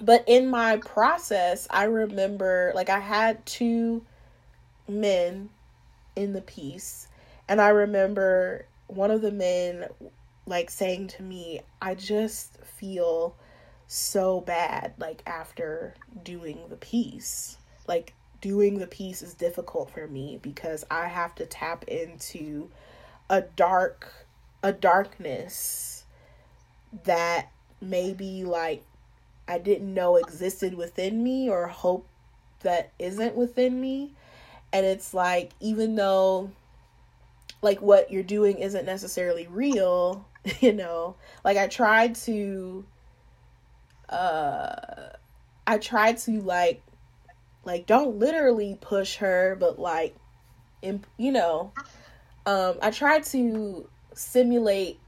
but 0.00 0.24
in 0.26 0.48
my 0.48 0.76
process, 0.78 1.66
I 1.70 1.84
remember 1.84 2.72
like 2.74 2.90
I 2.90 3.00
had 3.00 3.44
two 3.46 4.04
men 4.86 5.50
in 6.14 6.32
the 6.32 6.40
piece 6.40 7.08
and 7.48 7.60
I 7.60 7.68
remember 7.68 8.66
one 8.86 9.10
of 9.10 9.22
the 9.22 9.32
men 9.32 9.86
like 10.46 10.70
saying 10.70 11.08
to 11.08 11.22
me, 11.22 11.60
I 11.80 11.94
just 11.94 12.58
feel 12.64 13.36
so 13.86 14.40
bad 14.40 14.94
like 14.98 15.22
after 15.26 15.94
doing 16.22 16.58
the 16.68 16.76
piece. 16.76 17.56
Like 17.86 18.14
doing 18.40 18.78
the 18.78 18.86
piece 18.86 19.22
is 19.22 19.34
difficult 19.34 19.90
for 19.90 20.06
me 20.06 20.38
because 20.42 20.84
I 20.90 21.08
have 21.08 21.34
to 21.36 21.46
tap 21.46 21.84
into 21.84 22.70
a 23.30 23.42
dark 23.42 24.26
a 24.62 24.72
darkness 24.72 26.04
that 27.04 27.50
maybe 27.80 28.44
like 28.44 28.84
I 29.46 29.58
didn't 29.58 29.92
know 29.92 30.16
existed 30.16 30.74
within 30.74 31.22
me 31.22 31.48
or 31.48 31.66
hope 31.66 32.06
that 32.60 32.92
isn't 32.98 33.34
within 33.34 33.80
me. 33.80 34.12
And 34.72 34.84
it's 34.84 35.14
like 35.14 35.52
even 35.60 35.94
though 35.94 36.50
like 37.62 37.80
what 37.80 38.12
you're 38.12 38.22
doing 38.22 38.58
isn't 38.58 38.84
necessarily 38.84 39.46
real, 39.46 40.26
you 40.60 40.72
know. 40.72 41.16
Like 41.44 41.56
I 41.56 41.66
tried 41.66 42.14
to 42.16 42.84
uh 44.08 44.74
I 45.66 45.78
tried 45.78 46.18
to 46.18 46.40
like 46.40 46.82
like 47.68 47.86
don't 47.86 48.18
literally 48.18 48.78
push 48.80 49.16
her, 49.16 49.54
but 49.60 49.78
like 49.78 50.16
imp- 50.80 51.06
you 51.18 51.30
know, 51.30 51.72
um 52.46 52.76
I 52.80 52.90
tried 52.90 53.24
to 53.24 53.88
simulate 54.14 54.98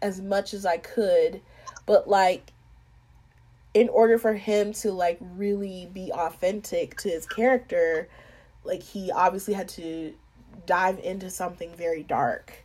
as 0.00 0.20
much 0.20 0.54
as 0.54 0.64
I 0.64 0.78
could, 0.78 1.42
but 1.84 2.08
like 2.08 2.52
in 3.74 3.90
order 3.90 4.18
for 4.18 4.32
him 4.32 4.72
to 4.72 4.90
like 4.92 5.18
really 5.20 5.90
be 5.92 6.10
authentic 6.10 6.96
to 6.96 7.10
his 7.10 7.26
character, 7.26 8.08
like 8.64 8.82
he 8.82 9.12
obviously 9.12 9.52
had 9.52 9.68
to 9.68 10.14
dive 10.64 10.98
into 11.00 11.28
something 11.28 11.70
very 11.76 12.02
dark 12.02 12.64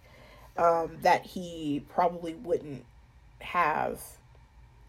um, 0.56 0.98
that 1.02 1.26
he 1.26 1.84
probably 1.90 2.36
wouldn't 2.36 2.86
have 3.40 4.02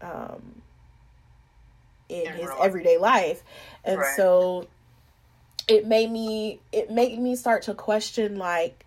um, 0.01 0.61
in, 2.09 2.27
in 2.27 2.33
his 2.33 2.49
everyday 2.61 2.97
life. 2.97 3.43
And 3.83 3.99
right. 3.99 4.15
so 4.15 4.67
it 5.67 5.87
made 5.87 6.11
me 6.11 6.59
it 6.71 6.91
made 6.91 7.17
me 7.19 7.35
start 7.35 7.63
to 7.63 7.73
question 7.73 8.37
like 8.37 8.85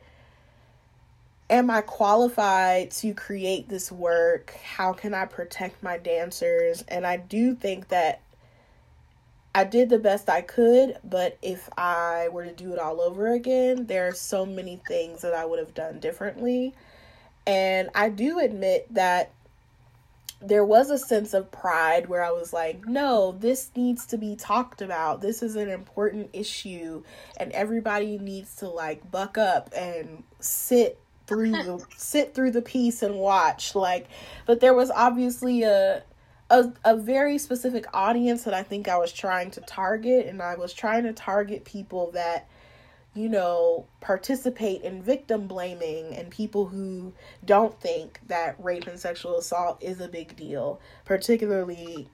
am 1.49 1.71
I 1.71 1.81
qualified 1.81 2.91
to 2.93 3.15
create 3.15 3.69
this 3.69 3.93
work? 3.93 4.55
How 4.65 4.93
can 4.93 5.15
I 5.15 5.27
protect 5.27 5.83
my 5.83 5.97
dancers? 5.97 6.83
And 6.89 7.07
I 7.07 7.19
do 7.19 7.55
think 7.55 7.89
that 7.89 8.21
I 9.55 9.65
did 9.65 9.89
the 9.89 9.99
best 9.99 10.29
I 10.29 10.43
could, 10.43 10.99
but 11.03 11.39
if 11.41 11.69
I 11.79 12.29
were 12.31 12.45
to 12.45 12.53
do 12.53 12.73
it 12.73 12.79
all 12.79 13.01
over 13.01 13.33
again, 13.33 13.87
there 13.87 14.09
are 14.09 14.13
so 14.13 14.45
many 14.45 14.83
things 14.87 15.23
that 15.23 15.35
I 15.35 15.47
would 15.47 15.59
have 15.59 15.73
done 15.73 15.99
differently. 16.01 16.75
And 17.47 17.89
I 17.95 18.09
do 18.09 18.39
admit 18.39 18.93
that 18.93 19.31
there 20.41 20.65
was 20.65 20.91
a 20.91 20.99
sense 20.99 21.35
of 21.35 21.51
pride 21.51 22.09
where 22.09 22.23
I 22.23 22.31
was 22.31 22.53
like, 22.53 22.87
no, 22.87 23.33
this 23.33 23.71
needs 23.75 24.07
to 24.07 24.19
be 24.19 24.37
talked 24.37 24.83
about. 24.83 25.21
This 25.21 25.43
is 25.43 25.57
an 25.57 25.69
important 25.69 26.31
issue, 26.33 27.03
and 27.37 27.53
everybody 27.53 28.19
needs 28.19 28.57
to 28.57 28.69
like 28.69 29.11
buck 29.11 29.39
up 29.39 29.71
and 29.75 30.25
sit 30.41 31.01
through 31.27 31.53
the 31.53 31.85
sit 31.97 32.35
through 32.35 32.53
the 32.53 32.63
piece 32.63 33.03
and 33.03 33.17
watch 33.17 33.75
like 33.75 34.07
but 34.47 34.61
there 34.61 34.75
was 34.75 34.93
obviously 34.93 35.65
a 35.65 36.05
a, 36.51 36.73
a 36.85 36.97
very 36.97 37.39
specific 37.39 37.87
audience 37.93 38.45
that 38.45 38.55
I 38.55 38.63
think 38.63 38.89
I 38.89 38.97
was 38.99 39.13
trying 39.13 39.51
to 39.53 39.61
target, 39.63 40.27
and 40.27 40.41
I 40.41 40.57
was 40.57 40.73
trying 40.73 41.05
to 41.05 41.13
target 41.13 41.65
people 41.65 42.13
that, 42.13 42.49
you 43.17 43.29
know, 43.31 43.87
participate 44.01 44.83
in 44.83 45.03
victim 45.03 45.47
blaming 45.47 46.15
and 46.15 46.31
people 46.31 46.67
who 46.67 47.13
don't 47.45 47.81
think 47.81 48.21
that 48.29 48.55
rape 48.63 48.87
and 48.87 49.01
sexual 49.01 49.39
assault 49.39 49.83
is 49.83 50.01
a 50.01 50.09
big 50.09 50.37
deal, 50.37 50.79
particularly 51.05 52.09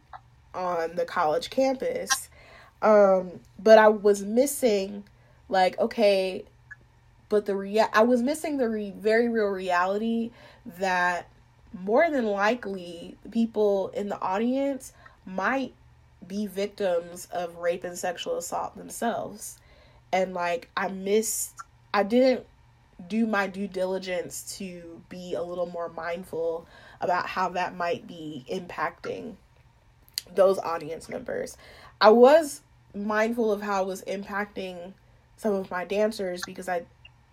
on 0.55 0.95
the 0.95 1.05
college 1.05 1.51
campus. 1.51 2.29
Um, 2.83 3.41
but 3.59 3.79
I 3.79 3.89
was 3.89 4.23
missing, 4.23 5.05
like, 5.49 5.79
okay, 5.79 6.45
but 7.29 7.47
the 7.47 7.57
rea- 7.57 7.89
I 7.93 8.03
was 8.03 8.23
missing 8.23 8.59
the 8.59 8.69
re- 8.69 8.95
very 8.97 9.29
real 9.29 9.47
reality 9.47 10.31
that 10.79 11.29
more 11.73 12.11
than 12.11 12.27
likely 12.27 13.17
people 13.31 13.89
in 13.89 14.09
the 14.09 14.21
audience 14.21 14.93
might 15.27 15.73
be 16.27 16.47
victims 16.47 17.27
of 17.33 17.57
rape 17.57 17.85
and 17.85 17.99
sexual 17.99 18.37
assault 18.39 18.77
themselves. 18.77 19.59
And 20.13 20.35
like 20.35 20.69
I 20.77 20.89
missed 20.89 21.55
I 21.95 22.03
didn't 22.03 22.47
do 23.09 23.27
my 23.27 23.47
due 23.47 23.69
diligence 23.69 24.57
to 24.59 25.03
be 25.09 25.35
a 25.35 25.43
little 25.43 25.67
more 25.67 25.89
mindful 25.89 26.67
about 27.01 27.27
how 27.27 27.49
that 27.51 27.77
might 27.77 28.07
be 28.07 28.45
impacting 28.51 29.35
those 30.35 30.59
audience 30.59 31.09
members. 31.09 31.57
I 32.01 32.11
was 32.11 32.63
mindful 32.95 33.53
of 33.53 33.63
how 33.63 33.83
it 33.83 33.87
was 33.87 34.03
impacting 34.03 34.93
some 35.37 35.55
of 35.55 35.71
my 35.71 35.85
dancers 35.85 36.43
because 36.47 36.69
I 36.69 36.83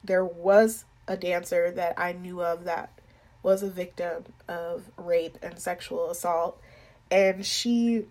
there 0.04 0.26
was 0.26 0.86
a 1.08 1.18
dancer 1.18 1.72
that 1.72 2.00
I 2.00 2.14
knew 2.14 2.42
of 2.42 2.64
that 2.64 2.92
was 3.44 3.64
a 3.64 3.70
victim 3.70 4.26
of 4.48 4.90
rape 4.98 5.38
and 5.42 5.60
sexual 5.60 6.10
assault 6.10 6.60
and 7.12 7.46
she 7.46 8.06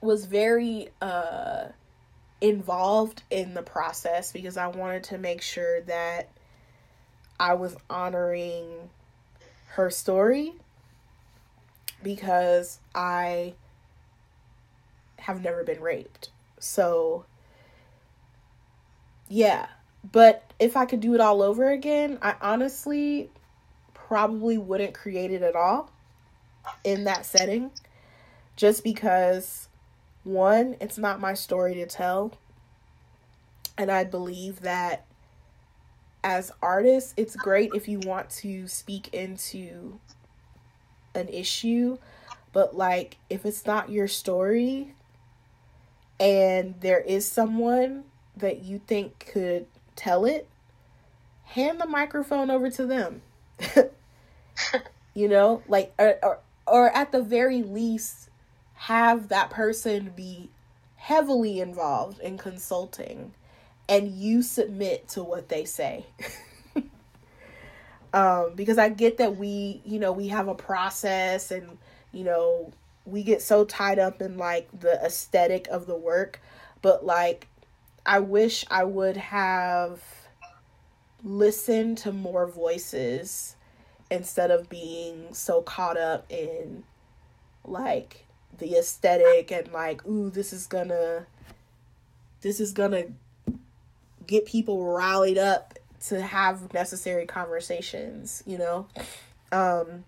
was 0.00 0.24
very 0.24 0.88
uh 1.00 1.68
involved 2.40 3.22
in 3.30 3.54
the 3.54 3.62
process 3.62 4.32
because 4.32 4.56
I 4.56 4.68
wanted 4.68 5.04
to 5.04 5.18
make 5.18 5.42
sure 5.42 5.82
that 5.82 6.28
I 7.38 7.54
was 7.54 7.76
honoring 7.88 8.90
her 9.68 9.90
story 9.90 10.54
because 12.02 12.80
I 12.94 13.54
have 15.18 15.42
never 15.42 15.64
been 15.64 15.80
raped. 15.80 16.30
So 16.58 17.24
yeah. 19.30 19.66
But 20.12 20.52
if 20.58 20.76
I 20.76 20.84
could 20.86 21.00
do 21.00 21.14
it 21.14 21.20
all 21.20 21.42
over 21.42 21.70
again, 21.70 22.18
I 22.20 22.34
honestly 22.40 23.30
probably 23.94 24.58
wouldn't 24.58 24.92
create 24.92 25.30
it 25.30 25.42
at 25.42 25.54
all 25.54 25.90
in 26.84 27.04
that 27.04 27.24
setting. 27.24 27.70
Just 28.56 28.84
because, 28.84 29.68
one, 30.30 30.76
it's 30.80 30.98
not 30.98 31.20
my 31.20 31.34
story 31.34 31.74
to 31.74 31.86
tell. 31.86 32.32
And 33.76 33.90
I 33.90 34.04
believe 34.04 34.60
that 34.60 35.06
as 36.22 36.52
artists, 36.62 37.14
it's 37.16 37.36
great 37.36 37.70
if 37.74 37.88
you 37.88 37.98
want 38.00 38.30
to 38.30 38.68
speak 38.68 39.12
into 39.14 39.98
an 41.14 41.28
issue, 41.28 41.98
but 42.52 42.76
like 42.76 43.16
if 43.28 43.44
it's 43.44 43.66
not 43.66 43.90
your 43.90 44.08
story 44.08 44.94
and 46.18 46.74
there 46.80 47.00
is 47.00 47.26
someone 47.26 48.04
that 48.36 48.62
you 48.62 48.80
think 48.86 49.26
could 49.32 49.66
tell 49.96 50.24
it, 50.24 50.48
hand 51.44 51.80
the 51.80 51.86
microphone 51.86 52.50
over 52.50 52.70
to 52.70 52.86
them. 52.86 53.22
you 55.14 55.28
know, 55.28 55.62
like 55.68 55.92
or, 55.98 56.18
or 56.22 56.38
or 56.66 56.96
at 56.96 57.12
the 57.12 57.22
very 57.22 57.62
least 57.62 58.29
have 58.80 59.28
that 59.28 59.50
person 59.50 60.10
be 60.16 60.48
heavily 60.96 61.60
involved 61.60 62.18
in 62.20 62.38
consulting 62.38 63.30
and 63.90 64.08
you 64.08 64.40
submit 64.40 65.06
to 65.06 65.22
what 65.22 65.50
they 65.50 65.66
say. 65.66 66.06
um, 68.14 68.52
because 68.54 68.78
I 68.78 68.88
get 68.88 69.18
that 69.18 69.36
we, 69.36 69.82
you 69.84 69.98
know, 69.98 70.12
we 70.12 70.28
have 70.28 70.48
a 70.48 70.54
process 70.54 71.50
and, 71.50 71.76
you 72.10 72.24
know, 72.24 72.72
we 73.04 73.22
get 73.22 73.42
so 73.42 73.66
tied 73.66 73.98
up 73.98 74.22
in 74.22 74.38
like 74.38 74.66
the 74.80 74.94
aesthetic 75.04 75.68
of 75.68 75.86
the 75.86 75.96
work, 75.96 76.40
but 76.80 77.04
like 77.04 77.48
I 78.06 78.20
wish 78.20 78.64
I 78.70 78.84
would 78.84 79.18
have 79.18 80.00
listened 81.22 81.98
to 81.98 82.12
more 82.12 82.46
voices 82.46 83.56
instead 84.10 84.50
of 84.50 84.70
being 84.70 85.34
so 85.34 85.60
caught 85.60 85.98
up 85.98 86.24
in 86.32 86.84
like 87.62 88.24
the 88.60 88.76
aesthetic 88.76 89.50
and 89.50 89.72
like 89.72 90.06
ooh 90.06 90.30
this 90.30 90.52
is 90.52 90.66
gonna 90.66 91.26
this 92.42 92.60
is 92.60 92.72
gonna 92.72 93.04
get 94.26 94.46
people 94.46 94.92
rallied 94.92 95.38
up 95.38 95.78
to 96.06 96.22
have 96.22 96.72
necessary 96.72 97.26
conversations, 97.26 98.42
you 98.46 98.56
know? 98.56 98.86
Um, 99.52 100.04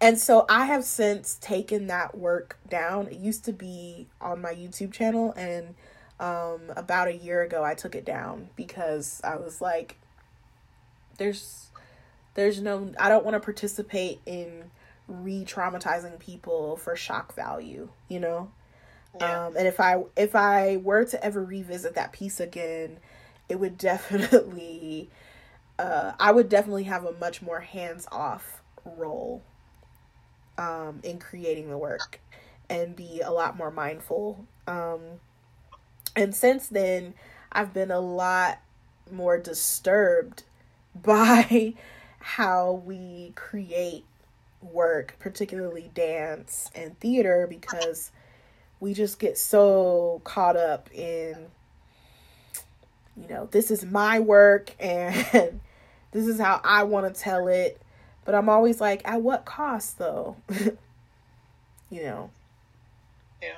and 0.00 0.18
so 0.18 0.44
I 0.48 0.66
have 0.66 0.84
since 0.84 1.36
taken 1.40 1.86
that 1.88 2.16
work 2.16 2.58
down. 2.68 3.08
It 3.08 3.18
used 3.18 3.44
to 3.46 3.52
be 3.52 4.06
on 4.20 4.40
my 4.40 4.54
YouTube 4.54 4.92
channel, 4.92 5.32
and 5.36 5.74
um, 6.20 6.60
about 6.76 7.08
a 7.08 7.16
year 7.16 7.42
ago, 7.42 7.64
I 7.64 7.74
took 7.74 7.94
it 7.94 8.04
down 8.04 8.50
because 8.54 9.20
I 9.24 9.36
was 9.36 9.60
like, 9.60 9.96
there's, 11.16 11.68
there's 12.34 12.60
no, 12.60 12.92
I 12.98 13.08
don't 13.08 13.24
want 13.24 13.34
to 13.34 13.40
participate 13.40 14.20
in 14.26 14.70
re 15.08 15.44
traumatizing 15.44 16.18
people 16.18 16.76
for 16.76 16.96
shock 16.96 17.34
value, 17.34 17.88
you 18.08 18.20
know? 18.20 18.50
Yeah. 19.18 19.46
Um, 19.46 19.56
and 19.56 19.66
if 19.66 19.80
I 19.80 20.02
if 20.16 20.34
I 20.34 20.76
were 20.76 21.04
to 21.04 21.24
ever 21.24 21.44
revisit 21.44 21.94
that 21.94 22.12
piece 22.12 22.40
again, 22.40 22.98
it 23.48 23.60
would 23.60 23.78
definitely 23.78 25.10
uh, 25.78 26.12
I 26.18 26.32
would 26.32 26.48
definitely 26.48 26.84
have 26.84 27.04
a 27.04 27.12
much 27.12 27.42
more 27.42 27.60
hands 27.60 28.06
off 28.12 28.62
role 28.84 29.42
um, 30.58 31.00
in 31.02 31.18
creating 31.18 31.68
the 31.70 31.78
work 31.78 32.20
and 32.68 32.94
be 32.94 33.20
a 33.20 33.30
lot 33.30 33.56
more 33.56 33.70
mindful. 33.70 34.46
Um, 34.66 35.00
and 36.16 36.34
since 36.34 36.68
then, 36.68 37.14
I've 37.52 37.72
been 37.72 37.90
a 37.90 38.00
lot 38.00 38.60
more 39.10 39.38
disturbed 39.38 40.44
by 40.94 41.74
how 42.20 42.82
we 42.84 43.32
create 43.34 44.04
work, 44.72 45.16
particularly 45.18 45.90
dance 45.94 46.70
and 46.74 46.98
theater, 47.00 47.46
because 47.48 48.10
we 48.80 48.92
just 48.94 49.18
get 49.18 49.38
so 49.38 50.20
caught 50.24 50.56
up 50.56 50.90
in 50.92 51.46
you 53.16 53.28
know 53.28 53.48
this 53.52 53.70
is 53.70 53.84
my 53.84 54.18
work 54.18 54.74
and 54.80 55.60
this 56.10 56.26
is 56.26 56.38
how 56.38 56.60
i 56.64 56.82
want 56.82 57.12
to 57.12 57.20
tell 57.20 57.48
it. 57.48 57.80
But 58.24 58.34
i'm 58.34 58.48
always 58.48 58.80
like 58.80 59.02
at 59.04 59.22
what 59.22 59.44
cost 59.44 59.98
though? 59.98 60.36
You 61.90 62.02
know? 62.02 62.30
Yeah. 63.40 63.50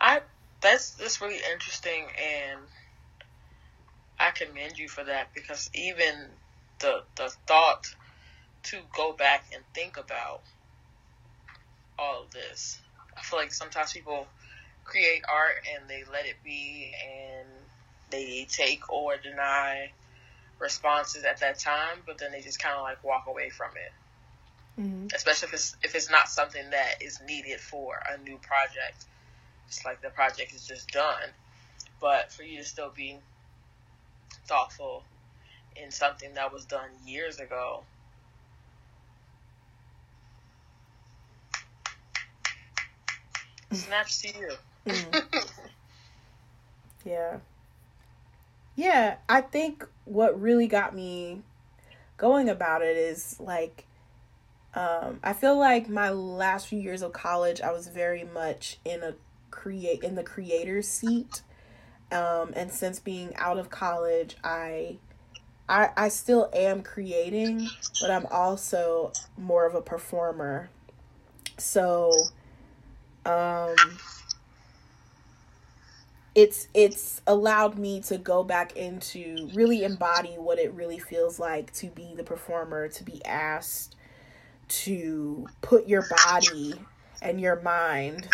I 0.00 0.20
that's 0.62 0.92
that's 0.92 1.20
really 1.20 1.40
interesting 1.52 2.06
and 2.16 2.60
i 4.18 4.30
commend 4.30 4.78
you 4.78 4.88
for 4.88 5.04
that 5.04 5.34
because 5.34 5.68
even 5.74 6.14
the 6.80 7.02
the 7.16 7.30
thought 7.46 7.94
to 8.64 8.78
go 8.94 9.12
back 9.12 9.46
and 9.54 9.62
think 9.74 9.96
about 9.96 10.42
all 11.98 12.22
of 12.22 12.30
this 12.30 12.78
I 13.18 13.22
feel 13.22 13.38
like 13.40 13.52
sometimes 13.52 13.92
people 13.92 14.26
create 14.84 15.22
art 15.28 15.66
and 15.74 15.88
they 15.90 16.04
let 16.10 16.26
it 16.26 16.36
be 16.44 16.92
and 17.04 17.48
they 18.10 18.46
take 18.48 18.90
or 18.90 19.16
deny 19.16 19.90
responses 20.58 21.24
at 21.24 21.40
that 21.40 21.58
time, 21.58 21.98
but 22.06 22.18
then 22.18 22.32
they 22.32 22.40
just 22.40 22.60
kind 22.60 22.76
of 22.76 22.82
like 22.82 23.02
walk 23.04 23.26
away 23.26 23.50
from 23.50 23.70
it. 23.76 24.80
Mm-hmm. 24.80 25.06
Especially 25.14 25.48
if 25.48 25.54
it's 25.54 25.76
if 25.82 25.94
it's 25.94 26.10
not 26.10 26.28
something 26.28 26.70
that 26.70 27.02
is 27.02 27.20
needed 27.26 27.60
for 27.60 28.00
a 28.08 28.16
new 28.22 28.38
project. 28.38 29.04
It's 29.66 29.84
like 29.84 30.00
the 30.00 30.10
project 30.10 30.54
is 30.54 30.66
just 30.66 30.88
done, 30.90 31.28
but 32.00 32.32
for 32.32 32.42
you 32.42 32.58
to 32.58 32.64
still 32.64 32.90
be 32.94 33.18
thoughtful 34.46 35.02
in 35.76 35.90
something 35.90 36.34
that 36.34 36.52
was 36.52 36.64
done 36.64 36.88
years 37.04 37.38
ago 37.38 37.82
Snaps 43.72 44.22
to 44.22 44.28
you. 44.28 44.52
Mm. 44.86 45.22
yeah. 47.04 47.38
Yeah, 48.76 49.16
I 49.28 49.40
think 49.40 49.84
what 50.04 50.40
really 50.40 50.66
got 50.68 50.94
me 50.94 51.42
going 52.16 52.48
about 52.48 52.82
it 52.82 52.96
is 52.96 53.36
like 53.40 53.84
um, 54.74 55.18
I 55.22 55.32
feel 55.32 55.58
like 55.58 55.88
my 55.88 56.10
last 56.10 56.68
few 56.68 56.78
years 56.78 57.02
of 57.02 57.12
college 57.12 57.60
I 57.60 57.72
was 57.72 57.88
very 57.88 58.24
much 58.24 58.78
in 58.84 59.02
a 59.02 59.14
create 59.50 60.02
in 60.02 60.14
the 60.14 60.22
creator's 60.22 60.86
seat. 60.86 61.42
Um, 62.12 62.52
and 62.54 62.70
since 62.70 62.98
being 63.00 63.34
out 63.36 63.58
of 63.58 63.70
college, 63.70 64.36
I 64.44 64.98
I 65.68 65.90
I 65.96 66.08
still 66.08 66.48
am 66.54 66.82
creating, 66.82 67.70
but 68.00 68.10
I'm 68.10 68.26
also 68.26 69.12
more 69.36 69.66
of 69.66 69.74
a 69.74 69.82
performer. 69.82 70.70
So 71.58 72.30
um 73.28 73.76
it's 76.34 76.68
it's 76.74 77.20
allowed 77.26 77.78
me 77.78 78.00
to 78.00 78.18
go 78.18 78.44
back 78.44 78.76
into 78.76 79.48
really 79.54 79.84
embody 79.84 80.34
what 80.36 80.58
it 80.58 80.72
really 80.72 80.98
feels 80.98 81.38
like 81.38 81.72
to 81.72 81.88
be 81.88 82.14
the 82.16 82.22
performer 82.24 82.88
to 82.88 83.04
be 83.04 83.24
asked 83.24 83.96
to 84.68 85.46
put 85.62 85.88
your 85.88 86.04
body 86.26 86.74
and 87.22 87.40
your 87.40 87.60
mind 87.60 88.28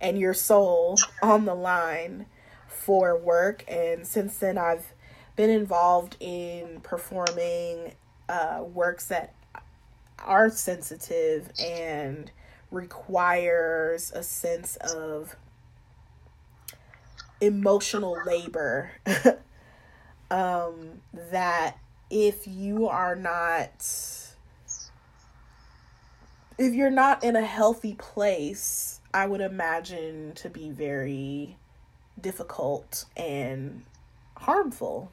and 0.00 0.18
your 0.18 0.34
soul 0.34 0.98
on 1.22 1.44
the 1.44 1.54
line 1.54 2.26
for 2.68 3.16
work. 3.16 3.64
And 3.68 4.06
since 4.06 4.38
then 4.38 4.58
I've 4.58 4.92
been 5.36 5.50
involved 5.50 6.16
in 6.20 6.80
performing 6.82 7.94
uh, 8.28 8.64
works 8.66 9.06
that 9.06 9.34
are 10.18 10.50
sensitive 10.50 11.50
and 11.58 12.30
requires 12.74 14.12
a 14.12 14.22
sense 14.22 14.76
of 14.76 15.36
emotional 17.40 18.16
labor. 18.26 18.92
Um, 20.30 21.02
that 21.30 21.76
if 22.10 22.48
you 22.48 22.88
are 22.88 23.14
not 23.14 23.86
if 26.56 26.74
you're 26.74 26.90
not 26.90 27.22
in 27.22 27.36
a 27.36 27.44
healthy 27.44 27.94
place 27.94 29.00
i 29.12 29.26
would 29.26 29.42
imagine 29.42 30.32
to 30.34 30.48
be 30.48 30.70
very 30.70 31.56
difficult 32.20 33.04
and 33.16 33.84
harmful. 34.36 35.10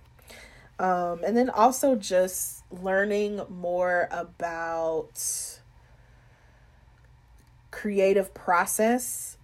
Um, 0.79 1.21
and 1.25 1.37
then 1.37 1.49
also 1.49 1.95
just 1.95 2.63
learning 2.71 3.41
more 3.49 4.07
about 4.11 5.59
creative 7.71 8.33
process 8.33 9.37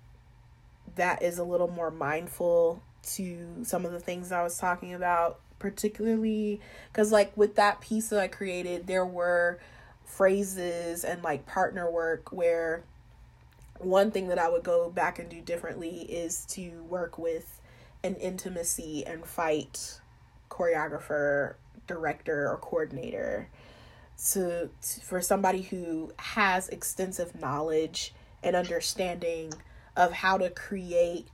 that 0.95 1.21
is 1.23 1.37
a 1.37 1.43
little 1.43 1.69
more 1.69 1.91
mindful 1.91 2.81
to 3.03 3.63
some 3.63 3.85
of 3.85 3.91
the 3.91 3.99
things 3.99 4.31
I 4.31 4.43
was 4.43 4.57
talking 4.57 4.93
about, 4.93 5.39
particularly 5.59 6.59
because, 6.91 7.11
like, 7.11 7.35
with 7.37 7.55
that 7.55 7.81
piece 7.81 8.09
that 8.09 8.19
I 8.19 8.27
created, 8.27 8.87
there 8.87 9.05
were 9.05 9.59
phrases 10.03 11.03
and 11.03 11.21
like 11.21 11.45
partner 11.45 11.91
work 11.91 12.31
where 12.31 12.83
one 13.77 14.09
thing 14.09 14.29
that 14.29 14.39
I 14.39 14.49
would 14.49 14.63
go 14.63 14.89
back 14.89 15.19
and 15.19 15.29
do 15.29 15.41
differently 15.41 16.01
is 16.01 16.45
to 16.47 16.83
work 16.89 17.17
with 17.17 17.61
an 18.03 18.15
intimacy 18.15 19.05
and 19.05 19.25
fight 19.25 19.99
choreographer, 20.49 21.55
director, 21.85 22.49
or 22.49 22.57
coordinator. 22.57 23.49
To, 24.31 24.69
to 24.81 25.01
for 25.01 25.21
somebody 25.21 25.61
who 25.61 26.11
has 26.17 26.69
extensive 26.69 27.39
knowledge 27.39 28.15
and 28.43 28.55
understanding 28.55 29.53
of 29.95 30.11
how 30.11 30.37
to 30.37 30.49
create 30.49 31.27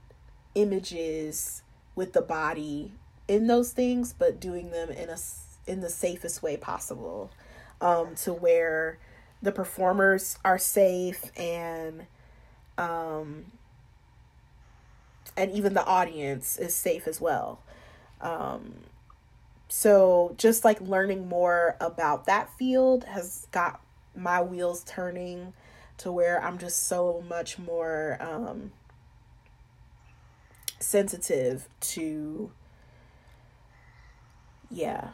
images 0.54 1.62
with 1.94 2.12
the 2.12 2.22
body 2.22 2.92
in 3.28 3.46
those 3.46 3.72
things, 3.72 4.12
but 4.12 4.40
doing 4.40 4.70
them 4.70 4.90
in 4.90 5.08
a 5.08 5.16
in 5.66 5.80
the 5.80 5.88
safest 5.88 6.42
way 6.42 6.56
possible, 6.56 7.30
um, 7.80 8.14
to 8.14 8.32
where 8.32 8.98
the 9.42 9.52
performers 9.52 10.38
are 10.44 10.58
safe 10.58 11.30
and 11.38 12.06
um, 12.76 13.46
and 15.36 15.50
even 15.52 15.74
the 15.74 15.84
audience 15.84 16.58
is 16.58 16.74
safe 16.74 17.06
as 17.06 17.20
well. 17.20 17.60
Um, 18.20 18.74
so 19.68 20.34
just 20.38 20.64
like 20.64 20.80
learning 20.80 21.28
more 21.28 21.76
about 21.80 22.26
that 22.26 22.50
field 22.56 23.04
has 23.04 23.46
got 23.50 23.80
my 24.14 24.40
wheels 24.40 24.84
turning 24.84 25.52
to 25.98 26.12
where 26.12 26.42
I'm 26.42 26.58
just 26.58 26.86
so 26.86 27.24
much 27.28 27.58
more 27.58 28.18
um, 28.20 28.72
sensitive 30.80 31.68
to, 31.80 32.50
yeah. 34.70 35.10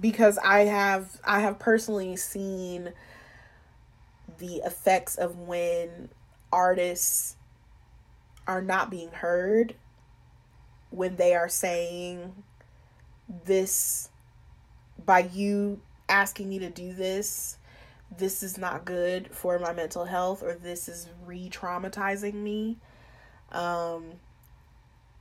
Because 0.00 0.38
I 0.38 0.60
have 0.60 1.20
I 1.24 1.40
have 1.40 1.58
personally 1.58 2.16
seen 2.16 2.92
the 4.38 4.56
effects 4.64 5.16
of 5.16 5.36
when 5.38 6.08
artists 6.52 7.36
are 8.46 8.62
not 8.62 8.90
being 8.90 9.10
heard 9.10 9.74
when 10.90 11.16
they 11.16 11.34
are 11.34 11.48
saying 11.48 12.32
this 13.44 14.08
by 15.04 15.20
you 15.20 15.80
asking 16.08 16.48
me 16.48 16.58
to 16.58 16.70
do 16.70 16.94
this 16.94 17.57
this 18.16 18.42
is 18.42 18.58
not 18.58 18.84
good 18.84 19.28
for 19.32 19.58
my 19.58 19.72
mental 19.72 20.04
health 20.04 20.42
or 20.42 20.54
this 20.54 20.88
is 20.88 21.08
re-traumatizing 21.26 22.34
me. 22.34 22.78
Um 23.52 24.12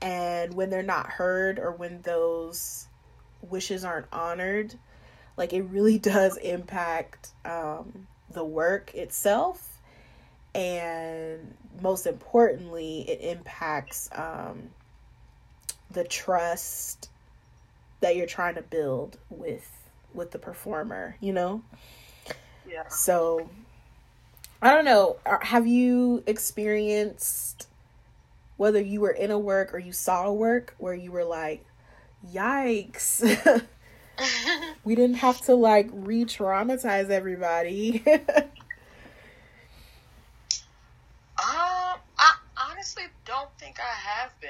and 0.01 0.53
when 0.53 0.69
they're 0.69 0.83
not 0.83 1.07
heard 1.07 1.59
or 1.59 1.71
when 1.71 2.01
those 2.03 2.87
wishes 3.41 3.83
aren't 3.83 4.07
honored 4.11 4.75
like 5.37 5.53
it 5.53 5.63
really 5.63 5.97
does 5.99 6.37
impact 6.37 7.29
um 7.45 8.07
the 8.31 8.43
work 8.43 8.93
itself. 8.93 9.79
And 10.53 11.55
most 11.81 12.07
importantly 12.07 13.01
it 13.09 13.21
impacts 13.21 14.09
um 14.13 14.69
the 15.91 16.03
trust 16.03 17.09
that 18.01 18.15
you're 18.15 18.27
trying 18.27 18.55
to 18.55 18.61
build 18.61 19.17
with 19.29 19.69
with 20.13 20.31
the 20.31 20.39
performer 20.39 21.15
you 21.19 21.33
know 21.33 21.61
Yeah. 22.67 22.87
so 22.87 23.49
i 24.61 24.73
don't 24.73 24.85
know 24.85 25.17
have 25.41 25.65
you 25.67 26.23
experienced 26.27 27.67
whether 28.57 28.81
you 28.81 29.01
were 29.01 29.11
in 29.11 29.31
a 29.31 29.39
work 29.39 29.73
or 29.73 29.79
you 29.79 29.91
saw 29.91 30.25
a 30.25 30.33
work 30.33 30.75
where 30.77 30.93
you 30.93 31.11
were 31.11 31.23
like 31.25 31.65
yikes 32.33 33.21
we 34.83 34.95
didn't 34.95 35.17
have 35.17 35.39
to 35.41 35.53
like 35.55 35.89
re-traumatize 35.91 37.09
everybody 37.09 38.03
Um, 41.39 41.99
I 42.17 42.33
honestly 42.57 43.03
don't 43.23 43.49
think 43.59 43.77
I 43.79 43.93
have 44.09 44.31
been. 44.41 44.49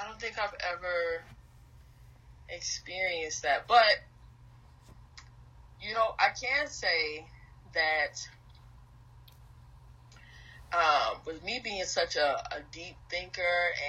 I 0.00 0.06
don't 0.06 0.20
think 0.20 0.38
I've 0.38 0.54
ever 0.72 1.24
experienced 2.48 3.42
that, 3.42 3.66
but 3.66 3.84
you 5.80 5.94
know, 5.94 6.14
I 6.18 6.28
can 6.28 6.68
say 6.68 7.26
that 7.74 8.28
um, 10.72 11.18
with 11.26 11.44
me 11.44 11.60
being 11.62 11.84
such 11.84 12.16
a, 12.16 12.42
a 12.52 12.60
deep 12.72 12.96
thinker 13.10 13.42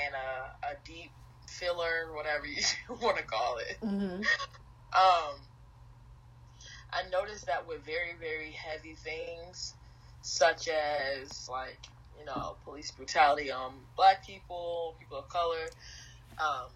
and 0.05 0.15
a, 0.15 0.67
a 0.67 0.75
deep 0.85 1.11
filler, 1.47 2.13
whatever 2.13 2.45
you 2.47 2.61
want 3.01 3.17
to 3.17 3.23
call 3.23 3.57
it, 3.57 3.77
mm-hmm. 3.83 4.21
um, 4.21 5.39
I 6.93 7.09
noticed 7.11 7.47
that 7.47 7.67
with 7.67 7.83
very, 7.85 8.13
very 8.19 8.51
heavy 8.51 8.93
things, 8.93 9.73
such 10.21 10.67
as 10.67 11.49
like, 11.49 11.79
you 12.19 12.25
know, 12.25 12.55
police 12.63 12.91
brutality 12.91 13.51
on 13.51 13.73
black 13.95 14.25
people, 14.25 14.95
people 14.99 15.17
of 15.17 15.29
color, 15.29 15.69
um, 16.39 16.67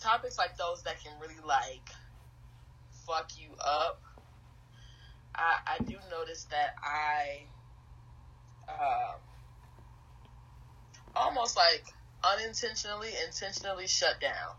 topics 0.00 0.38
like 0.38 0.56
those 0.56 0.82
that 0.84 1.02
can 1.02 1.12
really 1.20 1.40
like 1.46 1.88
fuck 3.06 3.30
you 3.38 3.48
up. 3.64 4.02
I, 5.34 5.58
I 5.78 5.82
do 5.84 5.96
notice 6.10 6.44
that 6.50 6.74
I, 6.82 7.44
uh, 8.68 9.12
almost 11.14 11.56
like 11.56 11.84
unintentionally, 12.24 13.10
intentionally 13.26 13.86
shut 13.86 14.20
down. 14.20 14.54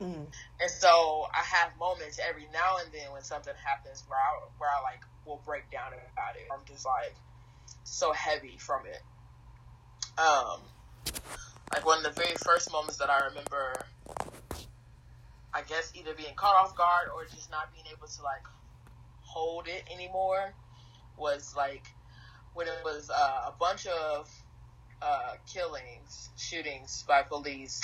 mm 0.00 0.26
And 0.60 0.70
so 0.70 1.26
I 1.32 1.42
have 1.42 1.76
moments 1.78 2.18
every 2.26 2.46
now 2.52 2.78
and 2.82 2.92
then 2.92 3.12
when 3.12 3.22
something 3.22 3.54
happens 3.62 4.04
where 4.08 4.18
I 4.18 4.40
where 4.58 4.70
I 4.70 4.82
like 4.82 5.00
will 5.26 5.40
break 5.44 5.70
down 5.70 5.88
about 5.88 6.36
it. 6.36 6.48
I'm 6.52 6.64
just 6.66 6.86
like 6.86 7.14
so 7.84 8.12
heavy 8.12 8.56
from 8.58 8.86
it. 8.86 9.02
Um, 10.18 10.60
like 11.72 11.84
one 11.86 11.98
of 11.98 12.04
the 12.04 12.10
very 12.10 12.36
first 12.36 12.70
moments 12.72 12.96
that 12.96 13.10
I 13.10 13.26
remember, 13.26 13.72
I 15.54 15.62
guess 15.62 15.92
either 15.94 16.14
being 16.14 16.34
caught 16.36 16.56
off 16.56 16.76
guard 16.76 17.08
or 17.14 17.24
just 17.24 17.50
not 17.50 17.72
being 17.72 17.86
able 17.86 18.06
to 18.06 18.22
like 18.22 18.44
hold 19.22 19.66
it 19.68 19.84
anymore 19.92 20.54
was 21.16 21.54
like 21.56 21.86
when 22.54 22.66
it 22.66 22.78
was 22.84 23.10
uh, 23.10 23.48
a 23.48 23.54
bunch 23.58 23.86
of 23.86 24.30
uh, 25.02 25.32
killings, 25.52 26.30
shootings 26.36 27.04
by 27.06 27.22
police 27.22 27.80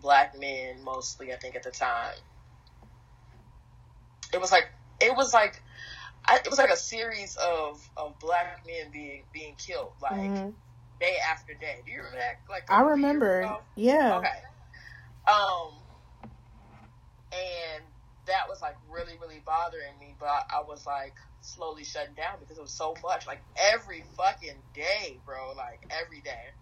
black 0.00 0.38
men 0.38 0.82
mostly 0.82 1.32
i 1.32 1.36
think 1.36 1.54
at 1.56 1.62
the 1.62 1.70
time 1.70 2.14
it 4.32 4.40
was 4.40 4.50
like 4.50 4.64
it 5.00 5.14
was 5.14 5.34
like 5.34 5.62
I, 6.24 6.36
it 6.36 6.48
was 6.48 6.58
like 6.58 6.70
a 6.70 6.76
series 6.76 7.36
of 7.36 7.80
of 7.96 8.18
black 8.18 8.64
men 8.66 8.90
being 8.92 9.24
being 9.32 9.54
killed 9.56 9.92
like 10.00 10.14
Mhm. 10.14 10.54
Day 11.00 11.16
after 11.28 11.54
day. 11.54 11.80
Do 11.84 11.90
you 11.90 11.98
remember 11.98 12.18
that? 12.18 12.40
Like 12.48 12.70
I 12.70 12.82
remember. 12.82 13.56
yeah. 13.74 14.18
Okay. 14.18 14.28
Um 15.26 15.72
and 17.32 17.84
that 18.26 18.48
was 18.48 18.60
like 18.62 18.76
really 18.88 19.14
really 19.20 19.42
bothering 19.44 19.98
me 19.98 20.14
but 20.18 20.26
I, 20.26 20.42
I 20.58 20.62
was 20.66 20.86
like 20.86 21.14
slowly 21.40 21.84
shutting 21.84 22.14
down 22.14 22.36
because 22.40 22.58
it 22.58 22.60
was 22.60 22.72
so 22.72 22.94
much. 23.02 23.26
Like 23.26 23.40
every 23.56 24.04
fucking 24.16 24.56
day 24.74 25.18
bro. 25.24 25.54
Like 25.56 25.80
every 25.90 26.20
day. 26.20 26.52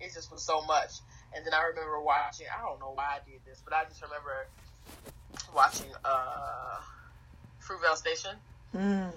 It 0.00 0.12
just 0.14 0.30
was 0.30 0.42
so 0.42 0.62
much. 0.62 0.92
And 1.34 1.44
then 1.44 1.52
i 1.52 1.64
remember 1.66 2.00
watching 2.00 2.46
i 2.56 2.62
don't 2.66 2.80
know 2.80 2.92
why 2.94 3.18
i 3.20 3.30
did 3.30 3.40
this 3.44 3.60
but 3.62 3.74
i 3.74 3.84
just 3.84 4.00
remember 4.00 4.46
watching 5.54 5.90
uh 6.04 6.80
fruitvale 7.66 7.96
station. 7.96 8.36
Mm. 8.74 9.12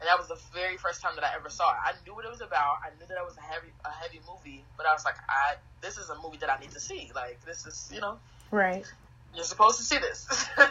And 0.00 0.06
that 0.06 0.18
was 0.18 0.28
the 0.28 0.38
very 0.54 0.76
first 0.76 1.02
time 1.02 1.12
that 1.16 1.24
I 1.24 1.34
ever 1.34 1.50
saw 1.50 1.70
it. 1.72 1.78
I 1.82 1.92
knew 2.06 2.14
what 2.14 2.24
it 2.24 2.30
was 2.30 2.40
about. 2.40 2.78
I 2.84 2.90
knew 2.98 3.06
that 3.08 3.18
it 3.18 3.26
was 3.26 3.36
a 3.36 3.40
heavy, 3.40 3.68
a 3.84 3.90
heavy 3.90 4.20
movie, 4.28 4.64
but 4.76 4.86
I 4.86 4.92
was 4.92 5.04
like, 5.04 5.16
I 5.28 5.56
this 5.80 5.98
is 5.98 6.08
a 6.08 6.16
movie 6.22 6.38
that 6.38 6.50
I 6.50 6.58
need 6.60 6.70
to 6.72 6.80
see. 6.80 7.10
Like 7.14 7.44
this 7.44 7.66
is, 7.66 7.90
you 7.92 8.00
know, 8.00 8.18
right 8.50 8.86
you're 9.34 9.44
supposed 9.44 9.78
to 9.78 9.84
see 9.84 9.98
this. 9.98 10.26
and 10.58 10.68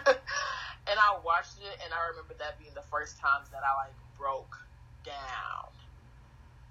I 0.98 1.18
watched 1.24 1.58
it, 1.60 1.80
and 1.84 1.94
I 1.94 2.10
remember 2.10 2.34
that 2.40 2.60
being 2.60 2.74
the 2.74 2.86
first 2.90 3.20
time 3.20 3.42
that 3.52 3.62
I 3.64 3.86
like 3.86 3.96
broke 4.18 4.58
down. 5.06 5.72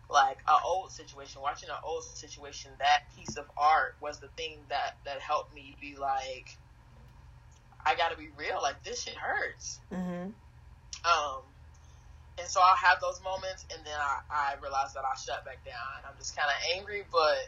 Like 0.09 0.39
an 0.47 0.59
old 0.65 0.93
situation, 0.93 1.43
watching 1.43 1.69
an 1.69 1.77
old 1.85 2.05
situation, 2.05 2.71
that 2.79 3.05
piece 3.17 3.37
of 3.37 3.47
art 3.57 3.97
was 4.01 4.21
the 4.21 4.29
thing 4.37 4.59
that 4.69 4.97
that 5.05 5.21
helped 5.21 5.55
me 5.55 5.75
be 5.81 5.97
like, 5.97 6.57
I 7.85 7.97
got 7.97 8.13
to 8.13 8.17
be 8.17 8.29
real. 8.39 8.61
Like 8.63 8.83
this 8.85 9.03
shit 9.03 9.15
hurts. 9.15 9.81
mm-hmm. 9.93 10.31
Um, 11.05 11.43
and 12.39 12.49
so 12.49 12.61
I'll 12.61 12.77
have 12.77 12.99
those 13.01 13.21
moments, 13.25 13.67
and 13.75 13.85
then 13.85 13.97
I, 13.99 14.55
I 14.55 14.63
realize 14.63 14.93
that 14.95 15.05
I 15.05 15.15
shut 15.19 15.45
back 15.45 15.65
down. 15.65 16.09
I'm 16.09 16.19
just 16.19 16.37
kind 16.37 16.49
of 16.49 16.79
angry, 16.79 17.05
but 17.11 17.39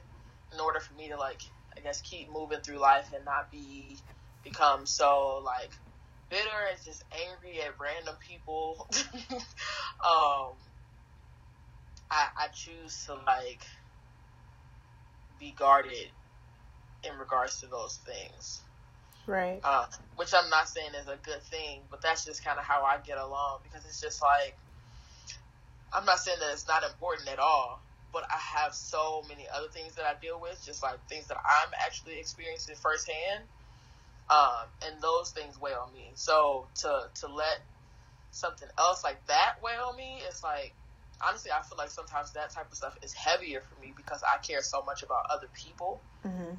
in 0.54 0.60
order 0.60 0.80
for 0.80 0.94
me 0.94 1.08
to 1.10 1.16
like, 1.18 1.40
I 1.76 1.80
guess, 1.82 2.00
keep 2.02 2.28
moving 2.32 2.60
through 2.60 2.80
life 2.80 3.12
and 3.14 3.24
not 3.24 3.50
be 3.50 4.00
become 4.44 4.86
so 4.86 5.42
like 5.44 5.72
bitter 6.30 6.60
and 6.70 6.78
just 6.84 7.04
angry 7.28 7.60
at 7.60 7.74
random 7.80 8.16
people, 8.26 8.86
um, 9.32 10.56
I 12.10 12.28
I 12.38 12.48
choose 12.54 13.04
to 13.06 13.14
like 13.14 13.62
be 15.38 15.54
guarded 15.58 16.12
in 17.04 17.18
regards 17.18 17.60
to 17.60 17.66
those 17.68 18.00
things 18.06 18.62
right 19.26 19.60
uh, 19.64 19.86
which 20.16 20.34
I'm 20.34 20.50
not 20.50 20.68
saying 20.68 20.92
is 21.00 21.08
a 21.08 21.18
good 21.24 21.42
thing, 21.44 21.82
but 21.90 22.02
that's 22.02 22.24
just 22.24 22.44
kind 22.44 22.58
of 22.58 22.64
how 22.64 22.84
I 22.84 22.98
get 23.06 23.18
along 23.18 23.60
because 23.64 23.84
it's 23.86 24.00
just 24.00 24.22
like 24.22 24.56
I'm 25.92 26.04
not 26.04 26.18
saying 26.18 26.38
that 26.40 26.52
it's 26.52 26.68
not 26.68 26.84
important 26.84 27.28
at 27.28 27.38
all, 27.38 27.80
but 28.12 28.24
I 28.30 28.38
have 28.58 28.74
so 28.74 29.22
many 29.28 29.46
other 29.54 29.68
things 29.68 29.94
that 29.96 30.04
I 30.04 30.18
deal 30.20 30.40
with, 30.40 30.62
just 30.64 30.82
like 30.82 30.96
things 31.08 31.26
that 31.28 31.38
I'm 31.38 31.70
actually 31.78 32.18
experiencing 32.18 32.76
firsthand. 32.76 33.44
Um, 34.30 34.68
and 34.86 35.00
those 35.00 35.30
things 35.30 35.58
weigh 35.58 35.72
on 35.72 35.92
me. 35.94 36.10
So 36.14 36.66
to 36.80 37.08
to 37.20 37.28
let 37.28 37.60
something 38.30 38.68
else 38.78 39.02
like 39.02 39.26
that 39.26 39.56
weigh 39.62 39.76
on 39.76 39.96
me, 39.96 40.20
it's 40.28 40.42
like 40.42 40.74
honestly, 41.26 41.50
I 41.50 41.62
feel 41.62 41.78
like 41.78 41.90
sometimes 41.90 42.32
that 42.32 42.50
type 42.50 42.70
of 42.70 42.76
stuff 42.76 42.96
is 43.02 43.12
heavier 43.12 43.60
for 43.60 43.80
me 43.80 43.92
because 43.96 44.22
I 44.22 44.38
care 44.38 44.62
so 44.62 44.82
much 44.82 45.02
about 45.02 45.26
other 45.30 45.48
people, 45.54 46.00
mm-hmm. 46.24 46.54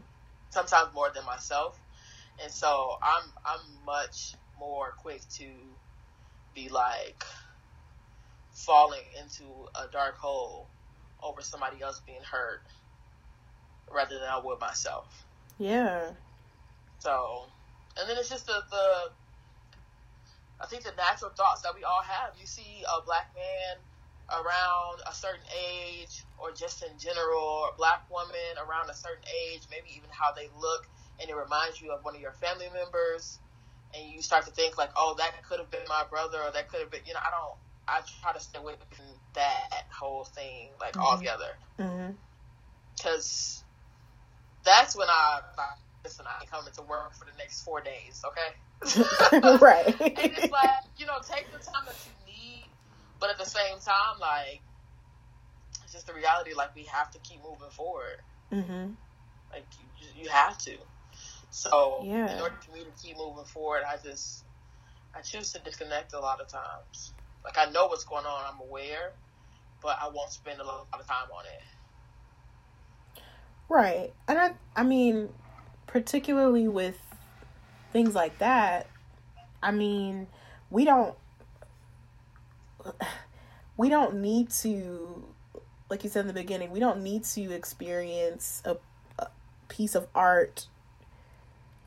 sometimes 0.49 0.93
more 0.93 1.11
than 1.13 1.25
myself, 1.25 1.79
and 2.41 2.51
so 2.51 2.97
I'm 3.01 3.23
I'm 3.45 3.85
much 3.85 4.33
more 4.59 4.93
quick 4.97 5.21
to 5.37 5.45
be 6.53 6.69
like 6.69 7.23
falling 8.65 9.03
into 9.21 9.45
a 9.75 9.91
dark 9.91 10.17
hole 10.17 10.67
over 11.23 11.41
somebody 11.41 11.81
else 11.81 12.01
being 12.05 12.21
hurt 12.29 12.61
rather 13.91 14.15
than 14.19 14.27
I 14.29 14.39
would 14.43 14.59
myself. 14.59 15.25
Yeah. 15.57 16.11
So, 16.99 17.45
and 17.97 18.09
then 18.09 18.17
it's 18.17 18.29
just 18.29 18.45
the, 18.45 18.61
the 18.69 19.11
I 20.61 20.67
think 20.67 20.83
the 20.83 20.91
natural 20.97 21.31
thoughts 21.31 21.61
that 21.61 21.73
we 21.73 21.83
all 21.83 22.03
have. 22.03 22.33
You 22.39 22.45
see 22.45 22.83
a 22.83 23.01
black 23.05 23.31
man 23.33 23.79
around 24.29 24.99
a 25.07 25.13
certain 25.13 25.45
age, 25.55 26.23
or 26.37 26.51
just 26.51 26.83
in 26.83 26.97
general, 26.99 27.71
a 27.73 27.77
black 27.77 28.03
woman 28.11 28.59
around 28.59 28.89
a 28.89 28.93
certain 28.93 29.23
age, 29.47 29.63
maybe 29.71 29.87
even 29.95 30.09
how 30.11 30.31
they 30.31 30.49
look, 30.59 30.87
and 31.19 31.29
it 31.29 31.35
reminds 31.35 31.81
you 31.81 31.91
of 31.91 32.03
one 32.03 32.15
of 32.15 32.21
your 32.21 32.33
family 32.33 32.67
members, 32.73 33.39
and 33.95 34.11
you 34.11 34.21
start 34.21 34.45
to 34.45 34.51
think 34.51 34.77
like, 34.77 34.91
oh, 34.95 35.15
that 35.17 35.31
could 35.47 35.59
have 35.59 35.71
been 35.71 35.87
my 35.87 36.03
brother, 36.09 36.37
or 36.43 36.51
that 36.51 36.69
could 36.69 36.81
have 36.81 36.91
been, 36.91 37.01
you 37.07 37.13
know, 37.13 37.23
I 37.23 37.31
don't. 37.31 37.57
I 37.89 38.01
try 38.21 38.33
to 38.33 38.39
stay 38.39 38.59
away 38.59 38.73
from 38.91 39.05
that 39.33 39.85
whole 39.91 40.23
thing 40.25 40.69
like 40.79 40.93
Mhm. 40.93 41.03
altogether 41.03 41.57
Mm-hmm. 41.79 42.11
because 42.95 43.63
that's 44.63 44.95
when 44.95 45.07
I, 45.09 45.39
listen. 46.03 46.25
I 46.27 46.41
ain't 46.41 46.51
coming 46.51 46.71
to 46.73 46.81
work 46.83 47.13
for 47.13 47.25
the 47.25 47.31
next 47.37 47.63
four 47.63 47.81
days. 47.81 48.23
Okay. 48.25 48.49
right. 49.61 49.87
and 50.01 50.33
it's 50.37 50.51
like 50.51 50.69
you 50.97 51.05
know, 51.05 51.19
take 51.27 51.45
the 51.51 51.57
time 51.59 51.85
that 51.85 51.95
you 52.05 52.33
need, 52.33 52.65
but 53.19 53.29
at 53.29 53.37
the 53.37 53.45
same 53.45 53.79
time, 53.79 54.19
like 54.19 54.61
it's 55.83 55.93
just 55.93 56.07
the 56.07 56.13
reality. 56.13 56.53
Like 56.53 56.75
we 56.75 56.83
have 56.83 57.09
to 57.11 57.19
keep 57.19 57.41
moving 57.43 57.69
forward. 57.71 58.21
mm-hmm. 58.51 58.91
Like 59.51 59.65
you, 59.99 60.23
you 60.23 60.29
have 60.29 60.57
to. 60.59 60.77
So 61.51 62.01
Yeah. 62.03 62.35
in 62.35 62.41
order 62.41 62.55
for 62.61 62.71
me 62.73 62.83
to 62.83 62.91
keep 63.03 63.17
moving 63.17 63.45
forward, 63.45 63.81
I 63.87 63.97
just 63.97 64.43
I 65.15 65.21
choose 65.21 65.51
to 65.53 65.59
disconnect 65.59 66.13
a 66.13 66.19
lot 66.19 66.39
of 66.41 66.47
times. 66.47 67.13
Like 67.43 67.57
I 67.57 67.71
know 67.71 67.87
what's 67.87 68.03
going 68.03 68.25
on. 68.25 68.53
I'm 68.53 68.59
aware, 68.61 69.13
but 69.81 69.97
I 70.01 70.09
won't 70.09 70.31
spend 70.31 70.59
a 70.59 70.63
lot 70.63 70.87
of 70.91 71.07
time 71.07 71.27
on 71.35 71.45
it. 71.45 71.61
Right. 73.69 74.13
And 74.27 74.37
I 74.37 74.53
I 74.75 74.83
mean, 74.83 75.29
particularly 75.87 76.67
with 76.67 76.97
things 77.93 78.15
like 78.15 78.39
that, 78.39 78.87
I 79.61 79.71
mean, 79.71 80.27
we 80.69 80.85
don't 80.85 81.15
we 83.77 83.89
don't 83.89 84.15
need 84.15 84.49
to 84.49 85.25
like 85.89 86.03
you 86.03 86.09
said 86.09 86.21
in 86.21 86.27
the 86.27 86.33
beginning, 86.33 86.71
we 86.71 86.79
don't 86.79 87.01
need 87.01 87.23
to 87.23 87.51
experience 87.51 88.61
a, 88.63 88.77
a 89.17 89.27
piece 89.69 89.95
of 89.95 90.07
art 90.13 90.67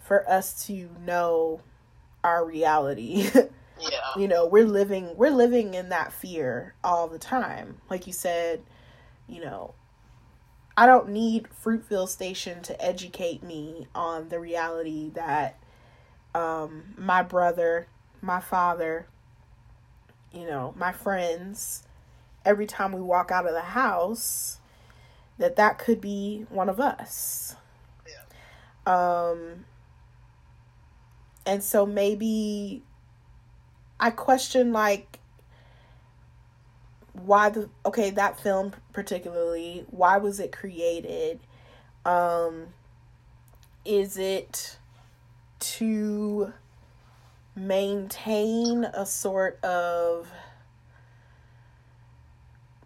for 0.02 0.28
us 0.28 0.66
to 0.66 0.90
know 1.04 1.60
our 2.24 2.44
reality. 2.44 3.30
Yeah. 3.82 3.98
you 4.16 4.28
know 4.28 4.46
we're 4.46 4.66
living 4.66 5.16
we're 5.16 5.30
living 5.30 5.74
in 5.74 5.88
that 5.90 6.12
fear 6.12 6.74
all 6.84 7.08
the 7.08 7.18
time. 7.18 7.78
Like 7.90 8.06
you 8.06 8.12
said 8.12 8.62
you 9.28 9.40
know 9.40 9.74
i 10.76 10.84
don't 10.86 11.08
need 11.08 11.46
Fruitvale 11.64 12.08
Station 12.08 12.62
to 12.62 12.84
educate 12.84 13.42
me 13.42 13.86
on 13.94 14.28
the 14.28 14.40
reality 14.40 15.10
that 15.10 15.58
um 16.34 16.94
my 16.96 17.22
brother 17.22 17.86
my 18.20 18.40
father 18.40 19.06
you 20.32 20.46
know 20.46 20.74
my 20.76 20.92
friends 20.92 21.84
every 22.44 22.66
time 22.66 22.92
we 22.92 23.00
walk 23.00 23.30
out 23.30 23.46
of 23.46 23.52
the 23.52 23.60
house 23.60 24.58
that 25.38 25.56
that 25.56 25.78
could 25.78 26.00
be 26.00 26.46
one 26.50 26.68
of 26.68 26.78
us. 26.80 27.56
Um 28.86 29.64
and 31.46 31.62
so 31.62 31.86
maybe 31.86 32.82
I 34.02 34.10
question 34.10 34.72
like 34.72 35.20
why 37.12 37.50
the 37.50 37.70
okay 37.86 38.10
that 38.10 38.40
film 38.40 38.72
particularly 38.92 39.86
why 39.90 40.18
was 40.18 40.40
it 40.40 40.50
created? 40.50 41.38
Um 42.04 42.66
is 43.84 44.18
it 44.18 44.76
to 45.60 46.52
maintain 47.54 48.84
a 48.84 49.06
sort 49.06 49.62
of 49.64 50.32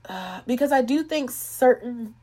uh, 0.09 0.43
because 0.47 0.71
I 0.71 0.83
do 0.83 1.03
think 1.03 1.31
certain 1.31 2.14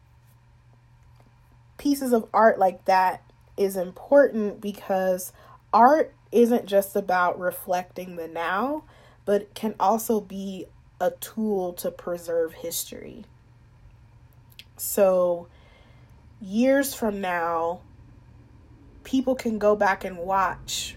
pieces 1.79 2.13
of 2.13 2.29
art 2.31 2.59
like 2.59 2.85
that 2.85 3.23
is 3.57 3.75
important 3.75 4.61
because 4.61 5.33
art 5.73 6.13
isn't 6.33 6.65
just 6.65 6.95
about 6.95 7.39
reflecting 7.39 8.15
the 8.15 8.27
now, 8.27 8.83
but 9.25 9.53
can 9.53 9.75
also 9.79 10.19
be 10.19 10.65
a 10.99 11.11
tool 11.11 11.73
to 11.73 11.91
preserve 11.91 12.53
history. 12.53 13.25
So, 14.77 15.47
years 16.41 16.93
from 16.93 17.21
now, 17.21 17.81
people 19.03 19.35
can 19.35 19.57
go 19.59 19.75
back 19.75 20.03
and 20.03 20.17
watch 20.17 20.95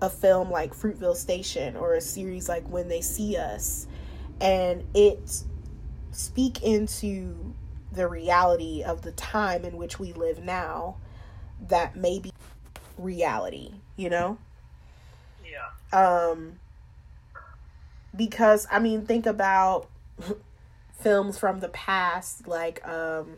a 0.00 0.10
film 0.10 0.50
like 0.50 0.74
Fruitvale 0.74 1.16
Station 1.16 1.76
or 1.76 1.94
a 1.94 2.00
series 2.00 2.48
like 2.48 2.66
When 2.68 2.88
They 2.88 3.00
See 3.00 3.36
Us, 3.36 3.86
and 4.40 4.84
it 4.94 5.42
speak 6.10 6.62
into 6.62 7.54
the 7.92 8.08
reality 8.08 8.82
of 8.82 9.02
the 9.02 9.12
time 9.12 9.64
in 9.64 9.76
which 9.76 9.98
we 9.98 10.12
live 10.12 10.42
now 10.42 10.96
that 11.68 11.94
may 11.94 12.18
be 12.18 12.32
reality, 12.98 13.74
you 13.96 14.10
know? 14.10 14.38
Um 15.92 16.58
because 18.14 18.66
i 18.70 18.78
mean 18.78 19.06
think 19.06 19.24
about 19.24 19.88
films 21.00 21.38
from 21.38 21.60
the 21.60 21.68
past 21.70 22.46
like 22.46 22.86
um 22.86 23.36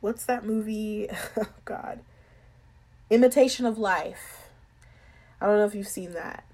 what's 0.00 0.24
that 0.24 0.44
movie? 0.44 1.08
Oh 1.36 1.48
god. 1.64 2.00
Imitation 3.10 3.66
of 3.66 3.76
life. 3.76 4.48
I 5.40 5.46
don't 5.46 5.58
know 5.58 5.66
if 5.66 5.74
you've 5.74 5.88
seen 5.88 6.12
that. 6.12 6.44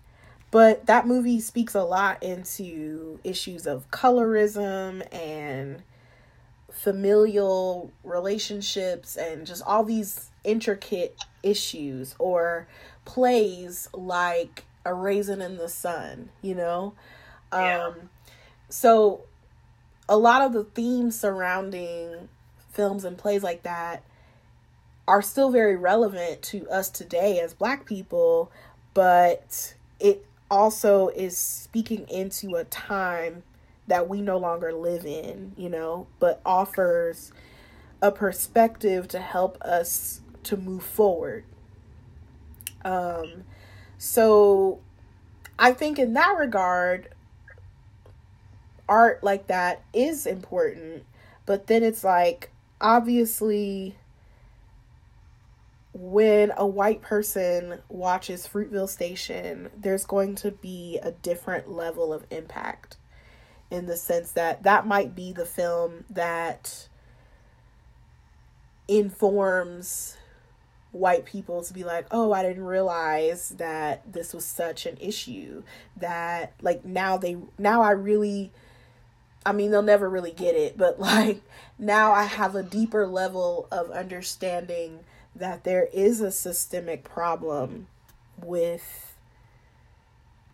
But 0.51 0.87
that 0.87 1.07
movie 1.07 1.41
speaks 1.41 1.75
a 1.75 1.83
lot 1.83 2.23
into 2.23 3.21
issues 3.25 3.67
of 3.67 3.91
colorism 3.91 5.07
and 5.15 5.83
familial 6.71 7.91
relationships 8.05 9.17
and 9.17 9.47
just 9.47 9.63
all 9.67 9.85
these 9.85 10.31
intricate 10.45 11.17
issues 11.43 12.15
or 12.19 12.67
plays 13.05 13.89
like 13.93 14.65
a 14.85 14.95
raisin 14.95 15.41
in 15.41 15.57
the 15.57 15.69
sun 15.69 16.31
you 16.41 16.55
know? 16.55 16.95
Yeah. 17.53 17.87
um 17.87 18.11
so 18.69 19.23
a 20.09 20.17
lot 20.17 20.43
of 20.43 20.53
the 20.53 20.65
themes 20.65 21.19
surrounding 21.19 22.29
films 22.73 23.05
and 23.05 23.17
plays 23.19 23.43
like 23.43 23.63
that 23.63 24.03
are 25.07 25.23
still 25.23 25.51
very 25.51 25.77
relevant 25.77 26.43
to 26.43 26.69
us 26.71 26.89
today 26.89 27.39
as 27.41 27.53
black 27.55 27.85
people 27.85 28.51
but 28.95 29.75
it 30.01 30.25
also 30.51 31.09
is 31.09 31.37
speaking 31.37 32.07
into 32.09 32.57
a 32.57 32.65
time 32.65 33.43
that 33.87 34.09
we 34.09 34.21
no 34.21 34.39
longer 34.39 34.73
live 34.73 35.05
in 35.05 35.53
you 35.57 35.69
know? 35.69 36.07
But 36.19 36.41
offers 36.45 37.33
a 38.01 38.11
perspective 38.11 39.09
to 39.09 39.19
help 39.21 39.61
us 39.63 40.21
to 40.45 40.57
move 40.57 40.83
forward 40.83 41.45
um 42.85 43.45
so 43.99 44.81
i 45.59 45.73
think 45.73 45.99
in 45.99 46.13
that 46.15 46.37
regard 46.39 47.09
art 48.89 49.23
like 49.23 49.47
that 49.47 49.83
is 49.93 50.27
important 50.27 51.05
but 51.47 51.67
then 51.67 51.83
it's 51.83 52.05
like 52.05 52.51
obviously 52.81 53.97
when 55.95 56.53
a 56.57 56.67
white 56.67 57.03
person 57.03 57.79
watches 57.89 58.49
Fruitvale 58.49 58.89
Station, 58.89 59.71
there's 59.77 60.07
going 60.07 60.35
to 60.37 60.51
be 60.51 60.99
a 61.03 61.13
different 61.13 61.71
level 61.71 62.13
of 62.13 62.25
impact 62.31 62.97
in 63.71 63.87
the 63.87 63.97
sense 63.97 64.33
that 64.33 64.63
that 64.63 64.87
might 64.87 65.15
be 65.15 65.33
the 65.33 65.45
film 65.45 66.05
that 66.11 66.89
informs 68.89 70.17
white 70.93 71.25
people 71.25 71.63
to 71.63 71.73
be 71.73 71.85
like, 71.85 72.07
"Oh, 72.11 72.33
I 72.33 72.43
didn't 72.43 72.65
realize 72.65 73.51
that 73.51 74.13
this 74.13 74.33
was 74.33 74.45
such 74.45 74.87
an 74.87 74.97
issue." 75.01 75.63
That 75.97 76.53
like 76.63 76.85
now 76.85 77.17
they 77.17 77.37
now 77.59 77.83
I 77.83 77.91
really 77.91 78.53
I 79.45 79.53
mean, 79.53 79.71
they'll 79.71 79.83
never 79.83 80.09
really 80.09 80.33
get 80.33 80.55
it, 80.55 80.77
but 80.77 81.01
like 81.01 81.43
now 81.79 82.13
I 82.13 82.25
have 82.25 82.55
a 82.55 82.63
deeper 82.63 83.07
level 83.07 83.69
of 83.71 83.91
understanding 83.91 85.01
that 85.35 85.65
there 85.65 85.89
is 85.93 86.21
a 86.21 86.31
systemic 86.31 87.05
problem 87.05 87.87
with 88.43 89.17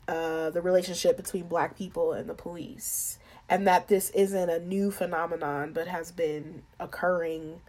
uh, 0.07 0.51
the 0.51 0.63
relationship 0.63 1.17
between 1.17 1.49
black 1.49 1.77
people 1.77 2.13
and 2.13 2.29
the 2.29 2.35
police. 2.35 3.19
And 3.51 3.67
that 3.67 3.89
this 3.89 4.11
isn't 4.11 4.51
a 4.51 4.59
new 4.59 4.91
phenomenon, 4.91 5.73
but 5.73 5.89
has 5.89 6.13
been 6.13 6.63
occurring 6.79 7.61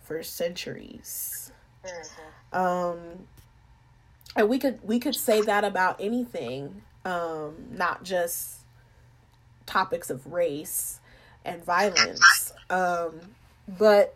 for 0.00 0.22
centuries. 0.22 1.52
Um, 2.52 2.98
and 4.36 4.48
we 4.48 4.58
could 4.58 4.78
we 4.82 4.98
could 4.98 5.14
say 5.14 5.42
that 5.42 5.64
about 5.64 6.00
anything, 6.00 6.82
um, 7.04 7.54
not 7.70 8.04
just 8.04 8.60
topics 9.66 10.10
of 10.10 10.26
race 10.32 11.00
and 11.44 11.64
violence. 11.64 12.52
Um, 12.70 13.20
but 13.66 14.14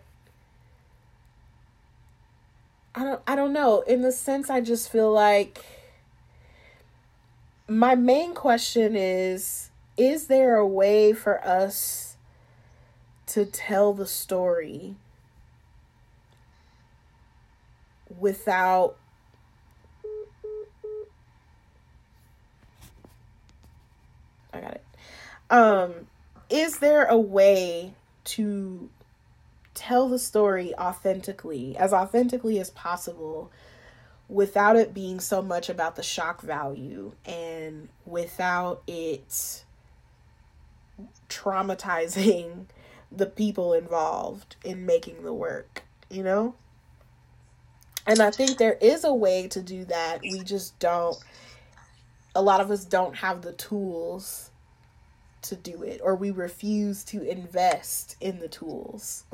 I 2.95 3.05
don't 3.05 3.23
I 3.27 3.37
don't 3.37 3.53
know. 3.53 3.83
In 3.83 4.03
the 4.03 4.13
sense 4.13 4.51
I 4.51 4.61
just 4.61 4.91
feel 4.91 5.13
like 5.13 5.65
my 7.69 7.95
main 7.95 8.35
question 8.35 8.97
is 8.97 9.71
is 9.97 10.27
there 10.27 10.57
a 10.57 10.67
way 10.67 11.13
for 11.13 11.45
us 11.47 12.17
to 13.27 13.45
tell 13.45 13.93
the 13.93 14.07
story 14.07 14.97
without 18.19 18.97
I 24.53 24.61
got 24.61 24.75
it. 24.75 24.85
Um 25.51 26.07
is 26.51 26.79
there 26.79 27.05
a 27.05 27.19
way 27.19 27.95
to 28.25 28.91
tell 29.75 30.09
the 30.09 30.19
story 30.19 30.75
authentically, 30.77 31.77
as 31.77 31.93
authentically 31.93 32.61
as 32.61 32.71
possible, 32.71 33.51
without 34.29 34.77
it 34.77 34.95
being 34.95 35.21
so 35.21 35.43
much 35.43 35.69
about 35.69 35.97
the 35.97 36.03
shock 36.03 36.41
value 36.43 37.13
and 37.25 37.89
without 38.05 38.83
it 38.87 39.65
traumatizing 41.29 42.67
the 43.13 43.27
people 43.27 43.73
involved 43.73 44.57
in 44.65 44.87
making 44.87 45.23
the 45.23 45.35
work, 45.35 45.83
you 46.11 46.23
know? 46.23 46.55
And 48.07 48.21
I 48.21 48.31
think 48.31 48.59
there 48.59 48.79
is 48.81 49.05
a 49.05 49.15
way 49.15 49.49
to 49.49 49.63
do 49.63 49.85
that. 49.87 50.21
We 50.23 50.41
just 50.41 50.79
don't, 50.79 51.17
a 52.35 52.43
lot 52.43 52.61
of 52.61 52.71
us 52.71 52.85
don't 52.85 53.15
have 53.17 53.43
the 53.43 53.53
tools 53.53 54.51
to 55.43 55.57
do 55.57 55.83
it, 55.83 56.01
or 56.03 56.15
we 56.15 56.31
refuse 56.31 57.05
to 57.05 57.23
invest 57.23 58.17
in 58.21 58.39
the 58.39 58.49
tools. 58.49 59.25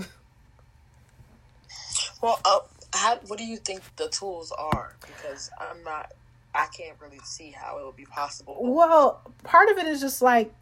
Well, 2.23 2.41
uh, 2.45 2.61
how, 2.93 3.17
what 3.27 3.39
do 3.39 3.45
you 3.45 3.59
think 3.59 3.83
the 3.97 4.09
tools 4.09 4.53
are? 4.53 4.97
Because 5.01 5.51
I'm 5.61 5.83
not, 5.85 6.13
I 6.55 6.67
can't 6.77 6.97
really 7.01 7.21
see 7.25 7.51
how 7.51 7.79
it 7.79 7.85
would 7.85 7.97
be 7.97 8.07
possible. 8.07 8.57
Well, 8.61 9.21
part 9.45 9.71
of 9.71 9.79
it 9.79 9.87
is 9.87 10.01
just 10.01 10.23
like 10.23 10.53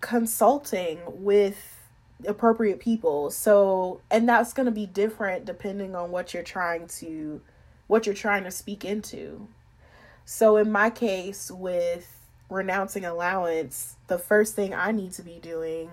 consulting 0.00 0.98
with 1.06 1.79
appropriate 2.26 2.80
people. 2.80 3.30
So, 3.30 4.00
and 4.10 4.28
that's 4.28 4.52
going 4.52 4.66
to 4.66 4.72
be 4.72 4.86
different 4.86 5.44
depending 5.44 5.94
on 5.94 6.10
what 6.10 6.34
you're 6.34 6.42
trying 6.42 6.86
to, 6.98 7.40
what 7.86 8.06
you're 8.06 8.14
trying 8.14 8.44
to 8.44 8.50
speak 8.50 8.84
into. 8.84 9.48
So, 10.24 10.56
in 10.56 10.70
my 10.70 10.90
case, 10.90 11.50
with 11.50 12.20
renouncing 12.48 13.04
allowance, 13.04 13.96
the 14.08 14.18
first 14.18 14.54
thing 14.54 14.74
I 14.74 14.92
need 14.92 15.12
to 15.12 15.22
be 15.22 15.38
doing 15.40 15.90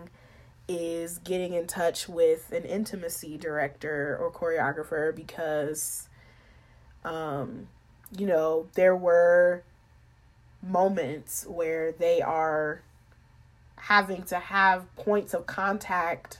is 0.68 1.20
getting 1.20 1.54
in 1.54 1.66
touch 1.66 2.10
with 2.10 2.52
an 2.52 2.64
intimacy 2.64 3.38
director 3.38 4.18
or 4.20 4.32
choreographer 4.32 5.16
because 5.16 6.10
um 7.06 7.68
you 8.18 8.26
know 8.26 8.68
there 8.74 8.96
were 8.96 9.64
moments 10.62 11.46
where 11.48 11.92
they 11.94 12.22
are 12.22 12.82
having 13.88 14.24
to 14.24 14.38
have 14.38 14.94
points 14.96 15.34
of 15.34 15.46
contact 15.46 16.40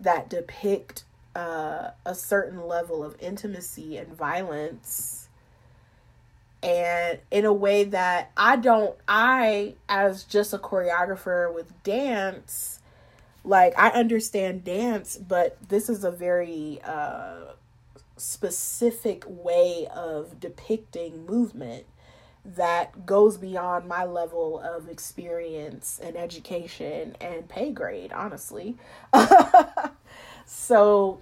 that 0.00 0.28
depict 0.28 1.04
uh, 1.34 1.90
a 2.04 2.14
certain 2.14 2.66
level 2.66 3.02
of 3.02 3.16
intimacy 3.20 3.96
and 3.96 4.08
violence. 4.08 5.28
And 6.62 7.18
in 7.30 7.44
a 7.44 7.52
way 7.52 7.84
that 7.84 8.30
I 8.36 8.56
don't 8.56 8.94
I 9.08 9.74
as 9.88 10.24
just 10.24 10.52
a 10.52 10.58
choreographer 10.58 11.52
with 11.52 11.82
dance 11.82 12.78
like 13.44 13.76
I 13.78 13.88
understand 13.90 14.64
dance, 14.64 15.16
but 15.16 15.56
this 15.68 15.88
is 15.88 16.04
a 16.04 16.10
very 16.10 16.80
uh, 16.84 17.52
specific 18.16 19.24
way 19.26 19.88
of 19.92 20.38
depicting 20.38 21.26
movement 21.26 21.86
that 22.44 23.06
goes 23.06 23.36
beyond 23.36 23.86
my 23.86 24.04
level 24.04 24.58
of 24.58 24.88
experience 24.88 26.00
and 26.02 26.16
education 26.16 27.16
and 27.20 27.48
pay 27.48 27.70
grade, 27.70 28.12
honestly. 28.12 28.76
so, 30.46 31.20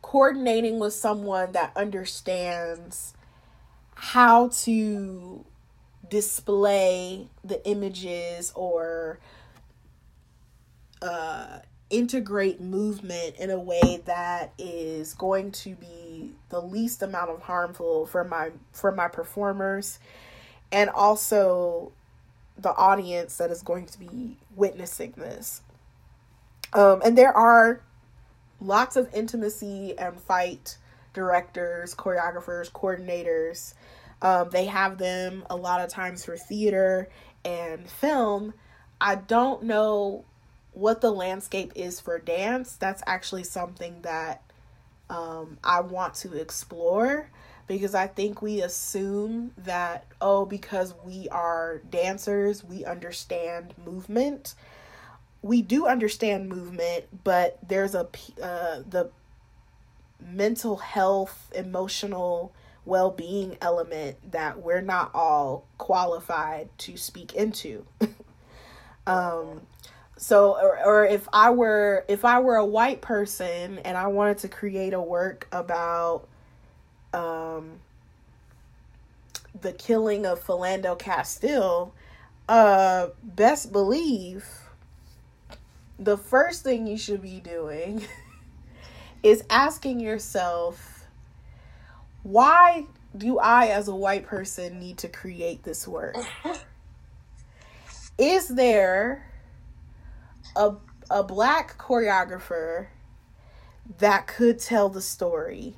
coordinating 0.00 0.78
with 0.78 0.94
someone 0.94 1.52
that 1.52 1.70
understands 1.76 3.12
how 3.94 4.48
to 4.48 5.44
display 6.08 7.28
the 7.44 7.66
images 7.68 8.52
or 8.54 9.18
uh, 11.02 11.58
integrate 11.90 12.60
movement 12.60 13.36
in 13.36 13.50
a 13.50 13.58
way 13.58 14.02
that 14.04 14.52
is 14.58 15.14
going 15.14 15.50
to 15.50 15.74
be 15.74 16.32
the 16.50 16.60
least 16.60 17.02
amount 17.02 17.30
of 17.30 17.42
harmful 17.42 18.06
for 18.06 18.24
my 18.24 18.50
for 18.72 18.92
my 18.92 19.08
performers 19.08 19.98
and 20.70 20.90
also 20.90 21.92
the 22.58 22.74
audience 22.74 23.36
that 23.38 23.50
is 23.50 23.62
going 23.62 23.86
to 23.86 23.98
be 23.98 24.36
witnessing 24.54 25.14
this. 25.16 25.62
Um, 26.72 27.00
and 27.04 27.16
there 27.16 27.32
are 27.32 27.80
lots 28.60 28.96
of 28.96 29.12
intimacy 29.14 29.96
and 29.98 30.20
fight 30.20 30.76
directors 31.14 31.94
choreographers 31.94 32.70
coordinators. 32.70 33.74
Um, 34.20 34.50
they 34.50 34.66
have 34.66 34.98
them 34.98 35.44
a 35.48 35.56
lot 35.56 35.80
of 35.80 35.88
times 35.88 36.24
for 36.24 36.36
theater 36.36 37.08
and 37.44 37.88
film. 37.88 38.52
I 39.00 39.14
don't 39.14 39.62
know 39.62 40.24
what 40.78 41.00
the 41.00 41.10
landscape 41.10 41.72
is 41.74 41.98
for 41.98 42.20
dance, 42.20 42.76
that's 42.76 43.02
actually 43.04 43.42
something 43.42 44.00
that 44.02 44.42
um, 45.10 45.58
I 45.64 45.80
want 45.80 46.14
to 46.14 46.34
explore 46.34 47.30
because 47.66 47.96
I 47.96 48.06
think 48.06 48.40
we 48.40 48.62
assume 48.62 49.50
that, 49.58 50.06
oh, 50.20 50.46
because 50.46 50.94
we 51.04 51.28
are 51.30 51.82
dancers, 51.90 52.62
we 52.62 52.84
understand 52.84 53.74
movement. 53.84 54.54
We 55.42 55.62
do 55.62 55.86
understand 55.86 56.48
movement, 56.48 57.06
but 57.24 57.58
there's 57.66 57.96
a 57.96 58.08
uh, 58.40 58.82
the 58.88 59.10
mental 60.20 60.76
health, 60.76 61.50
emotional 61.54 62.52
well 62.84 63.10
being 63.10 63.58
element 63.60 64.30
that 64.30 64.62
we're 64.62 64.80
not 64.80 65.10
all 65.12 65.66
qualified 65.76 66.68
to 66.78 66.96
speak 66.96 67.34
into. 67.34 67.84
um, 69.06 69.62
so 70.18 70.58
or, 70.60 70.84
or 70.84 71.06
if 71.06 71.28
i 71.32 71.50
were 71.50 72.04
if 72.08 72.24
i 72.24 72.38
were 72.40 72.56
a 72.56 72.64
white 72.64 73.00
person 73.00 73.78
and 73.78 73.96
i 73.96 74.06
wanted 74.06 74.36
to 74.36 74.48
create 74.48 74.92
a 74.92 75.00
work 75.00 75.46
about 75.52 76.26
um 77.14 77.78
the 79.60 79.72
killing 79.72 80.26
of 80.26 80.44
philando 80.44 80.98
castile 80.98 81.94
uh 82.48 83.06
best 83.22 83.72
believe 83.72 84.44
the 85.98 86.16
first 86.16 86.62
thing 86.62 86.86
you 86.86 86.98
should 86.98 87.22
be 87.22 87.40
doing 87.40 88.04
is 89.22 89.44
asking 89.48 90.00
yourself 90.00 91.06
why 92.24 92.84
do 93.16 93.38
i 93.38 93.68
as 93.68 93.88
a 93.88 93.94
white 93.94 94.26
person 94.26 94.78
need 94.78 94.98
to 94.98 95.08
create 95.08 95.62
this 95.62 95.88
work? 95.88 96.16
Is 98.18 98.48
there 98.48 99.27
a 100.58 100.76
a 101.10 101.22
black 101.22 101.78
choreographer 101.78 102.88
that 103.98 104.26
could 104.26 104.58
tell 104.58 104.90
the 104.90 105.00
story? 105.00 105.74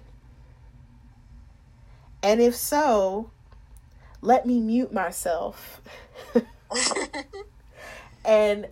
And 2.23 2.41
if 2.41 2.57
so, 2.57 3.31
let 4.21 4.45
me 4.45 4.61
mute 4.61 4.93
myself 4.93 5.81
and 8.25 8.69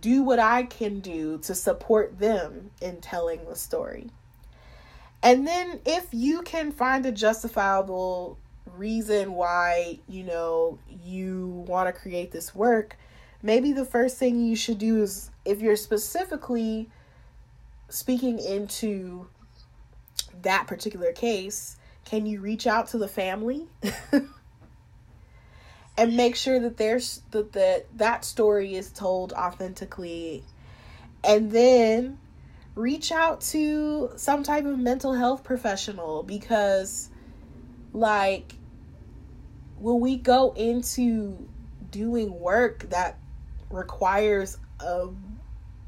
do 0.00 0.22
what 0.22 0.38
I 0.38 0.64
can 0.64 1.00
do 1.00 1.38
to 1.38 1.54
support 1.54 2.18
them 2.18 2.70
in 2.82 3.00
telling 3.00 3.44
the 3.46 3.56
story. 3.56 4.10
And 5.22 5.46
then 5.46 5.80
if 5.86 6.08
you 6.12 6.42
can 6.42 6.72
find 6.72 7.06
a 7.06 7.12
justifiable 7.12 8.36
reason 8.76 9.32
why, 9.32 10.00
you 10.06 10.24
know, 10.24 10.78
you 11.02 11.64
want 11.66 11.88
to 11.88 11.98
create 11.98 12.32
this 12.32 12.54
work, 12.54 12.98
maybe 13.44 13.72
the 13.72 13.84
first 13.84 14.16
thing 14.16 14.42
you 14.42 14.56
should 14.56 14.78
do 14.78 15.02
is 15.02 15.30
if 15.44 15.60
you're 15.60 15.76
specifically 15.76 16.88
speaking 17.90 18.38
into 18.38 19.28
that 20.42 20.66
particular 20.66 21.12
case, 21.12 21.76
can 22.06 22.24
you 22.26 22.40
reach 22.40 22.66
out 22.66 22.88
to 22.88 22.98
the 22.98 23.08
family? 23.08 23.66
And 25.96 26.16
make 26.16 26.34
sure 26.34 26.58
that 26.58 26.76
there's 26.76 27.22
that 27.30 27.52
that 27.52 27.86
that 27.98 28.24
story 28.24 28.74
is 28.74 28.90
told 28.90 29.32
authentically. 29.32 30.42
And 31.22 31.52
then 31.52 32.18
reach 32.74 33.12
out 33.12 33.40
to 33.40 34.10
some 34.16 34.42
type 34.42 34.64
of 34.64 34.76
mental 34.76 35.14
health 35.14 35.44
professional 35.44 36.24
because 36.24 37.10
like 37.92 38.56
when 39.78 40.00
we 40.00 40.16
go 40.16 40.52
into 40.54 41.48
doing 41.92 42.40
work 42.40 42.90
that 42.90 43.16
requires 43.74 44.58
a 44.80 45.08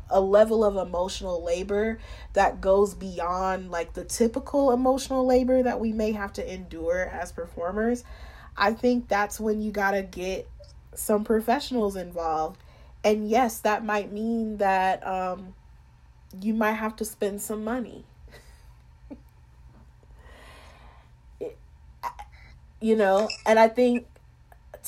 a 0.09 0.21
level 0.21 0.65
of 0.65 0.77
emotional 0.77 1.43
labor 1.43 1.99
that 2.33 2.61
goes 2.61 2.95
beyond 2.95 3.71
like 3.71 3.95
the 3.95 4.05
typical 4.05 4.71
emotional 4.73 5.27
labor 5.27 5.63
that 5.63 5.81
we 5.81 5.93
may 5.93 6.13
have 6.13 6.33
to 6.33 6.53
endure 6.55 7.07
as 7.13 7.33
performers, 7.33 8.05
I 8.57 8.73
think 8.73 9.09
that's 9.09 9.41
when 9.41 9.61
you 9.63 9.73
got 9.73 9.93
to 9.93 10.03
get 10.03 10.49
some 10.95 11.25
professionals 11.25 11.97
involved. 11.97 12.61
And 13.05 13.29
yes, 13.29 13.59
that 13.61 13.85
might 13.85 14.13
mean 14.13 14.59
that 14.59 15.07
um, 15.07 15.55
you 16.41 16.55
might 16.55 16.73
have 16.75 16.97
to 16.97 17.05
spend 17.05 17.41
some 17.41 17.65
money. 17.65 18.05
you 22.81 22.97
know, 22.97 23.29
and 23.45 23.59
I 23.59 23.69
think 23.69 24.07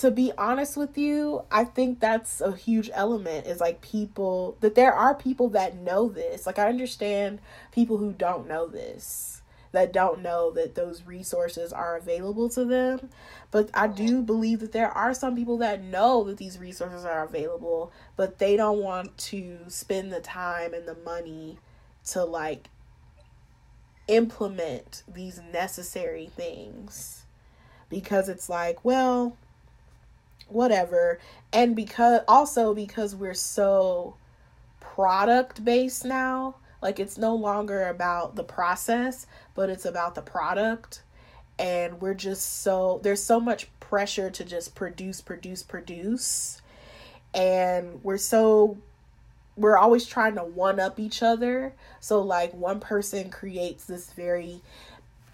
to 0.01 0.13
be 0.13 0.31
honest 0.39 0.77
with 0.77 0.97
you, 0.97 1.43
I 1.51 1.65
think 1.65 1.99
that's 1.99 2.41
a 2.41 2.55
huge 2.55 2.89
element 2.93 3.47
is 3.47 3.61
like 3.61 3.81
people 3.81 4.57
that 4.61 4.77
there 4.77 4.93
are 4.93 5.15
people 5.15 5.49
that 5.51 5.77
know 5.77 6.09
this. 6.09 6.47
Like 6.47 6.59
I 6.59 6.69
understand 6.69 7.41
people 7.73 7.97
who 7.97 8.13
don't 8.13 8.47
know 8.47 8.69
this, 8.69 9.43
that 9.73 9.93
don't 9.93 10.23
know 10.23 10.53
that 10.53 10.77
those 10.77 11.03
resources 11.03 11.73
are 11.73 11.97
available 11.97 12.49
to 12.51 12.65
them. 12.65 13.11
But 13.51 13.71
I 13.75 13.89
do 13.89 14.23
believe 14.23 14.61
that 14.61 14.71
there 14.71 14.91
are 14.91 15.13
some 15.13 15.35
people 15.35 15.59
that 15.59 15.83
know 15.83 16.23
that 16.25 16.37
these 16.37 16.59
resources 16.59 17.05
are 17.05 17.25
available, 17.25 17.91
but 18.17 18.39
they 18.39 18.57
don't 18.57 18.79
want 18.79 19.19
to 19.19 19.59
spend 19.67 20.13
the 20.13 20.21
time 20.21 20.75
and 20.75 20.87
the 20.87 20.97
money 21.05 21.59
to 22.11 22.25
like 22.25 22.69
implement 24.07 25.03
these 25.13 25.41
necessary 25.53 26.31
things 26.37 27.25
because 27.89 28.29
it's 28.29 28.49
like, 28.49 28.85
well, 28.85 29.37
whatever. 30.49 31.19
And 31.53 31.75
because 31.75 32.23
also 32.29 32.75
because 32.75 33.15
we're 33.15 33.35
so 33.35 34.17
product 34.81 35.65
based 35.65 36.05
now, 36.05 36.57
like 36.83 36.99
it's 36.99 37.19
no 37.19 37.35
longer 37.35 37.89
about 37.89 38.37
the 38.37 38.45
process, 38.45 39.27
but 39.55 39.71
it's 39.71 39.85
about 39.85 40.15
the 40.15 40.23
product. 40.23 41.03
And 41.59 42.01
we're 42.01 42.15
just 42.15 42.63
so 42.63 43.01
there's 43.03 43.23
so 43.23 43.41
much 43.41 43.69
pressure 43.81 44.31
to 44.31 44.45
just 44.45 44.75
produce, 44.75 45.21
produce, 45.21 45.63
produce. 45.63 46.63
And 47.35 48.03
we're 48.05 48.19
so 48.19 48.79
we're 49.57 49.77
always 49.77 50.07
trying 50.07 50.37
to 50.37 50.45
one 50.45 50.79
up 50.79 51.01
each 51.01 51.23
other. 51.23 51.75
So 52.01 52.23
like 52.23 52.55
one 52.55 52.79
person 52.79 53.31
creates 53.31 53.85
this 53.85 54.13
very 54.13 54.61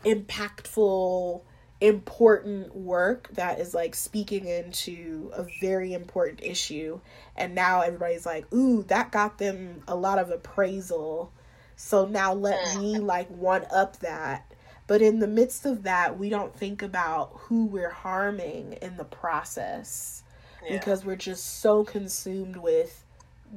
impactful 0.04 1.42
important 1.84 2.74
work 2.74 3.28
that 3.32 3.60
is 3.60 3.74
like 3.74 3.94
speaking 3.94 4.46
into 4.46 5.30
a 5.34 5.44
very 5.60 5.92
important 5.92 6.40
issue. 6.42 7.00
And 7.36 7.54
now 7.54 7.82
everybody's 7.82 8.24
like 8.24 8.52
ooh 8.52 8.82
that 8.84 9.12
got 9.12 9.38
them 9.38 9.82
a 9.86 9.94
lot 9.94 10.18
of 10.18 10.30
appraisal. 10.30 11.32
So 11.76 12.06
now 12.06 12.32
let 12.32 12.78
me 12.78 12.98
like 12.98 13.28
one 13.28 13.66
up 13.74 13.98
that. 14.00 14.54
But 14.86 15.02
in 15.02 15.18
the 15.18 15.26
midst 15.26 15.66
of 15.66 15.82
that 15.82 16.18
we 16.18 16.28
don't 16.28 16.56
think 16.56 16.82
about 16.82 17.32
who 17.34 17.66
we're 17.66 17.90
harming 17.90 18.78
in 18.80 18.96
the 18.96 19.04
process 19.04 20.22
yeah. 20.64 20.78
because 20.78 21.04
we're 21.04 21.16
just 21.16 21.60
so 21.60 21.84
consumed 21.84 22.56
with 22.56 23.04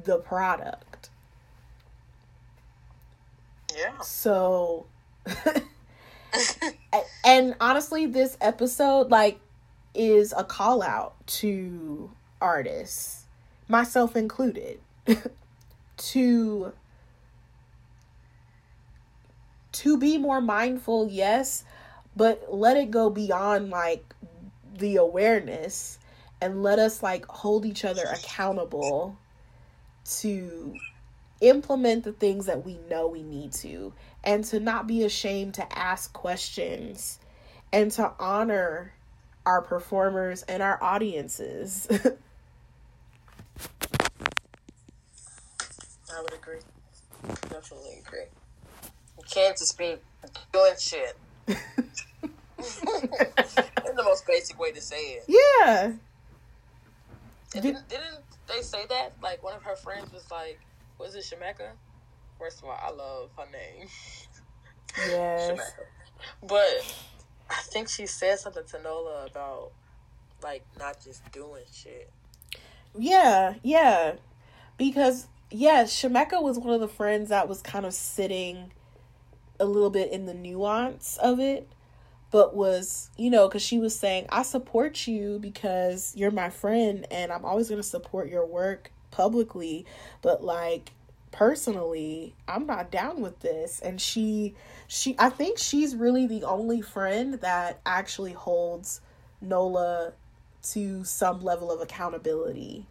the 0.03 0.17
product. 0.17 1.09
Yeah. 3.75 3.99
So 4.01 4.87
and 7.26 7.55
honestly, 7.59 8.05
this 8.05 8.38
episode 8.41 9.09
like 9.09 9.39
is 9.93 10.34
a 10.35 10.43
call 10.43 10.81
out 10.81 11.15
to 11.27 12.11
artists, 12.41 13.26
myself 13.68 14.15
included, 14.15 14.80
to 15.97 16.73
to 19.73 19.97
be 19.97 20.18
more 20.18 20.41
mindful, 20.41 21.07
yes, 21.09 21.64
but 22.15 22.53
let 22.53 22.77
it 22.77 22.89
go 22.89 23.09
beyond 23.09 23.69
like 23.69 24.15
the 24.77 24.95
awareness 24.95 25.99
and 26.41 26.64
let 26.64 26.80
us 26.80 27.03
like 27.03 27.26
hold 27.27 27.65
each 27.65 27.85
other 27.85 28.03
accountable 28.11 29.18
to 30.05 30.76
implement 31.41 32.03
the 32.03 32.11
things 32.11 32.45
that 32.47 32.65
we 32.65 32.77
know 32.89 33.07
we 33.07 33.22
need 33.22 33.51
to 33.51 33.93
and 34.27 34.43
to 34.43 34.59
not 34.59 34.85
be 34.85 35.03
ashamed 35.03 35.55
to 35.55 35.77
ask 35.77 36.11
questions 36.11 37.19
and 37.71 37.89
to 37.91 38.11
honor 38.19 38.93
our 39.45 39.61
performers 39.61 40.43
and 40.43 40.61
our 40.61 40.83
audiences. 40.83 41.87
I 46.13 46.21
would 46.21 46.33
agree. 46.33 46.59
Definitely 47.49 48.01
agree. 48.05 48.25
You 49.17 49.23
can't 49.31 49.57
just 49.57 49.77
be 49.77 49.95
doing 50.51 50.73
shit. 50.77 51.15
That's 51.47 51.61
the 53.55 54.03
most 54.03 54.27
basic 54.27 54.59
way 54.59 54.73
to 54.73 54.81
say 54.81 55.21
it. 55.21 55.23
Yeah. 55.29 55.93
Didn't, 57.51 57.87
didn't 57.87 58.19
they 58.49 58.61
say 58.61 58.85
that? 58.89 59.13
Like 59.23 59.41
one 59.41 59.55
of 59.55 59.63
her 59.63 59.77
friends 59.77 60.11
was 60.11 60.29
like, 60.29 60.59
was 60.99 61.15
it 61.15 61.23
Shemekka? 61.23 61.69
First 62.39 62.59
of 62.59 62.65
all, 62.65 62.80
I 62.81 62.91
love 62.91 63.30
her 63.38 63.45
name. 63.51 63.88
Yes. 65.07 65.59
But 66.41 66.95
I 67.51 67.61
think 67.61 67.88
she 67.88 68.07
said 68.07 68.39
something 68.39 68.64
to 68.72 68.81
Nola 68.81 69.27
about 69.27 69.72
like 70.43 70.65
not 70.80 71.03
just 71.03 71.30
doing 71.31 71.64
shit. 71.72 72.11
Yeah, 72.97 73.55
yeah. 73.64 74.14
Because 74.77 75.27
yes, 75.51 75.95
Shemekka 75.95 76.41
was 76.41 76.57
one 76.57 76.73
of 76.73 76.81
the 76.81 76.88
friends 76.88 77.30
that 77.30 77.47
was 77.47 77.61
kind 77.61 77.85
of 77.85 77.93
sitting 77.93 78.72
a 79.59 79.65
little 79.65 79.89
bit 79.89 80.11
in 80.11 80.26
the 80.26 80.34
nuance 80.34 81.18
of 81.18 81.39
it, 81.39 81.68
but 82.31 82.55
was, 82.55 83.09
you 83.18 83.30
know, 83.30 83.47
because 83.47 83.61
she 83.61 83.80
was 83.80 83.97
saying, 83.97 84.27
I 84.30 84.43
support 84.43 85.07
you 85.07 85.39
because 85.39 86.14
you're 86.15 86.31
my 86.31 86.49
friend 86.49 87.07
and 87.09 87.31
I'm 87.31 87.45
always 87.45 87.69
going 87.69 87.81
to 87.81 87.88
support 87.88 88.30
your 88.30 88.45
work 88.45 88.91
publicly, 89.09 89.85
but 90.22 90.43
like 90.43 90.91
personally, 91.31 92.35
I'm 92.47 92.65
not 92.65 92.91
down 92.91 93.21
with 93.21 93.39
this. 93.39 93.79
And 93.79 93.99
she, 93.99 94.55
she, 94.87 95.15
I 95.19 95.29
think 95.29 95.57
she's 95.57 95.95
really 95.95 96.27
the 96.27 96.43
only 96.43 96.81
friend 96.81 97.35
that 97.35 97.79
actually 97.85 98.33
holds 98.33 99.01
Nola 99.41 100.13
to 100.71 101.03
some 101.03 101.41
level 101.41 101.71
of 101.71 101.81
accountability. 101.81 102.85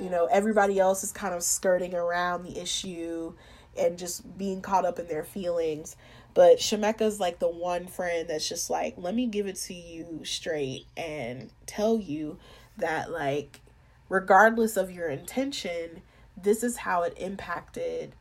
You 0.00 0.10
know, 0.10 0.26
everybody 0.26 0.80
else 0.80 1.04
is 1.04 1.12
kind 1.12 1.34
of 1.34 1.42
skirting 1.42 1.94
around 1.94 2.42
the 2.42 2.60
issue 2.60 3.34
and 3.78 3.98
just 3.98 4.36
being 4.36 4.60
caught 4.60 4.84
up 4.84 4.98
in 4.98 5.06
their 5.06 5.24
feelings. 5.24 5.94
But 6.32 6.58
Shemekka's 6.58 7.20
like 7.20 7.38
the 7.38 7.48
one 7.48 7.86
friend 7.86 8.28
that's 8.28 8.48
just 8.48 8.70
like, 8.70 8.94
let 8.96 9.14
me 9.14 9.26
give 9.26 9.46
it 9.46 9.56
to 9.56 9.74
you 9.74 10.22
straight 10.24 10.86
and 10.96 11.50
tell 11.66 11.98
you 11.98 12.38
that, 12.76 13.12
like, 13.12 13.60
regardless 14.08 14.76
of 14.76 14.90
your 14.90 15.08
intention, 15.08 16.02
this 16.40 16.62
is 16.62 16.78
how 16.78 17.02
it 17.02 17.14
impacted 17.16 18.12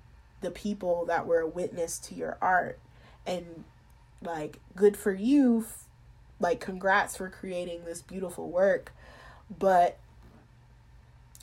the 0.41 0.51
people 0.51 1.05
that 1.05 1.25
were 1.25 1.39
a 1.39 1.47
witness 1.47 1.97
to 1.99 2.15
your 2.15 2.37
art. 2.41 2.79
And 3.25 3.63
like 4.21 4.59
good 4.75 4.95
for 4.95 5.13
you 5.13 5.65
like 6.43 6.59
congrats 6.59 7.17
for 7.17 7.29
creating 7.29 7.85
this 7.85 8.01
beautiful 8.01 8.49
work. 8.49 8.93
But 9.57 9.97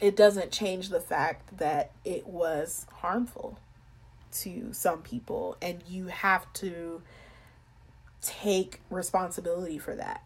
it 0.01 0.15
doesn't 0.15 0.53
change 0.53 0.91
the 0.91 1.01
fact 1.01 1.59
that 1.59 1.91
it 2.05 2.27
was 2.27 2.87
harmful 2.97 3.59
to 4.33 4.73
some 4.73 5.03
people. 5.03 5.57
And 5.61 5.83
you 5.89 6.07
have 6.07 6.53
to 6.55 7.03
take 8.23 8.81
responsibility 8.91 9.79
for 9.79 9.95
that. 9.97 10.23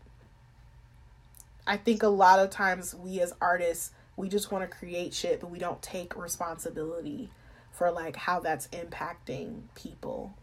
I 1.67 1.77
think 1.77 2.03
a 2.03 2.09
lot 2.09 2.41
of 2.41 2.51
times 2.51 2.95
we 2.95 3.21
as 3.21 3.33
artists 3.41 3.93
we 4.17 4.29
just 4.29 4.53
want 4.53 4.69
to 4.69 4.77
create 4.77 5.15
shit 5.15 5.41
but 5.41 5.51
we 5.51 5.59
don't 5.59 5.83
take 5.83 6.17
responsibility 6.17 7.31
for 7.73 7.91
like 7.91 8.17
how 8.17 8.41
that's 8.41 8.69
impacting 8.69 9.63
people 9.75 10.35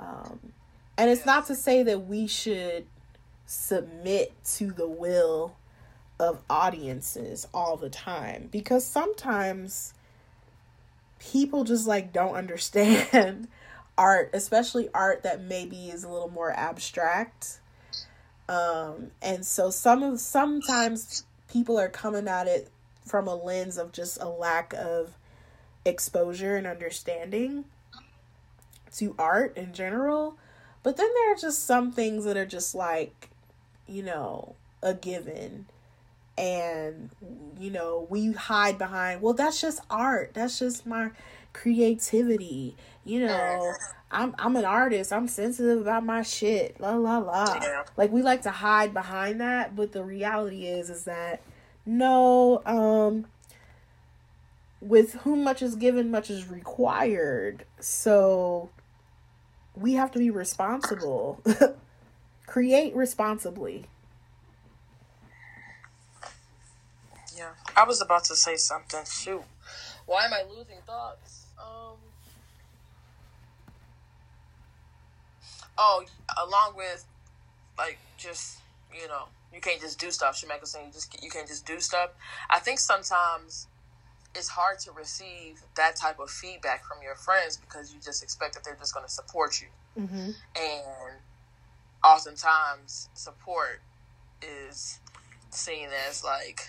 Um, 0.00 0.52
and 0.96 1.10
it's 1.10 1.26
not 1.26 1.46
to 1.46 1.54
say 1.54 1.82
that 1.84 2.06
we 2.06 2.26
should 2.26 2.86
submit 3.46 4.32
to 4.56 4.72
the 4.72 4.88
will 4.88 5.56
of 6.18 6.40
audiences 6.50 7.46
all 7.54 7.76
the 7.76 7.90
time 7.90 8.48
because 8.50 8.84
sometimes 8.84 9.94
people 11.20 11.64
just 11.64 11.86
like 11.86 12.12
don't 12.12 12.34
understand 12.34 13.48
art, 13.98 14.30
especially 14.32 14.88
art 14.94 15.22
that 15.22 15.42
maybe 15.42 15.88
is 15.88 16.04
a 16.04 16.08
little 16.08 16.30
more 16.30 16.52
abstract. 16.52 17.60
Um, 18.48 19.12
and 19.22 19.44
so 19.44 19.70
some 19.70 20.02
of 20.02 20.20
sometimes 20.20 21.24
people 21.50 21.78
are 21.78 21.88
coming 21.88 22.28
at 22.28 22.46
it 22.46 22.70
from 23.04 23.26
a 23.26 23.34
lens 23.34 23.78
of 23.78 23.92
just 23.92 24.20
a 24.20 24.28
lack 24.28 24.74
of 24.74 25.14
exposure 25.84 26.56
and 26.56 26.66
understanding 26.66 27.64
to 28.94 29.14
art 29.18 29.56
in 29.56 29.72
general. 29.72 30.36
But 30.82 30.96
then 30.96 31.08
there 31.14 31.32
are 31.32 31.36
just 31.36 31.64
some 31.64 31.92
things 31.92 32.24
that 32.24 32.36
are 32.36 32.46
just 32.46 32.74
like, 32.74 33.30
you 33.86 34.02
know, 34.02 34.54
a 34.82 34.94
given. 34.94 35.66
And, 36.38 37.10
you 37.58 37.70
know, 37.70 38.06
we 38.08 38.32
hide 38.32 38.78
behind, 38.78 39.20
well, 39.22 39.34
that's 39.34 39.60
just 39.60 39.80
art. 39.90 40.30
That's 40.34 40.58
just 40.58 40.86
my 40.86 41.10
creativity. 41.52 42.76
You 43.04 43.26
know, 43.26 43.74
I'm 44.10 44.34
I'm 44.38 44.56
an 44.56 44.64
artist. 44.64 45.12
I'm 45.12 45.28
sensitive 45.28 45.80
about 45.80 46.04
my 46.04 46.22
shit. 46.22 46.80
La 46.80 46.94
la 46.94 47.18
la. 47.18 47.58
Yeah. 47.62 47.84
Like 47.96 48.12
we 48.12 48.22
like 48.22 48.42
to 48.42 48.50
hide 48.50 48.94
behind 48.94 49.40
that, 49.40 49.74
but 49.74 49.92
the 49.92 50.04
reality 50.04 50.66
is 50.66 50.90
is 50.90 51.04
that 51.04 51.42
no, 51.84 52.62
um 52.66 53.26
with 54.80 55.14
whom 55.14 55.42
much 55.42 55.60
is 55.62 55.74
given, 55.74 56.10
much 56.10 56.30
is 56.30 56.48
required. 56.48 57.64
So 57.80 58.70
we 59.74 59.94
have 59.94 60.10
to 60.12 60.18
be 60.18 60.30
responsible. 60.30 61.42
Create 62.46 62.94
responsibly. 62.94 63.86
Yeah, 67.36 67.50
I 67.78 67.84
was 67.84 68.00
about 68.00 68.24
to 68.24 68.34
say 68.34 68.56
something. 68.56 69.00
Shoot, 69.08 69.42
why 70.06 70.24
am 70.24 70.32
I 70.32 70.42
losing 70.48 70.78
thoughts? 70.84 71.46
Um. 71.58 71.96
Oh, 75.78 76.04
along 76.44 76.74
with 76.76 77.04
like 77.78 77.98
just 78.16 78.58
you 78.92 79.06
know 79.06 79.24
you 79.54 79.60
can't 79.60 79.80
just 79.80 80.00
do 80.00 80.10
stuff. 80.10 80.42
Shemekka 80.42 80.66
saying 80.66 80.86
you 80.86 80.92
just 80.92 81.22
you 81.22 81.30
can't 81.30 81.46
just 81.46 81.64
do 81.66 81.78
stuff. 81.78 82.10
I 82.50 82.58
think 82.58 82.80
sometimes 82.80 83.68
it's 84.34 84.48
hard 84.48 84.80
to 84.80 84.90
receive 84.92 85.62
that 85.76 85.94
type 85.94 86.18
of 86.18 86.30
feedback 86.30 86.84
from 86.84 86.98
your 87.02 87.14
friends 87.14 87.56
because 87.56 87.94
you 87.94 88.00
just 88.00 88.22
expect 88.24 88.54
that 88.54 88.64
they're 88.64 88.74
just 88.76 88.92
going 88.92 89.06
to 89.06 89.12
support 89.12 89.60
you, 89.60 89.68
Mm-hmm. 90.02 90.30
and 90.56 91.16
oftentimes 92.04 93.08
support 93.14 93.80
is 94.42 94.98
seen 95.50 95.88
as 96.08 96.22
like 96.24 96.68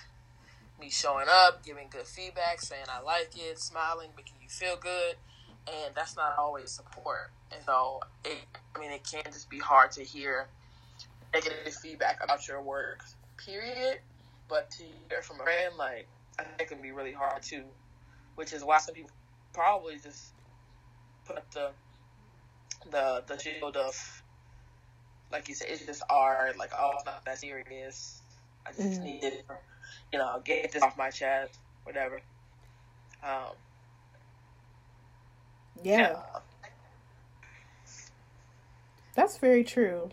me 0.80 0.90
showing 0.90 1.28
up, 1.30 1.64
giving 1.64 1.88
good 1.90 2.08
feedback, 2.08 2.62
saying 2.62 2.86
I 2.90 3.02
like 3.02 3.32
it, 3.36 3.60
smiling, 3.60 4.10
making 4.16 4.36
you 4.42 4.50
feel 4.50 4.78
good, 4.78 5.16
and 5.68 5.94
that's 5.96 6.16
not 6.16 6.36
always 6.38 6.72
support. 6.72 7.32
And 7.52 7.62
so, 7.66 8.00
it, 8.24 8.46
I 8.76 8.80
mean, 8.80 8.92
it 8.92 9.06
can 9.10 9.24
just 9.32 9.50
be 9.50 9.60
hard 9.60 9.92
to 9.94 10.04
hear 10.04 10.48
negative 11.34 11.74
feedback 11.74 12.20
about 12.24 12.48
your 12.48 12.62
work, 12.62 13.02
period. 13.38 14.00
But 14.48 14.72
to 14.72 14.84
hear 15.10 15.22
from 15.22 15.40
a 15.42 15.44
friend, 15.44 15.76
like, 15.78 16.08
I 16.40 16.44
think 16.44 16.62
it 16.62 16.68
can 16.70 16.82
be 16.82 16.92
really 16.92 17.14
hard 17.14 17.44
too, 17.44 17.64
which 18.36 18.54
is 18.54 18.64
why 18.64 18.80
some 18.80 18.96
people 18.96 19.12
probably 19.54 19.96
just 20.02 20.34
put 21.26 21.44
the 21.52 21.70
the 22.92 23.24
the 23.28 23.38
shield 23.38 23.78
of, 23.78 24.24
like 25.32 25.50
you 25.50 25.54
said, 25.56 25.68
it's 25.70 25.86
just 25.86 26.02
art. 26.10 26.58
Like, 26.58 26.72
oh, 26.80 26.92
it's 26.96 27.06
not 27.06 27.24
that 27.26 27.38
serious. 27.38 28.22
I 28.66 28.72
just 28.72 29.02
Mhm. 29.02 29.04
need 29.04 29.24
it, 29.24 29.46
you 30.12 30.20
know, 30.20 30.42
get 30.44 30.72
this 30.72 30.84
off 30.84 30.98
my 30.98 31.10
chest, 31.10 31.60
whatever. 31.84 32.22
Um, 33.24 33.56
Yeah, 35.84 36.22
that's 39.16 39.38
very 39.38 39.64
true. 39.64 40.10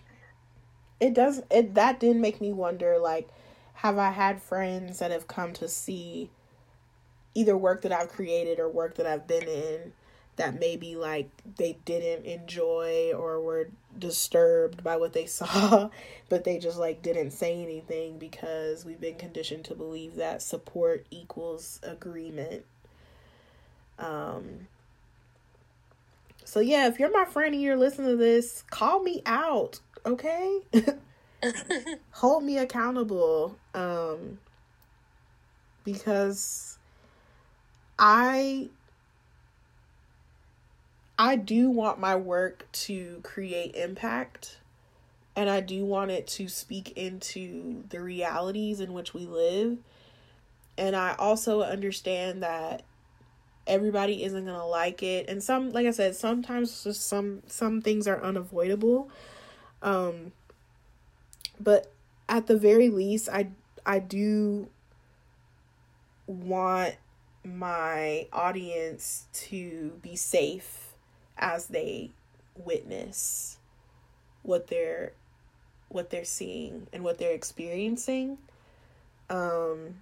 It 1.00 1.14
does 1.14 1.42
it 1.50 1.74
that 1.74 2.00
did 2.00 2.16
make 2.16 2.40
me 2.40 2.52
wonder 2.52 2.98
like 2.98 3.28
have 3.74 3.98
I 3.98 4.10
had 4.10 4.42
friends 4.42 4.98
that 4.98 5.10
have 5.10 5.28
come 5.28 5.52
to 5.54 5.68
see 5.68 6.30
either 7.34 7.56
work 7.56 7.82
that 7.82 7.92
I've 7.92 8.08
created 8.08 8.58
or 8.58 8.68
work 8.68 8.94
that 8.96 9.06
I've 9.06 9.26
been 9.26 9.48
in 9.48 9.92
that 10.36 10.58
maybe 10.60 10.96
like 10.96 11.30
they 11.56 11.78
didn't 11.84 12.26
enjoy 12.26 13.12
or 13.16 13.40
were 13.40 13.68
disturbed 13.98 14.84
by 14.84 14.96
what 14.96 15.12
they 15.12 15.26
saw, 15.26 15.90
but 16.28 16.44
they 16.44 16.58
just 16.58 16.78
like 16.78 17.02
didn't 17.02 17.32
say 17.32 17.62
anything 17.62 18.18
because 18.18 18.84
we've 18.84 19.00
been 19.00 19.16
conditioned 19.16 19.64
to 19.64 19.74
believe 19.74 20.16
that 20.16 20.42
support 20.42 21.06
equals 21.10 21.80
agreement. 21.82 22.64
Um 23.98 24.68
so 26.44 26.60
yeah, 26.60 26.86
if 26.86 27.00
you're 27.00 27.10
my 27.10 27.24
friend 27.24 27.54
and 27.54 27.62
you're 27.62 27.76
listening 27.76 28.08
to 28.08 28.16
this, 28.16 28.62
call 28.70 29.02
me 29.02 29.22
out, 29.26 29.80
okay? 30.04 30.60
Hold 32.12 32.44
me 32.44 32.58
accountable. 32.58 33.56
Um 33.74 34.38
because 35.84 36.78
I 37.98 38.68
I 41.18 41.36
do 41.36 41.70
want 41.70 41.98
my 41.98 42.14
work 42.16 42.66
to 42.72 43.20
create 43.22 43.74
impact 43.74 44.58
and 45.34 45.48
I 45.48 45.60
do 45.60 45.84
want 45.84 46.10
it 46.10 46.26
to 46.28 46.48
speak 46.48 46.96
into 46.96 47.84
the 47.88 48.00
realities 48.00 48.80
in 48.80 48.92
which 48.92 49.14
we 49.14 49.26
live. 49.26 49.78
And 50.76 50.94
I 50.94 51.14
also 51.18 51.62
understand 51.62 52.42
that 52.42 52.82
everybody 53.66 54.24
isn't 54.24 54.44
going 54.44 54.56
to 54.56 54.64
like 54.64 55.02
it 55.02 55.28
and 55.28 55.42
some 55.42 55.70
like 55.70 55.86
I 55.86 55.90
said 55.90 56.14
sometimes 56.14 56.84
just 56.84 57.08
some 57.08 57.42
some 57.46 57.80
things 57.80 58.06
are 58.06 58.22
unavoidable. 58.22 59.10
Um 59.82 60.32
but 61.58 61.90
at 62.28 62.46
the 62.46 62.56
very 62.56 62.90
least 62.90 63.28
I 63.30 63.48
I 63.84 63.98
do 64.00 64.68
want 66.26 66.96
my 67.44 68.26
audience 68.32 69.26
to 69.32 69.98
be 70.02 70.14
safe 70.14 70.85
as 71.38 71.66
they 71.66 72.10
witness 72.56 73.58
what 74.42 74.68
they're 74.68 75.12
what 75.88 76.10
they're 76.10 76.24
seeing 76.24 76.86
and 76.92 77.04
what 77.04 77.18
they're 77.18 77.34
experiencing 77.34 78.38
um 79.30 79.96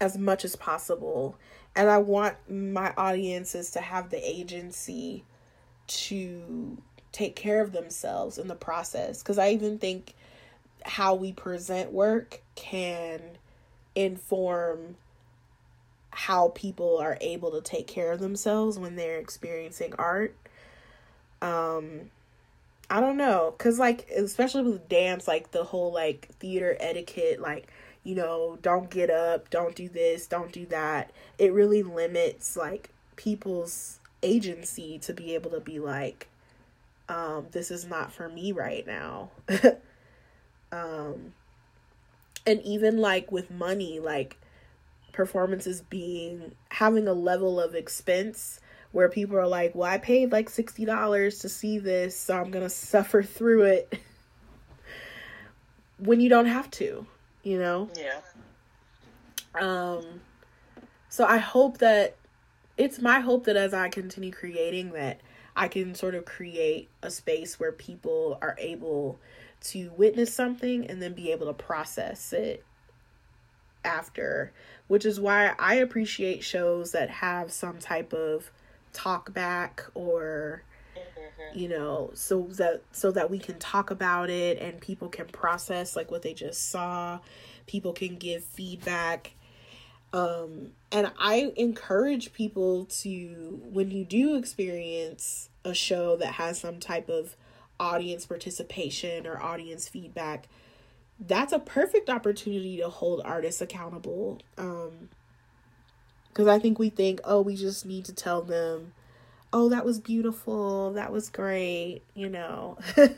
as 0.00 0.18
much 0.18 0.44
as 0.44 0.56
possible. 0.56 1.36
And 1.76 1.88
i 1.88 1.98
want 1.98 2.36
my 2.48 2.92
audiences 2.96 3.70
to 3.72 3.80
have 3.80 4.10
the 4.10 4.28
agency 4.28 5.24
to 5.86 6.78
take 7.12 7.36
care 7.36 7.60
of 7.60 7.72
themselves 7.72 8.38
in 8.38 8.48
the 8.48 8.54
process. 8.54 9.22
Because 9.22 9.38
i 9.38 9.50
even 9.50 9.78
think 9.78 10.14
how 10.84 11.14
we 11.14 11.32
present 11.32 11.92
work 11.92 12.42
can 12.54 13.20
inform 13.94 14.96
how 16.14 16.48
people 16.54 16.98
are 16.98 17.18
able 17.20 17.50
to 17.50 17.60
take 17.60 17.86
care 17.86 18.12
of 18.12 18.20
themselves 18.20 18.78
when 18.78 18.96
they're 18.96 19.18
experiencing 19.18 19.92
art. 19.98 20.34
Um 21.42 22.10
I 22.88 23.00
don't 23.00 23.16
know 23.16 23.54
cuz 23.58 23.78
like 23.78 24.08
especially 24.10 24.62
with 24.70 24.88
dance 24.88 25.26
like 25.26 25.50
the 25.50 25.64
whole 25.64 25.92
like 25.92 26.28
theater 26.38 26.76
etiquette 26.78 27.40
like 27.40 27.68
you 28.04 28.14
know 28.14 28.58
don't 28.62 28.90
get 28.90 29.10
up, 29.10 29.50
don't 29.50 29.74
do 29.74 29.88
this, 29.88 30.26
don't 30.26 30.52
do 30.52 30.66
that. 30.66 31.10
It 31.38 31.52
really 31.52 31.82
limits 31.82 32.56
like 32.56 32.90
people's 33.16 33.98
agency 34.22 34.98
to 35.00 35.12
be 35.12 35.34
able 35.34 35.50
to 35.50 35.60
be 35.60 35.78
like 35.80 36.28
um 37.08 37.48
this 37.50 37.70
is 37.70 37.84
not 37.84 38.12
for 38.12 38.28
me 38.28 38.52
right 38.52 38.86
now. 38.86 39.30
um 40.72 41.34
and 42.46 42.62
even 42.62 42.98
like 42.98 43.32
with 43.32 43.50
money 43.50 43.98
like 43.98 44.36
performances 45.14 45.80
being 45.80 46.52
having 46.68 47.08
a 47.08 47.14
level 47.14 47.58
of 47.58 47.74
expense 47.74 48.60
where 48.92 49.08
people 49.08 49.36
are 49.36 49.48
like, 49.48 49.74
"Well, 49.74 49.90
I 49.90 49.98
paid 49.98 50.30
like 50.30 50.50
$60 50.50 51.40
to 51.40 51.48
see 51.48 51.78
this, 51.78 52.16
so 52.16 52.36
I'm 52.36 52.50
going 52.50 52.64
to 52.64 52.70
suffer 52.70 53.22
through 53.22 53.62
it." 53.62 53.98
when 55.98 56.20
you 56.20 56.28
don't 56.28 56.46
have 56.46 56.70
to, 56.72 57.06
you 57.42 57.58
know? 57.58 57.88
yeah. 57.96 58.20
Um 59.60 60.20
so 61.08 61.24
I 61.24 61.38
hope 61.38 61.78
that 61.78 62.16
it's 62.76 63.00
my 63.00 63.20
hope 63.20 63.44
that 63.44 63.56
as 63.56 63.72
I 63.72 63.88
continue 63.88 64.32
creating 64.32 64.92
that 64.92 65.20
I 65.54 65.68
can 65.68 65.94
sort 65.94 66.16
of 66.16 66.24
create 66.24 66.88
a 67.02 67.10
space 67.10 67.60
where 67.60 67.70
people 67.70 68.38
are 68.42 68.56
able 68.58 69.20
to 69.60 69.92
witness 69.96 70.34
something 70.34 70.86
and 70.86 71.00
then 71.00 71.14
be 71.14 71.30
able 71.30 71.46
to 71.46 71.54
process 71.54 72.32
it 72.32 72.64
after, 73.84 74.52
which 74.88 75.04
is 75.04 75.20
why 75.20 75.54
I 75.58 75.76
appreciate 75.76 76.44
shows 76.44 76.92
that 76.92 77.10
have 77.10 77.52
some 77.52 77.78
type 77.78 78.12
of 78.12 78.50
talk 78.92 79.32
back 79.32 79.84
or 79.94 80.62
you 81.52 81.68
know 81.68 82.10
so 82.14 82.42
that 82.50 82.82
so 82.92 83.10
that 83.10 83.30
we 83.30 83.38
can 83.38 83.58
talk 83.58 83.90
about 83.90 84.30
it 84.30 84.58
and 84.58 84.80
people 84.80 85.08
can 85.08 85.26
process 85.26 85.96
like 85.96 86.10
what 86.10 86.22
they 86.22 86.34
just 86.34 86.70
saw. 86.70 87.18
People 87.66 87.92
can 87.92 88.16
give 88.16 88.44
feedback. 88.44 89.32
Um 90.12 90.70
and 90.92 91.10
i 91.18 91.52
encourage 91.56 92.32
people 92.32 92.86
to 92.86 93.60
when 93.64 93.90
you 93.90 94.04
do 94.04 94.36
experience 94.36 95.50
a 95.64 95.74
show 95.74 96.16
that 96.16 96.34
has 96.34 96.60
some 96.60 96.78
type 96.78 97.08
of 97.08 97.36
audience 97.80 98.24
participation 98.24 99.26
or 99.26 99.42
audience 99.42 99.88
feedback 99.88 100.48
that's 101.20 101.52
a 101.52 101.58
perfect 101.58 102.10
opportunity 102.10 102.76
to 102.78 102.88
hold 102.88 103.20
artists 103.24 103.60
accountable 103.60 104.40
um 104.58 105.08
because 106.28 106.48
i 106.48 106.58
think 106.58 106.78
we 106.78 106.90
think 106.90 107.20
oh 107.24 107.40
we 107.40 107.54
just 107.54 107.86
need 107.86 108.04
to 108.04 108.12
tell 108.12 108.42
them 108.42 108.92
oh 109.52 109.68
that 109.68 109.84
was 109.84 110.00
beautiful 110.00 110.92
that 110.92 111.12
was 111.12 111.28
great 111.30 112.02
you 112.14 112.28
know? 112.28 112.76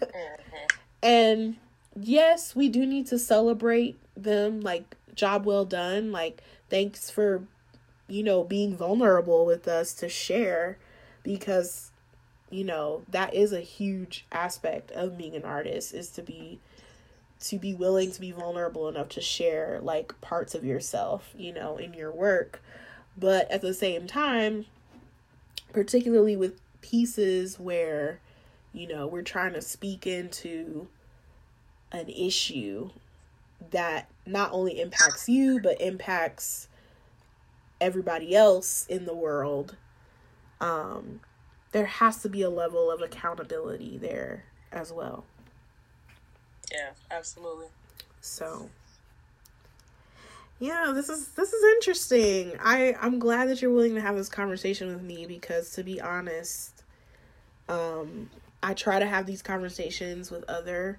And 1.03 1.57
yes 1.99 2.55
we 2.55 2.69
do 2.69 2.85
need 2.85 3.07
to 3.07 3.19
celebrate 3.19 3.99
them 4.17 4.61
like 4.61 4.97
job 5.15 5.47
well 5.47 5.65
done 5.65 6.13
like 6.13 6.43
thanks 6.69 7.11
for 7.11 7.43
you 8.07 8.23
know 8.23 8.45
being 8.45 8.77
vulnerable 8.77 9.47
with 9.47 9.67
us 9.67 9.95
to 9.95 10.09
share 10.09 10.79
because 11.23 11.91
you 12.51 12.65
know 12.65 13.03
that 13.09 13.33
is 13.35 13.53
a 13.53 13.61
huge 13.61 14.27
aspect 14.31 14.91
of 14.93 15.17
being 15.17 15.35
an 15.35 15.45
artist 15.45 15.95
is 15.95 16.11
to 16.11 16.23
be 16.23 16.61
to 17.39 17.59
be 17.59 17.75
willing 17.75 18.11
to 18.11 18.21
be 18.21 18.33
vulnerable 18.33 18.89
enough 18.89 19.09
to 19.11 19.21
share 19.21 19.79
like 19.83 20.19
parts 20.21 20.55
of 20.55 20.65
yourself 20.65 21.33
you 21.37 21.53
know 21.53 21.77
in 21.77 21.93
your 21.95 22.13
work. 22.13 22.63
But 23.19 23.51
at 23.51 23.63
the 23.63 23.75
same 23.75 24.07
time 24.07 24.67
particularly 25.73 26.37
with 26.37 26.61
pieces 26.81 27.59
where 27.59 28.21
you 28.73 28.87
know 28.87 29.07
we're 29.07 29.23
trying 29.23 29.53
to 29.53 29.61
speak 29.61 30.07
into 30.07 30.87
an 31.93 32.09
issue 32.09 32.91
that 33.71 34.09
not 34.27 34.53
only 34.53 34.81
impacts 34.81 35.29
you 35.29 35.61
but 35.61 35.81
impacts 35.81 36.69
everybody 37.81 38.35
else 38.35 38.87
in 38.89 39.05
the 39.05 39.15
world 39.15 39.77
um 40.61 41.21
there 41.73 41.87
has 41.87 42.23
to 42.23 42.29
be 42.29 42.43
a 42.43 42.51
level 42.51 42.91
of 42.91 43.03
accountability 43.03 43.99
there 43.99 44.45
as 44.73 44.93
well 44.93 45.25
Yeah, 46.73 46.91
absolutely. 47.11 47.67
so 48.21 48.69
yeah, 50.59 50.93
this 50.95 51.09
is 51.11 51.29
this 51.29 51.53
is 51.53 51.65
interesting. 51.77 52.53
I 52.63 52.95
I'm 53.01 53.19
glad 53.19 53.49
that 53.49 53.61
you're 53.61 53.73
willing 53.73 53.95
to 53.95 54.01
have 54.01 54.17
this 54.17 54.29
conversation 54.29 54.89
with 54.89 55.03
me 55.03 55.27
because 55.27 55.71
to 55.73 55.83
be 55.83 56.01
honest, 56.01 56.83
um 57.69 58.31
I 58.63 58.73
try 58.75 58.99
to 58.99 59.07
have 59.07 59.27
these 59.27 59.43
conversations 59.43 60.31
with 60.31 60.45
other 60.49 60.99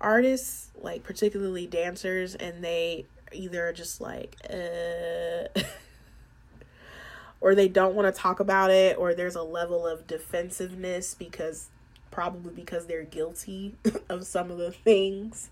artists, 0.00 0.70
like 0.76 1.04
particularly 1.04 1.66
dancers 1.66 2.34
and 2.34 2.62
they 2.62 3.06
either 3.32 3.72
just 3.72 4.00
like 4.00 4.36
uh 4.50 5.60
or 7.40 7.54
they 7.54 7.68
don't 7.68 7.94
want 7.94 8.12
to 8.12 8.20
talk 8.20 8.40
about 8.40 8.70
it 8.70 8.98
or 8.98 9.14
there's 9.14 9.36
a 9.36 9.42
level 9.42 9.86
of 9.86 10.08
defensiveness 10.08 11.14
because 11.14 11.68
probably 12.10 12.52
because 12.52 12.86
they're 12.86 13.04
guilty 13.04 13.76
of 14.08 14.26
some 14.26 14.50
of 14.50 14.58
the 14.58 14.72
things 14.72 15.50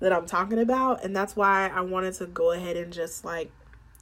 that 0.00 0.12
I'm 0.12 0.26
talking 0.26 0.58
about. 0.58 1.04
And 1.04 1.14
that's 1.14 1.36
why 1.36 1.68
I 1.68 1.80
wanted 1.80 2.14
to 2.14 2.26
go 2.26 2.52
ahead 2.52 2.76
and 2.76 2.92
just 2.92 3.24
like 3.24 3.50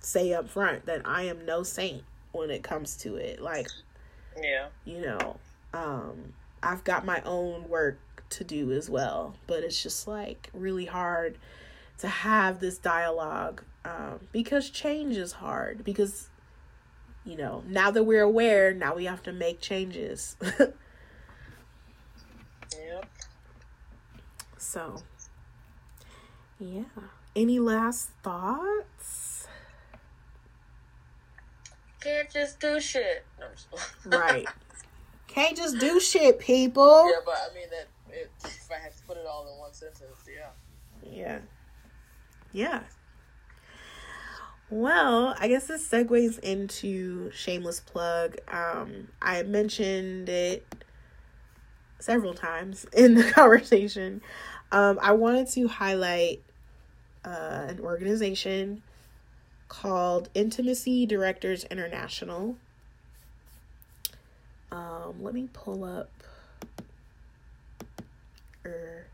say 0.01 0.33
up 0.35 0.49
front 0.49 0.87
that 0.87 1.03
I 1.05 1.23
am 1.23 1.47
no 1.47 1.63
saint 1.63 2.03
when 2.33 2.51
it 2.51 2.63
comes 2.63 2.97
to 2.99 3.17
it. 3.17 3.41
Like, 3.41 3.69
Yeah. 4.41 4.67
you 4.85 5.01
know, 5.01 5.37
um, 5.73 6.35
I've 6.63 6.85
got 6.85 7.05
my 7.05 7.21
own 7.25 7.69
work 7.69 7.99
to 8.31 8.45
do 8.45 8.73
as 8.73 8.91
well, 8.91 9.35
but 9.47 9.63
it's 9.63 9.83
just 9.83 10.09
like 10.09 10.51
really 10.53 10.87
hard 10.87 11.39
to 11.99 12.09
have 12.09 12.59
this 12.61 12.79
dialogue 12.79 13.63
um, 13.85 14.21
because 14.33 14.71
change 14.71 15.17
is 15.17 15.33
hard. 15.33 15.85
Because, 15.85 16.29
you 17.25 17.37
know, 17.37 17.63
now 17.69 17.91
that 17.93 18.03
we're 18.05 18.23
aware, 18.23 18.75
now 18.75 18.97
we 18.97 19.05
have 19.05 19.23
to 19.25 19.33
make 19.33 19.61
changes. 19.61 20.37
Yep. 22.79 23.07
so, 24.59 25.03
yeah. 26.59 26.85
Any 27.37 27.59
last 27.59 28.11
thoughts? 28.23 29.49
Can't 32.01 32.31
just 32.31 32.61
do 32.61 32.81
shit. 32.81 33.25
Right. 34.05 34.47
Can't 35.27 35.57
just 35.57 35.79
do 35.81 35.99
shit, 35.99 36.39
people. 36.39 37.09
yeah, 37.11 37.17
but 37.25 37.35
I 37.51 37.55
mean 37.55 37.69
that. 37.71 37.89
It, 38.17 38.31
if 38.45 38.71
I 38.71 38.79
had 38.79 38.93
to 38.97 39.03
put 39.05 39.17
it 39.17 39.27
all 39.27 39.49
in 39.53 39.59
one 39.59 39.73
sentence, 39.73 40.25
yeah. 40.33 40.51
Yeah. 41.03 41.39
Yeah. 42.53 42.81
Well, 44.71 45.35
I 45.39 45.49
guess 45.49 45.67
this 45.67 45.87
segues 45.89 46.39
into 46.39 47.31
shameless 47.33 47.81
plug. 47.81 48.37
Um, 48.49 49.09
I 49.21 49.43
mentioned 49.43 50.29
it 50.29 50.84
several 52.05 52.35
times 52.35 52.85
in 52.93 53.15
the 53.15 53.25
conversation. 53.33 54.21
Um, 54.71 54.99
I 55.01 55.13
wanted 55.13 55.49
to 55.51 55.69
highlight 55.69 56.43
uh, 57.25 57.67
an 57.69 57.81
organization 57.81 58.83
called 59.69 60.29
Intimacy 60.35 61.07
Directors 61.07 61.65
International. 61.65 62.57
Um, 64.71 65.15
let 65.21 65.35
me 65.35 65.49
pull 65.53 65.85
up. 65.85 66.11
Er, 68.67 69.07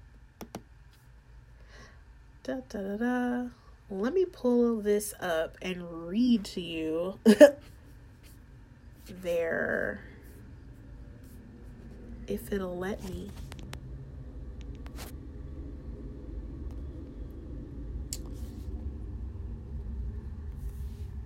da, 2.43 2.57
da, 2.69 2.81
da, 2.81 2.97
da. 2.97 3.49
Let 3.91 4.15
me 4.15 4.25
pull 4.25 4.81
this 4.81 5.15
up 5.21 5.57
and 5.62 6.09
read 6.09 6.45
to 6.47 6.61
you 6.61 7.19
their. 9.07 10.01
If 12.31 12.52
it'll 12.52 12.78
let 12.78 13.02
me. 13.11 13.31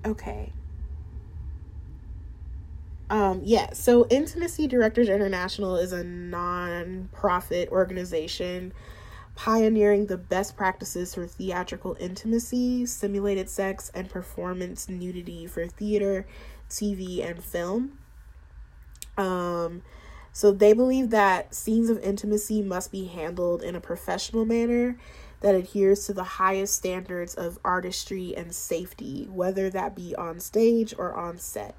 Okay. 0.06 0.51
Um, 3.10 3.43
yeah, 3.44 3.72
so 3.74 4.06
Intimacy 4.09 4.66
Directors 4.66 5.09
International 5.10 5.76
is 5.76 5.93
a 5.93 6.02
non-profit 6.02 7.68
organization 7.68 8.72
pioneering 9.35 10.06
the 10.06 10.16
best 10.16 10.56
practices 10.56 11.14
for 11.14 11.26
theatrical 11.26 11.97
intimacy, 12.01 12.86
simulated 12.86 13.51
sex, 13.51 13.90
and 13.94 14.09
performance 14.09 14.89
nudity 14.89 15.47
for 15.47 15.66
theater, 15.66 16.26
TV, 16.70 17.28
and 17.28 17.44
film. 17.44 17.98
Um, 19.18 19.82
so 20.35 20.51
they 20.51 20.73
believe 20.73 21.11
that 21.11 21.55
scenes 21.55 21.89
of 21.89 21.98
intimacy 22.01 22.61
must 22.61 22.90
be 22.90 23.05
handled 23.05 23.62
in 23.62 23.77
a 23.77 23.81
professional 23.81 24.44
manner 24.44 24.98
that 25.40 25.55
adheres 25.55 26.05
to 26.06 26.12
the 26.12 26.24
highest 26.24 26.74
standards 26.74 27.35
of 27.35 27.59
artistry 27.65 28.35
and 28.36 28.52
safety, 28.52 29.28
whether 29.31 29.70
that 29.70 29.94
be 29.94 30.12
on 30.16 30.40
stage 30.40 30.93
or 30.98 31.15
on 31.15 31.39
set. 31.39 31.77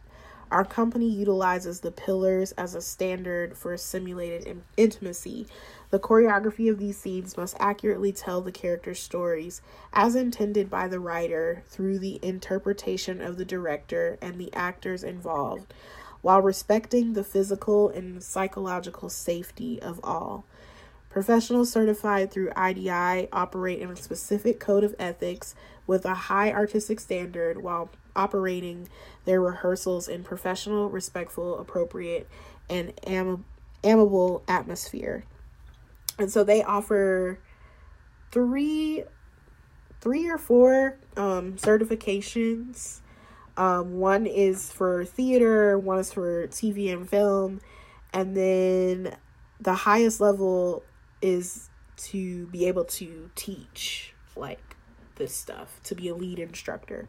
Our 0.52 0.64
company 0.64 1.10
utilizes 1.10 1.82
the 1.82 1.91
pillars 1.91 2.53
as 2.53 2.76
a 2.76 2.82
standard 2.82 3.57
for 3.57 3.76
simulated 3.76 4.45
in- 4.45 4.64
intimacy. 4.77 5.48
The 5.90 5.99
choreography 5.99 6.69
of 6.72 6.80
these 6.80 6.98
scenes 6.98 7.36
must 7.36 7.57
accurately 7.60 8.14
tell 8.14 8.40
the 8.41 8.53
characters' 8.53 8.99
stories 8.99 9.61
as 9.91 10.15
intended 10.15 10.69
by 10.69 10.88
the 10.88 10.99
writer 11.02 11.64
through 11.68 11.99
the 11.99 12.19
interpretation 12.22 13.19
of 13.19 13.36
the 13.36 13.44
director 13.44 14.18
and 14.22 14.40
the 14.40 14.53
actors 14.53 15.03
involved, 15.03 15.73
while 16.26 16.41
respecting 16.41 17.14
the 17.14 17.23
physical 17.23 17.88
and 17.89 18.23
psychological 18.23 19.10
safety 19.10 19.80
of 19.80 19.99
all. 20.03 20.43
Professionals 21.07 21.72
certified 21.72 22.31
through 22.31 22.52
IDI 22.57 23.30
operate 23.31 23.80
in 23.80 23.91
a 23.91 23.95
specific 23.95 24.60
code 24.60 24.84
of 24.84 24.95
ethics 24.97 25.53
with 25.85 26.03
a 26.03 26.15
high 26.15 26.52
artistic 26.52 26.99
standard 26.99 27.61
while 27.61 27.91
operating 28.15 28.89
their 29.26 29.39
rehearsals 29.39 30.07
in 30.07 30.23
professional, 30.23 30.89
respectful, 30.89 31.60
appropriate, 31.60 32.27
and 32.72 32.91
am- 33.06 33.45
amiable 33.84 34.41
atmosphere. 34.47 35.26
And 36.18 36.31
so 36.31 36.43
they 36.43 36.64
offer 36.64 37.38
three 38.31 39.03
three 40.02 40.27
or 40.27 40.39
four 40.39 40.97
um 41.15 41.53
certifications. 41.53 43.02
Um 43.57 43.99
one 43.99 44.26
is 44.26 44.72
for 44.72 45.06
theater, 45.06 45.77
one 45.80 45.99
is 45.99 46.11
for 46.11 46.48
TV 46.48 46.91
and 46.91 47.10
film, 47.10 47.61
and 48.14 48.36
then 48.36 49.15
the 49.60 49.73
highest 49.73 50.19
level 50.19 50.84
is 51.22 51.69
to 51.98 52.48
be 52.48 52.68
able 52.68 52.86
to 52.86 53.30
teach 53.36 54.14
like 54.36 54.76
this 55.15 55.34
stuff, 55.34 55.80
to 55.84 55.95
be 55.95 56.10
a 56.10 56.15
lead 56.15 56.40
instructor. 56.40 57.07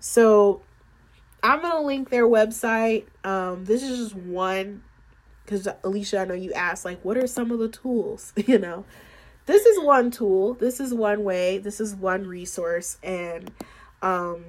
So 0.00 0.62
I'm 1.42 1.62
gonna 1.62 1.80
link 1.80 2.10
their 2.10 2.26
website. 2.26 3.06
Um, 3.24 3.64
this 3.64 3.82
is 3.82 3.98
just 4.10 4.14
one 4.14 4.82
because 5.44 5.66
Alicia, 5.82 6.20
I 6.20 6.24
know 6.26 6.34
you 6.34 6.52
asked 6.52 6.84
like, 6.84 7.02
what 7.02 7.16
are 7.16 7.26
some 7.26 7.50
of 7.50 7.58
the 7.58 7.68
tools? 7.68 8.32
you 8.46 8.58
know, 8.58 8.84
this 9.46 9.64
is 9.64 9.80
one 9.80 10.10
tool. 10.10 10.54
This 10.54 10.78
is 10.78 10.92
one 10.92 11.24
way. 11.24 11.58
This 11.58 11.80
is 11.80 11.94
one 11.94 12.26
resource, 12.26 12.98
and 13.02 13.50
um, 14.02 14.44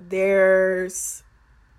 there's 0.00 1.22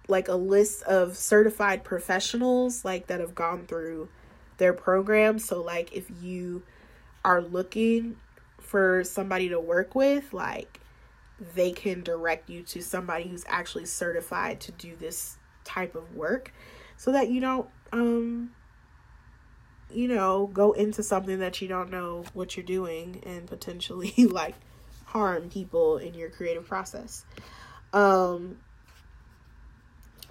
like 0.07 0.27
a 0.27 0.35
list 0.35 0.83
of 0.83 1.15
certified 1.17 1.83
professionals 1.83 2.83
like 2.85 3.07
that 3.07 3.19
have 3.19 3.33
gone 3.33 3.65
through 3.65 4.09
their 4.57 4.73
program. 4.73 5.39
So 5.39 5.61
like 5.61 5.93
if 5.93 6.05
you 6.21 6.63
are 7.23 7.41
looking 7.41 8.17
for 8.59 9.03
somebody 9.03 9.49
to 9.49 9.59
work 9.59 9.95
with, 9.95 10.33
like 10.33 10.79
they 11.55 11.71
can 11.71 12.03
direct 12.03 12.49
you 12.49 12.61
to 12.61 12.81
somebody 12.81 13.27
who's 13.27 13.43
actually 13.47 13.85
certified 13.85 14.59
to 14.61 14.71
do 14.73 14.95
this 14.95 15.37
type 15.63 15.95
of 15.95 16.15
work 16.15 16.53
so 16.97 17.11
that 17.11 17.29
you 17.29 17.39
don't 17.39 17.67
um 17.91 18.51
you 19.91 20.07
know 20.07 20.47
go 20.53 20.71
into 20.71 21.03
something 21.03 21.39
that 21.39 21.61
you 21.61 21.67
don't 21.67 21.89
know 21.89 22.23
what 22.33 22.55
you're 22.55 22.65
doing 22.65 23.21
and 23.25 23.47
potentially 23.47 24.13
like 24.29 24.55
harm 25.05 25.49
people 25.49 25.97
in 25.97 26.13
your 26.13 26.29
creative 26.29 26.65
process 26.65 27.25
um 27.93 28.57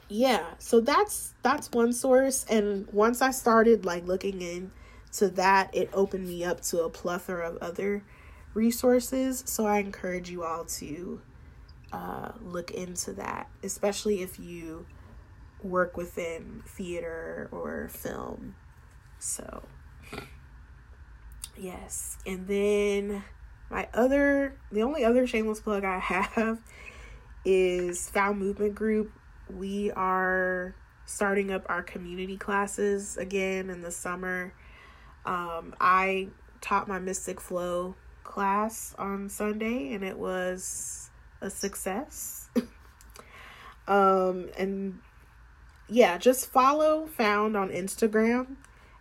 yeah 0.08 0.44
so 0.58 0.80
that's 0.80 1.34
that's 1.42 1.70
one 1.70 1.92
source 1.92 2.44
and 2.50 2.86
once 2.92 3.22
i 3.22 3.30
started 3.30 3.84
like 3.84 4.04
looking 4.06 4.42
into 4.42 5.28
that 5.28 5.74
it 5.74 5.88
opened 5.92 6.26
me 6.26 6.44
up 6.44 6.60
to 6.60 6.82
a 6.82 6.90
plethora 6.90 7.48
of 7.48 7.56
other 7.58 8.02
resources 8.54 9.42
so 9.46 9.64
i 9.66 9.78
encourage 9.78 10.28
you 10.28 10.42
all 10.42 10.64
to 10.64 11.20
uh, 11.92 12.30
look 12.42 12.70
into 12.70 13.12
that 13.12 13.48
especially 13.62 14.22
if 14.22 14.38
you 14.38 14.86
work 15.62 15.96
within 15.96 16.62
theater 16.66 17.48
or 17.52 17.88
film 17.88 18.54
so. 19.18 19.62
Yes 21.56 22.16
and 22.24 22.46
then 22.46 23.22
my 23.70 23.88
other 23.92 24.56
the 24.72 24.82
only 24.82 25.04
other 25.04 25.26
shameless 25.26 25.60
plug 25.60 25.84
i 25.84 25.98
have 25.98 26.58
is 27.44 28.08
found 28.10 28.38
movement 28.38 28.74
group 28.74 29.12
we 29.48 29.90
are 29.92 30.74
starting 31.06 31.50
up 31.50 31.66
our 31.68 31.82
community 31.82 32.36
classes 32.36 33.16
again 33.16 33.70
in 33.70 33.82
the 33.82 33.90
summer. 33.90 34.54
Um, 35.24 35.74
I 35.80 36.28
taught 36.60 36.88
my 36.88 36.98
Mystic 36.98 37.40
Flow 37.40 37.96
class 38.22 38.94
on 38.98 39.28
Sunday 39.28 39.92
and 39.92 40.04
it 40.04 40.18
was 40.18 41.10
a 41.40 41.50
success. 41.50 42.48
um, 43.88 44.50
and 44.56 45.00
yeah, 45.88 46.18
just 46.18 46.50
follow 46.50 47.06
Found 47.06 47.56
on 47.56 47.70
Instagram 47.70 48.56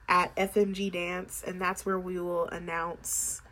at 0.07 0.35
FMG 0.35 0.91
Dance, 0.91 1.43
and 1.45 1.61
that's 1.61 1.85
where 1.85 1.99
we 1.99 2.19
will 2.19 2.47
announce 2.47 3.43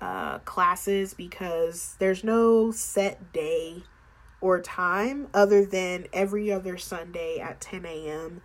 uh, 0.00 0.38
classes 0.40 1.14
because 1.14 1.96
there's 1.98 2.22
no 2.22 2.70
set 2.70 3.32
day 3.32 3.82
or 4.40 4.60
time 4.60 5.28
other 5.34 5.64
than 5.64 6.06
every 6.12 6.52
other 6.52 6.78
Sunday 6.78 7.38
at 7.38 7.60
10 7.60 7.84
a.m. 7.84 8.40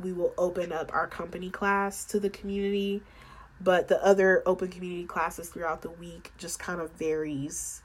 We 0.00 0.12
will 0.12 0.34
open 0.36 0.72
up 0.72 0.92
our 0.92 1.06
company 1.06 1.50
class 1.50 2.04
to 2.06 2.20
the 2.20 2.30
community, 2.30 3.02
but 3.60 3.88
the 3.88 4.04
other 4.04 4.42
open 4.46 4.68
community 4.68 5.04
classes 5.04 5.48
throughout 5.48 5.82
the 5.82 5.90
week 5.90 6.32
just 6.38 6.58
kind 6.58 6.80
of 6.80 6.92
varies 6.92 7.82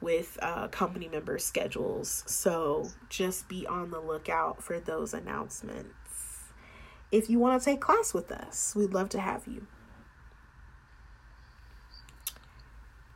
with 0.00 0.38
uh, 0.42 0.68
company 0.68 1.08
member 1.08 1.38
schedules. 1.38 2.24
So 2.26 2.90
just 3.08 3.48
be 3.48 3.66
on 3.66 3.90
the 3.90 4.00
lookout 4.00 4.62
for 4.62 4.80
those 4.80 5.14
announcements. 5.14 5.92
If 7.12 7.30
you 7.30 7.38
want 7.38 7.60
to 7.60 7.64
take 7.64 7.80
class 7.80 8.12
with 8.12 8.32
us, 8.32 8.74
we'd 8.74 8.92
love 8.92 9.08
to 9.10 9.20
have 9.20 9.46
you. 9.46 9.66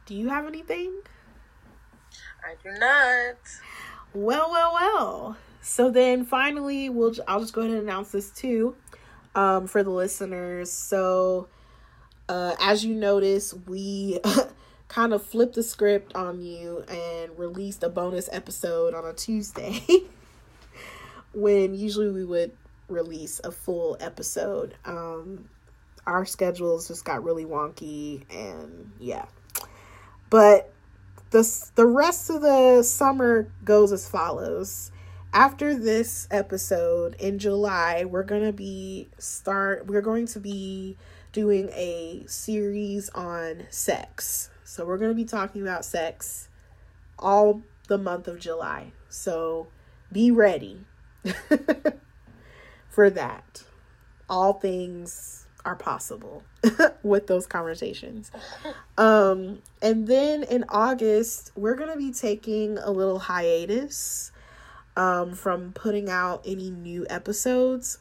Do 0.07 0.15
you 0.15 0.29
have 0.29 0.47
anything? 0.47 1.03
I 2.45 2.55
do 2.63 2.79
not. 2.79 3.37
Well, 4.13 4.51
well, 4.51 4.73
well. 4.75 5.37
So 5.63 5.91
then 5.91 6.25
finally, 6.25 6.89
we'll 6.89 7.15
I'll 7.29 7.41
just 7.41 7.53
go 7.53 7.61
ahead 7.63 7.73
and 7.73 7.83
announce 7.83 8.13
this 8.13 8.31
too, 8.31 8.75
um, 9.35 9.67
for 9.67 9.83
the 9.83 9.91
listeners. 9.91 10.71
So, 10.71 11.49
uh, 12.29 12.57
as 12.61 12.85
you 12.85 12.95
notice, 12.95 13.55
we 13.67 14.21
kind 14.89 15.13
of 15.13 15.25
flipped 15.25 15.55
the 15.55 15.63
script 15.63 16.15
on 16.15 16.41
you 16.41 16.85
and 16.89 17.39
released 17.39 17.83
a 17.83 17.89
bonus 17.89 18.29
episode 18.33 18.95
on 18.95 19.05
a 19.05 19.13
Tuesday, 19.13 19.81
when 21.35 21.75
usually 21.75 22.11
we 22.11 22.25
would 22.25 22.53
release 22.89 23.41
a 23.45 23.53
full 23.53 23.97
episode. 24.01 24.75
Um, 24.85 25.49
our 26.07 26.25
schedules 26.25 26.89
just 26.89 27.05
got 27.05 27.23
really 27.23 27.45
wonky, 27.45 28.25
and 28.35 28.93
yeah, 28.99 29.27
but 30.31 30.73
the 31.31 31.71
the 31.75 31.87
rest 31.87 32.31
of 32.31 32.43
the 32.43 32.83
summer 32.83 33.51
goes 33.65 33.93
as 33.93 34.09
follows. 34.09 34.91
After 35.33 35.79
this 35.79 36.27
episode 36.33 37.15
in 37.21 37.39
july 37.39 38.05
we're 38.05 38.25
going 38.25 38.43
to 38.43 38.53
be 38.53 39.09
start 39.19 39.87
we're 39.87 40.01
going 40.01 40.27
to 40.27 40.41
be 40.41 40.97
doing 41.33 41.69
a 41.71 42.25
series 42.27 43.09
on 43.11 43.67
sex. 43.71 44.51
So 44.65 44.85
we're 44.85 44.99
going 44.99 45.13
to 45.13 45.17
be 45.17 45.25
talking 45.25 45.63
about 45.63 45.85
sex 45.85 46.49
all 47.19 47.63
the 47.89 47.99
month 47.99 48.27
of 48.27 48.41
july. 48.41 48.93
So 49.09 49.69
be 50.13 50.31
ready 50.31 50.85
for 52.89 53.11
that. 53.11 53.65
All 54.29 54.55
things 54.55 55.47
are 55.65 55.77
possible 55.77 56.43
with 57.03 57.27
those 57.27 57.47
conversations. 57.47 58.31
Um, 58.99 59.61
and 59.81 60.07
then 60.07 60.43
in 60.43 60.65
August, 60.69 61.53
we're 61.57 61.75
going 61.75 61.91
to 61.91 61.97
be 61.97 62.13
taking 62.13 62.79
a 62.79 62.91
little 62.91 63.19
hiatus 63.19 64.33
um, 64.97 65.35
from 65.35 65.73
putting 65.73 66.11
out 66.11 66.43
any 66.47 66.71
new 66.71 67.07
episodes. 67.09 67.99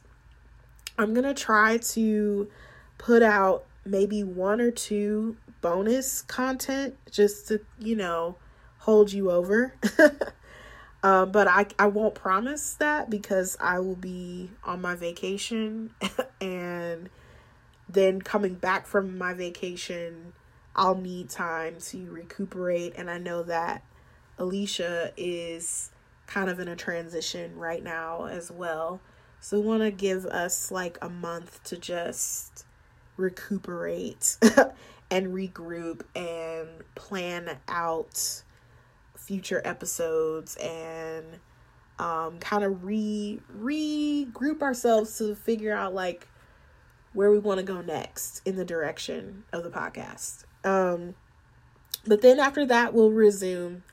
I'm 0.98 1.14
going 1.14 1.26
to 1.26 1.34
try 1.34 1.78
to 1.78 2.50
put 2.98 3.24
out 3.24 3.66
maybe 3.86 4.24
one 4.24 4.60
or 4.60 4.72
two 4.72 5.38
bonus 5.62 6.22
content 6.24 6.96
just 7.10 7.48
to, 7.48 7.62
you 7.80 7.96
know, 7.96 8.36
hold 8.80 9.14
you 9.14 9.32
over. 9.32 9.74
um, 11.04 11.32
but 11.32 11.48
I, 11.48 11.68
I 11.78 11.88
won't 11.88 12.16
promise 12.16 12.74
that 12.76 13.10
because 13.10 13.56
I 13.62 13.80
will 13.80 13.96
be 13.96 14.50
on 14.66 14.82
my 14.82 14.96
vacation 14.96 15.92
and 16.42 17.10
then 17.90 18.22
coming 18.22 18.54
back 18.54 18.86
from 18.86 19.18
my 19.18 19.34
vacation, 19.34 20.34
I'll 20.76 20.96
need 20.96 21.30
time 21.30 21.78
to 21.88 22.12
recuperate. 22.12 22.94
And 22.96 23.10
I 23.10 23.18
know 23.18 23.44
that 23.44 23.84
Alicia 24.38 25.12
is 25.18 25.92
kind 26.28 26.50
of 26.50 26.60
in 26.60 26.68
a 26.68 26.76
transition 26.76 27.58
right 27.58 27.84
now 27.84 28.26
as 28.26 28.52
well. 28.52 29.02
So, 29.42 29.60
we 29.60 29.66
want 29.66 29.84
to 29.84 29.92
give 29.92 30.26
us 30.26 30.70
like 30.70 30.98
a 31.02 31.10
month 31.10 31.64
to 31.66 31.78
just 31.78 32.66
recuperate 33.18 34.38
and 35.12 35.28
regroup 35.28 36.02
and 36.16 36.70
plan 36.96 37.58
out 37.68 38.44
future 39.16 39.62
episodes 39.64 40.56
and 40.58 41.26
um, 42.00 42.40
kind 42.40 42.64
of 42.64 42.84
re 42.84 43.40
regroup 43.60 44.62
ourselves 44.62 45.18
to 45.18 45.36
figure 45.36 45.74
out 45.74 45.94
like 45.94 46.28
where 47.14 47.32
we 47.32 47.40
want 47.40 47.60
to 47.60 47.64
go 47.66 47.82
next 47.82 48.42
in 48.46 48.56
the 48.56 48.66
direction 48.66 49.44
of 49.52 49.64
the 49.64 49.70
podcast. 49.70 50.44
Um, 50.64 51.16
but 52.06 52.22
then 52.22 52.40
after 52.40 52.66
that, 52.66 52.94
we'll 52.94 53.12
resume 53.12 53.84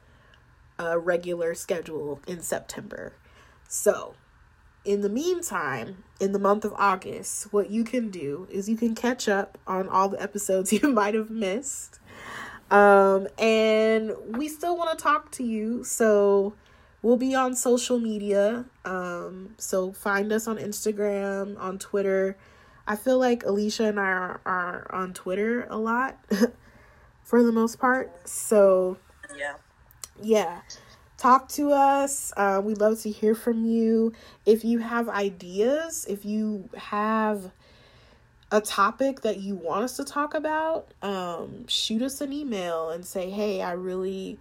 a 0.78 0.98
regular 0.98 1.55
schedule 1.55 2.20
in 2.26 2.43
September. 2.43 3.14
So, 3.68 4.14
in 4.84 5.01
the 5.01 5.09
meantime, 5.09 6.05
in 6.20 6.32
the 6.32 6.38
month 6.38 6.64
of 6.64 6.72
August, 6.74 7.52
what 7.52 7.70
you 7.70 7.82
can 7.82 8.10
do 8.10 8.47
is 8.51 8.68
you 8.68 8.76
can 8.76 8.94
catch 8.94 9.28
up 9.28 9.59
on 9.66 9.88
all 9.88 10.09
the 10.09 10.22
episodes 10.22 10.72
you 10.72 10.93
might 10.93 11.14
have 11.14 11.30
missed. 11.30 11.98
Um, 12.70 13.28
and 13.38 14.12
we 14.28 14.48
still 14.48 14.76
want 14.76 14.97
to 14.97 15.02
talk 15.02 15.30
to 15.32 15.44
you. 15.44 15.82
So, 15.84 16.55
we'll 17.02 17.16
be 17.16 17.34
on 17.34 17.55
social 17.55 17.98
media. 17.98 18.66
Um, 18.84 19.55
so, 19.56 19.93
find 19.93 20.30
us 20.32 20.47
on 20.47 20.59
Instagram, 20.59 21.59
on 21.59 21.78
Twitter 21.78 22.36
I 22.86 22.96
feel 22.96 23.18
like 23.18 23.44
Alicia 23.44 23.84
and 23.84 23.98
I 24.00 24.04
are, 24.04 24.40
are 24.46 24.86
on 24.94 25.12
Twitter 25.12 25.66
a 25.68 25.76
lot 25.76 26.18
for 27.22 27.42
the 27.42 27.52
most 27.52 27.78
part. 27.78 28.28
So, 28.28 28.96
yeah. 29.36 29.54
Yeah. 30.22 30.60
Talk 31.18 31.48
to 31.50 31.72
us. 31.72 32.32
Uh, 32.36 32.60
we'd 32.62 32.78
love 32.78 33.00
to 33.00 33.10
hear 33.10 33.34
from 33.34 33.64
you. 33.64 34.12
If 34.44 34.64
you 34.64 34.78
have 34.78 35.08
ideas, 35.08 36.06
if 36.08 36.24
you 36.24 36.68
have 36.76 37.50
a 38.52 38.60
topic 38.60 39.22
that 39.22 39.38
you 39.38 39.56
want 39.56 39.84
us 39.84 39.96
to 39.96 40.04
talk 40.04 40.34
about, 40.34 40.88
um, 41.02 41.66
shoot 41.66 42.02
us 42.02 42.20
an 42.20 42.32
email 42.32 42.90
and 42.90 43.04
say, 43.04 43.30
hey, 43.30 43.62
I 43.62 43.72
really 43.72 44.38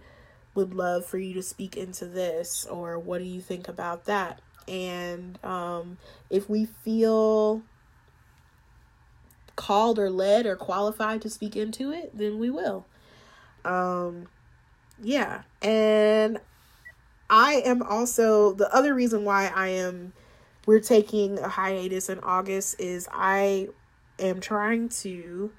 would 0.54 0.74
love 0.74 1.04
for 1.04 1.18
you 1.18 1.34
to 1.34 1.42
speak 1.42 1.76
into 1.76 2.06
this 2.06 2.66
or 2.66 2.98
what 2.98 3.18
do 3.18 3.24
you 3.24 3.40
think 3.40 3.68
about 3.68 4.06
that 4.06 4.40
and 4.68 5.38
um, 5.44 5.98
if 6.30 6.48
we 6.48 6.64
feel 6.64 7.62
called 9.56 9.98
or 9.98 10.10
led 10.10 10.46
or 10.46 10.56
qualified 10.56 11.20
to 11.22 11.30
speak 11.30 11.56
into 11.56 11.90
it 11.90 12.16
then 12.16 12.38
we 12.38 12.50
will 12.50 12.86
um 13.64 14.28
yeah 15.02 15.42
and 15.62 16.38
i 17.28 17.54
am 17.64 17.82
also 17.82 18.52
the 18.52 18.72
other 18.74 18.94
reason 18.94 19.24
why 19.24 19.50
i 19.54 19.68
am 19.68 20.12
we're 20.66 20.80
taking 20.80 21.38
a 21.38 21.48
hiatus 21.48 22.08
in 22.08 22.18
august 22.20 22.78
is 22.78 23.08
i 23.12 23.68
am 24.18 24.40
trying 24.40 24.88
to 24.88 25.50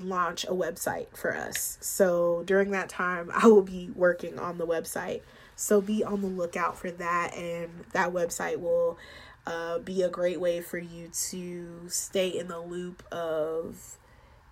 launch 0.00 0.44
a 0.44 0.52
website 0.52 1.08
for 1.16 1.34
us. 1.34 1.78
So 1.80 2.42
during 2.46 2.70
that 2.72 2.88
time, 2.88 3.30
I 3.34 3.46
will 3.46 3.62
be 3.62 3.90
working 3.94 4.38
on 4.38 4.58
the 4.58 4.66
website. 4.66 5.22
So 5.54 5.80
be 5.80 6.04
on 6.04 6.20
the 6.20 6.28
lookout 6.28 6.76
for 6.76 6.90
that, 6.90 7.34
and 7.34 7.70
that 7.92 8.12
website 8.12 8.60
will 8.60 8.98
uh, 9.46 9.78
be 9.78 10.02
a 10.02 10.08
great 10.08 10.40
way 10.40 10.60
for 10.60 10.78
you 10.78 11.08
to 11.30 11.82
stay 11.88 12.28
in 12.28 12.48
the 12.48 12.60
loop 12.60 13.02
of 13.12 13.98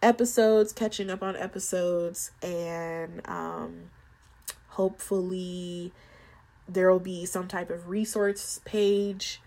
episodes, 0.02 0.72
catching 0.72 1.10
up 1.10 1.22
on 1.22 1.36
episodes, 1.36 2.30
and 2.42 3.20
um, 3.26 3.90
hopefully 4.68 5.92
there 6.68 6.90
will 6.90 7.00
be 7.00 7.26
some 7.26 7.48
type 7.48 7.70
of 7.70 7.88
resource 7.88 8.60
page 8.64 9.40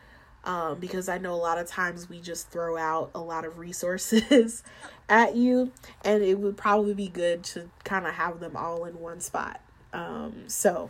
um, 0.43 0.79
because 0.79 1.09
I 1.09 1.17
know 1.17 1.33
a 1.33 1.35
lot 1.35 1.57
of 1.57 1.67
times 1.67 2.09
we 2.09 2.21
just 2.21 2.49
throw 2.49 2.77
out 2.77 3.11
a 3.13 3.19
lot 3.19 3.43
of 3.45 3.59
resources 3.59 4.63
at 5.09 5.35
you, 5.35 5.71
and 6.03 6.23
it 6.23 6.39
would 6.39 6.57
probably 6.57 6.93
be 6.93 7.09
good 7.09 7.43
to 7.45 7.69
kind 7.83 8.07
of 8.07 8.13
have 8.13 8.39
them 8.39 8.55
all 8.55 8.85
in 8.85 8.99
one 8.99 9.19
spot. 9.19 9.59
Um, 9.93 10.43
so 10.47 10.89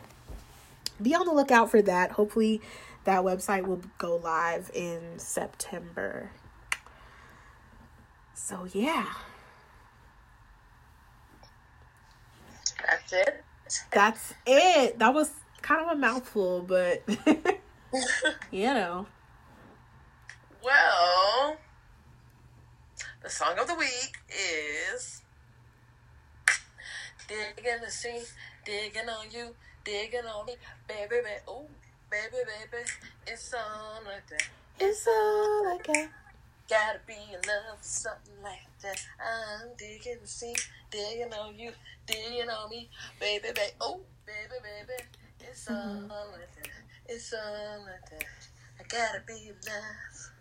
be 1.01 1.13
on 1.15 1.25
the 1.25 1.33
lookout 1.33 1.71
for 1.71 1.81
that. 1.81 2.11
Hopefully, 2.11 2.61
that 3.07 3.23
website 3.23 3.65
will 3.65 3.81
go 3.97 4.17
live 4.17 4.69
in 4.73 5.17
September. 5.17 6.29
So, 8.33 8.67
yeah. 8.73 9.05
That's 12.85 13.13
it. 13.13 13.43
That's 13.93 14.33
it. 14.45 14.99
That 14.99 15.13
was 15.13 15.31
kind 15.61 15.85
of 15.85 15.93
a 15.93 15.95
mouthful, 15.95 16.63
but 16.63 17.01
you 18.51 18.65
know. 18.65 19.07
Well, 20.61 21.55
the 23.23 23.29
song 23.29 23.57
of 23.57 23.67
the 23.67 23.75
week 23.75 24.17
is 24.29 25.21
Digging 27.29 27.79
the 27.81 27.89
Sea, 27.89 28.21
Digging 28.65 29.07
on 29.07 29.31
You, 29.31 29.55
Digging 29.85 30.25
on 30.25 30.45
Me, 30.45 30.55
Baby, 30.89 31.07
baby, 31.09 31.29
oh, 31.47 31.67
baby, 32.09 32.37
baby, 32.45 32.83
it's 33.25 33.53
on 33.53 34.05
like 34.05 34.27
that. 34.29 34.47
It's 34.79 35.07
all 35.07 35.67
I 35.67 35.77
got. 35.83 36.09
Gotta 36.69 36.99
be 37.07 37.13
in 37.13 37.39
love 37.47 37.77
with 37.77 37.83
something 37.83 38.43
like 38.43 38.67
that. 38.81 39.01
I'm 39.19 39.69
digging 39.77 40.17
the 40.21 40.27
sea, 40.27 40.53
digging 40.91 41.33
on 41.33 41.57
you, 41.57 41.71
digging 42.05 42.49
on 42.49 42.69
me, 42.69 42.89
baby, 43.19 43.47
baby, 43.47 43.71
oh, 43.79 44.01
baby, 44.25 44.59
baby, 44.61 45.03
it's 45.39 45.65
mm-hmm. 45.65 46.11
on 46.11 46.31
like 46.31 46.55
that. 46.55 46.69
It's 47.07 47.33
on 47.33 47.85
like 47.85 48.09
that. 48.11 48.25
I 48.79 48.83
gotta 48.89 49.21
be 49.25 49.49
in 49.49 49.55
love. 49.65 50.31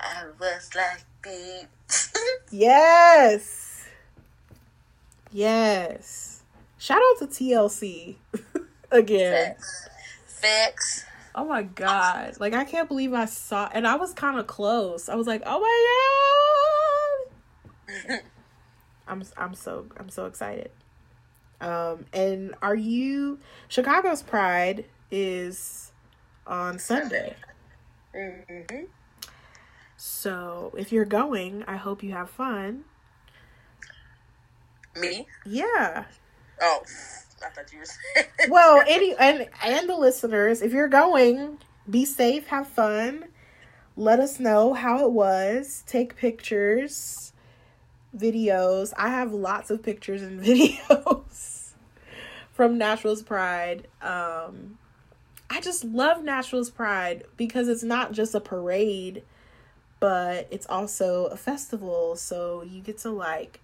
I 0.00 0.24
was 0.38 0.70
like 0.74 1.04
beep. 1.22 1.68
Yes. 2.50 3.86
Yes. 5.32 6.42
Shout 6.78 6.98
out 6.98 7.18
to 7.18 7.26
TLC 7.26 8.16
again. 8.90 9.56
Oh 11.34 11.44
my 11.44 11.62
god. 11.62 12.38
Like 12.40 12.54
I 12.54 12.64
can't 12.64 12.88
believe 12.88 13.12
I 13.12 13.26
saw 13.26 13.68
and 13.72 13.86
I 13.86 13.96
was 13.96 14.12
kind 14.12 14.38
of 14.38 14.46
close. 14.46 15.08
I 15.08 15.14
was 15.14 15.26
like, 15.26 15.42
"Oh 15.44 15.60
my 15.60 17.26
god." 18.08 18.20
I'm 19.08 19.22
I'm 19.36 19.54
so 19.54 19.86
I'm 19.96 20.08
so 20.08 20.26
excited. 20.26 20.70
Um 21.60 22.06
and 22.12 22.54
are 22.62 22.74
you 22.74 23.38
Chicago's 23.68 24.22
Pride 24.22 24.86
is 25.10 25.92
on 26.46 26.78
Sunday. 26.78 27.34
Mm-hmm. 28.14 28.84
So, 29.96 30.72
if 30.76 30.92
you're 30.92 31.04
going, 31.04 31.64
I 31.66 31.76
hope 31.76 32.02
you 32.02 32.12
have 32.12 32.30
fun. 32.30 32.84
Me? 34.94 35.26
Yeah. 35.44 36.04
Oh, 36.60 36.82
I 37.44 37.48
thought 37.50 37.72
you 37.72 37.80
were 37.80 37.84
saying. 37.84 38.50
well 38.50 38.82
any 38.88 39.14
and 39.18 39.48
and 39.62 39.88
the 39.88 39.96
listeners 39.96 40.62
if 40.62 40.72
you're 40.72 40.88
going 40.88 41.58
be 41.88 42.04
safe 42.04 42.48
have 42.48 42.66
fun. 42.66 43.26
Let 43.98 44.20
us 44.20 44.38
know 44.38 44.74
how 44.74 45.06
it 45.06 45.12
was. 45.12 45.82
Take 45.86 46.16
pictures 46.16 47.32
videos. 48.14 48.92
I 48.96 49.08
have 49.08 49.32
lots 49.32 49.70
of 49.70 49.82
pictures 49.82 50.22
and 50.22 50.40
videos 50.44 51.72
from 52.52 52.78
nashville's 52.78 53.22
pride. 53.22 53.88
Um 54.00 54.78
i 55.48 55.60
just 55.60 55.84
love 55.84 56.24
nashville's 56.24 56.70
pride 56.70 57.22
because 57.36 57.68
it's 57.68 57.84
not 57.84 58.10
just 58.10 58.34
a 58.34 58.40
parade 58.40 59.22
but 60.00 60.48
it's 60.50 60.66
also 60.66 61.26
a 61.26 61.36
festival. 61.36 62.16
So 62.16 62.62
you 62.62 62.80
get 62.80 62.98
to 62.98 63.10
like 63.10 63.60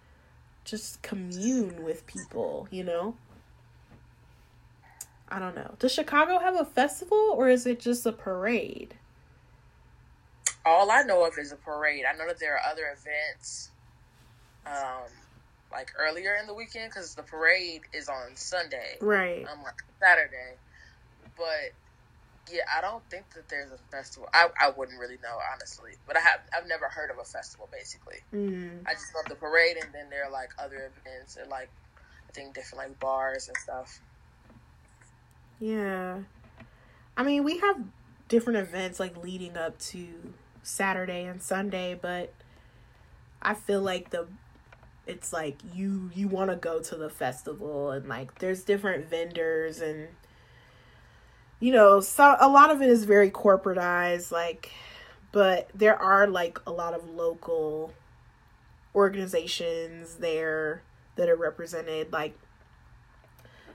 just 0.64 1.02
commune 1.02 1.82
with 1.82 2.06
people 2.06 2.68
you 2.70 2.84
know 2.84 3.16
I 5.32 5.38
don't 5.38 5.56
know. 5.56 5.74
Does 5.78 5.92
Chicago 5.92 6.38
have 6.38 6.60
a 6.60 6.64
festival 6.64 7.32
or 7.34 7.48
is 7.48 7.66
it 7.66 7.80
just 7.80 8.04
a 8.04 8.12
parade? 8.12 8.94
All 10.66 10.90
I 10.90 11.02
know 11.02 11.24
of 11.24 11.38
is 11.38 11.52
a 11.52 11.56
parade. 11.56 12.04
I 12.06 12.16
know 12.16 12.26
that 12.26 12.38
there 12.38 12.54
are 12.54 12.70
other 12.70 12.94
events, 12.94 13.70
um, 14.66 15.08
like 15.72 15.90
earlier 15.98 16.36
in 16.38 16.46
the 16.46 16.52
weekend 16.52 16.90
because 16.90 17.14
the 17.14 17.22
parade 17.22 17.80
is 17.94 18.10
on 18.10 18.36
Sunday. 18.36 18.98
Right. 19.00 19.46
um, 19.48 19.62
like 19.62 19.82
Saturday. 19.98 20.56
But 21.38 21.72
yeah, 22.52 22.60
I 22.76 22.82
don't 22.82 23.02
think 23.08 23.24
that 23.34 23.48
there's 23.48 23.72
a 23.72 23.78
festival. 23.90 24.28
I, 24.34 24.48
I 24.60 24.70
wouldn't 24.70 25.00
really 25.00 25.18
know 25.22 25.38
honestly, 25.54 25.92
but 26.06 26.16
I 26.16 26.20
have 26.20 26.40
I've 26.54 26.68
never 26.68 26.88
heard 26.88 27.10
of 27.10 27.18
a 27.18 27.24
festival 27.24 27.70
basically. 27.72 28.18
Mm. 28.34 28.86
I 28.86 28.92
just 28.92 29.14
love 29.14 29.24
the 29.30 29.34
parade, 29.34 29.78
and 29.82 29.92
then 29.94 30.10
there 30.10 30.26
are 30.26 30.30
like 30.30 30.50
other 30.58 30.92
events 30.92 31.36
and 31.36 31.48
like 31.50 31.70
I 32.28 32.32
think 32.32 32.54
different 32.54 32.84
like 32.84 33.00
bars 33.00 33.48
and 33.48 33.56
stuff. 33.56 33.98
Yeah. 35.62 36.22
I 37.16 37.22
mean, 37.22 37.44
we 37.44 37.58
have 37.58 37.80
different 38.26 38.58
events 38.58 38.98
like 38.98 39.16
leading 39.22 39.56
up 39.56 39.78
to 39.78 40.34
Saturday 40.64 41.24
and 41.24 41.40
Sunday, 41.40 41.96
but 42.00 42.32
I 43.40 43.54
feel 43.54 43.80
like 43.80 44.10
the 44.10 44.26
it's 45.06 45.32
like 45.32 45.58
you 45.72 46.10
you 46.14 46.26
want 46.26 46.50
to 46.50 46.56
go 46.56 46.80
to 46.80 46.96
the 46.96 47.08
festival 47.08 47.92
and 47.92 48.08
like 48.08 48.40
there's 48.40 48.64
different 48.64 49.08
vendors 49.08 49.80
and 49.80 50.08
you 51.60 51.70
know, 51.70 52.00
so 52.00 52.34
a 52.40 52.48
lot 52.48 52.70
of 52.70 52.82
it 52.82 52.88
is 52.88 53.04
very 53.04 53.30
corporatized 53.30 54.32
like 54.32 54.72
but 55.30 55.70
there 55.76 55.96
are 55.96 56.26
like 56.26 56.58
a 56.66 56.72
lot 56.72 56.92
of 56.92 57.08
local 57.08 57.94
organizations 58.96 60.16
there 60.16 60.82
that 61.14 61.28
are 61.28 61.36
represented 61.36 62.12
like 62.12 62.36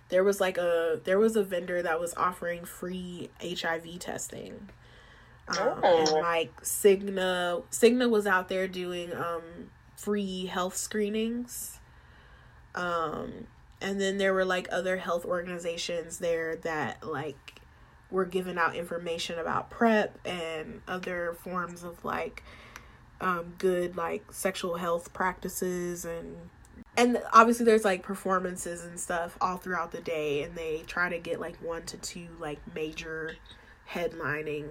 there 0.10 0.24
was 0.24 0.40
like 0.40 0.58
a 0.58 1.00
there 1.04 1.20
was 1.20 1.36
a 1.36 1.44
vendor 1.44 1.82
that 1.82 2.00
was 2.00 2.14
offering 2.16 2.66
free 2.66 3.30
HIV 3.42 4.00
testing. 4.00 4.70
Um, 5.50 5.58
and 5.84 6.10
Oh. 6.10 6.20
like 6.22 6.62
Cigna 6.62 7.64
Cigna 7.72 8.10
was 8.10 8.28
out 8.28 8.50
there 8.50 8.68
doing 8.68 9.14
um 9.14 9.72
free 9.96 10.46
health 10.46 10.76
screenings. 10.76 11.80
Um 12.76 13.48
and 13.82 14.02
then 14.02 14.18
there 14.18 14.34
were 14.34 14.46
like 14.46 14.68
other 14.72 14.98
health 14.98 15.24
organizations 15.26 16.18
there 16.20 16.56
that 16.58 17.06
like 17.08 17.62
were 18.10 18.26
giving 18.26 18.58
out 18.58 18.76
information 18.76 19.38
about 19.38 19.70
PrEP 19.70 20.18
and 20.26 20.82
other 20.88 21.36
forms 21.44 21.84
of 21.84 22.04
like 22.06 22.44
um 23.20 23.54
good 23.58 23.96
like 23.98 24.32
sexual 24.32 24.78
health 24.78 25.12
practices 25.14 26.06
and 26.06 26.50
and 26.98 27.22
obviously 27.32 27.64
there's 27.64 27.86
like 27.86 28.02
performances 28.02 28.84
and 28.84 29.00
stuff 29.00 29.38
all 29.40 29.58
throughout 29.58 29.92
the 29.92 30.02
day 30.02 30.42
and 30.42 30.56
they 30.56 30.84
try 30.88 31.08
to 31.08 31.20
get 31.20 31.40
like 31.40 31.56
one 31.62 31.84
to 31.84 31.98
two 31.98 32.28
like 32.40 32.60
major 32.74 33.36
headlining 33.90 34.68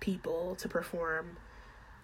people 0.00 0.56
to 0.56 0.68
perform 0.68 1.36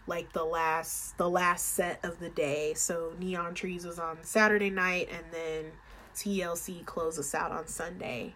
like 0.06 0.32
the 0.34 0.44
last 0.44 1.16
the 1.16 1.28
last 1.28 1.68
set 1.68 1.98
of 2.04 2.18
the 2.20 2.28
day. 2.28 2.74
So 2.74 3.14
neon 3.18 3.54
trees 3.54 3.86
was 3.86 3.98
on 3.98 4.18
saturday 4.22 4.70
night 4.70 5.08
and 5.10 5.24
then 5.32 5.72
tlc 6.14 6.84
closed 6.84 7.18
us 7.18 7.34
out 7.34 7.50
on 7.50 7.66
sunday. 7.66 8.34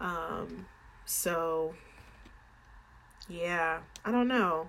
Um 0.00 0.66
so 1.04 1.74
yeah 3.28 3.80
i 4.04 4.12
don't 4.12 4.28
know. 4.28 4.68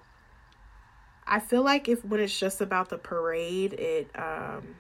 I 1.28 1.40
feel 1.40 1.64
like 1.64 1.88
if 1.88 2.04
when 2.04 2.20
it's 2.20 2.38
just 2.38 2.60
about 2.60 2.90
the 2.90 2.98
parade 2.98 3.74
it 3.74 4.10
um 4.16 4.76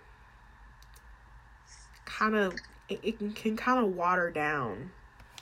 kind 2.17 2.35
of 2.35 2.55
it, 2.87 3.17
can, 3.17 3.31
can 3.31 3.57
kind 3.57 3.83
of 3.83 3.95
water 3.95 4.29
down 4.31 4.91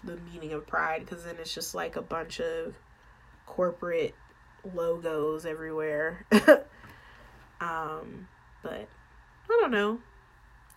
the 0.03 0.17
meaning 0.31 0.53
of 0.53 0.65
pride 0.65 1.01
because 1.01 1.23
then 1.23 1.35
it's 1.39 1.53
just 1.53 1.75
like 1.75 1.95
a 1.95 2.01
bunch 2.01 2.39
of 2.39 2.75
corporate 3.45 4.15
logos 4.73 5.45
everywhere. 5.45 6.25
um, 7.61 8.27
but 8.61 8.87
I 9.49 9.59
don't 9.61 9.71
know. 9.71 9.99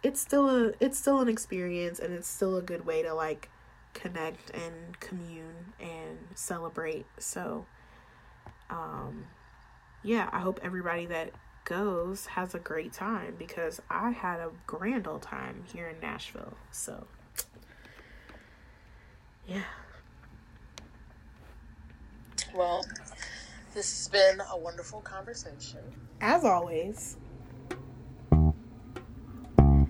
It's 0.02 0.20
still 0.20 0.48
a 0.48 0.72
it's 0.80 0.98
still 0.98 1.20
an 1.20 1.28
experience 1.28 1.98
and 1.98 2.12
it's 2.12 2.28
still 2.28 2.56
a 2.56 2.62
good 2.62 2.84
way 2.84 3.02
to 3.02 3.14
like 3.14 3.48
connect 3.94 4.50
and 4.50 5.00
commune 5.00 5.72
and 5.80 6.18
celebrate. 6.34 7.06
So 7.18 7.66
um 8.70 9.26
yeah, 10.02 10.28
I 10.32 10.40
hope 10.40 10.60
everybody 10.62 11.06
that 11.06 11.30
goes 11.66 12.26
has 12.26 12.54
a 12.54 12.58
great 12.58 12.92
time 12.94 13.34
because 13.38 13.82
I 13.90 14.10
had 14.10 14.40
a 14.40 14.50
grand 14.66 15.06
old 15.06 15.20
time 15.22 15.64
here 15.72 15.88
in 15.88 16.00
Nashville. 16.00 16.54
So 16.70 17.06
yeah. 19.46 19.62
Well, 22.54 22.84
this 23.74 23.92
has 23.98 24.08
been 24.08 24.40
a 24.50 24.56
wonderful 24.56 25.00
conversation. 25.02 25.80
As 26.22 26.44
always, 26.44 27.16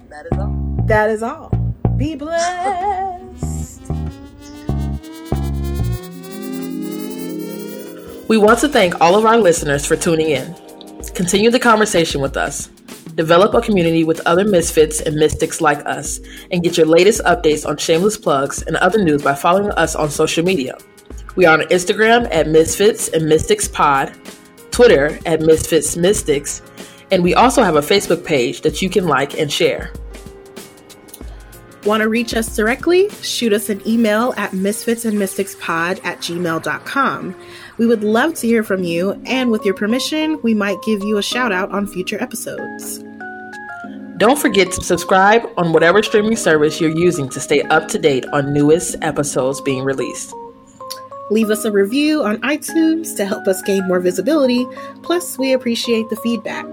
That 0.08 0.26
is 0.32 0.38
all. 0.38 0.84
that 0.86 1.10
is 1.10 1.22
all. 1.22 1.50
Be 1.96 2.16
blessed. 2.16 3.82
We 8.28 8.36
want 8.38 8.58
to 8.60 8.68
thank 8.68 9.00
all 9.00 9.16
of 9.16 9.24
our 9.24 9.38
listeners 9.38 9.86
for 9.86 9.94
tuning 9.96 10.30
in. 10.30 10.54
Continue 11.16 11.50
the 11.50 11.58
conversation 11.58 12.20
with 12.20 12.36
us. 12.36 12.66
Develop 13.14 13.54
a 13.54 13.62
community 13.62 14.04
with 14.04 14.20
other 14.26 14.44
misfits 14.44 15.00
and 15.00 15.16
mystics 15.16 15.62
like 15.62 15.78
us, 15.86 16.20
and 16.50 16.62
get 16.62 16.76
your 16.76 16.84
latest 16.84 17.22
updates 17.24 17.66
on 17.66 17.78
shameless 17.78 18.18
plugs 18.18 18.60
and 18.60 18.76
other 18.76 19.02
news 19.02 19.22
by 19.22 19.34
following 19.34 19.70
us 19.70 19.96
on 19.96 20.10
social 20.10 20.44
media. 20.44 20.76
We 21.34 21.46
are 21.46 21.58
on 21.58 21.66
Instagram 21.68 22.28
at 22.30 22.48
Misfits 22.48 23.08
and 23.08 23.24
Mystics 23.24 23.66
Pod, 23.66 24.14
Twitter 24.70 25.18
at 25.24 25.40
Misfits 25.40 25.96
Mystics, 25.96 26.60
and 27.10 27.22
we 27.22 27.34
also 27.34 27.62
have 27.62 27.76
a 27.76 27.80
Facebook 27.80 28.22
page 28.22 28.60
that 28.60 28.82
you 28.82 28.90
can 28.90 29.06
like 29.06 29.40
and 29.40 29.50
share. 29.50 29.94
Want 31.86 32.02
to 32.02 32.10
reach 32.10 32.34
us 32.34 32.54
directly? 32.54 33.08
Shoot 33.22 33.54
us 33.54 33.70
an 33.70 33.80
email 33.88 34.34
at 34.36 34.50
misfitsandmysticspod 34.50 36.04
at 36.04 36.18
gmail.com. 36.18 37.34
We 37.78 37.86
would 37.86 38.02
love 38.02 38.34
to 38.34 38.46
hear 38.46 38.62
from 38.62 38.84
you, 38.84 39.20
and 39.26 39.50
with 39.50 39.64
your 39.64 39.74
permission, 39.74 40.40
we 40.42 40.54
might 40.54 40.80
give 40.82 41.04
you 41.04 41.18
a 41.18 41.22
shout 41.22 41.52
out 41.52 41.70
on 41.72 41.86
future 41.86 42.20
episodes. 42.22 43.04
Don't 44.16 44.38
forget 44.38 44.72
to 44.72 44.82
subscribe 44.82 45.42
on 45.58 45.74
whatever 45.74 46.02
streaming 46.02 46.36
service 46.36 46.80
you're 46.80 46.90
using 46.90 47.28
to 47.28 47.38
stay 47.38 47.60
up 47.62 47.88
to 47.88 47.98
date 47.98 48.24
on 48.32 48.54
newest 48.54 48.96
episodes 49.02 49.60
being 49.60 49.84
released. 49.84 50.32
Leave 51.30 51.50
us 51.50 51.66
a 51.66 51.72
review 51.72 52.22
on 52.22 52.40
iTunes 52.40 53.14
to 53.16 53.26
help 53.26 53.46
us 53.46 53.60
gain 53.62 53.86
more 53.86 54.00
visibility. 54.00 54.66
Plus, 55.02 55.36
we 55.36 55.52
appreciate 55.52 56.08
the 56.08 56.16
feedback. 56.16 56.64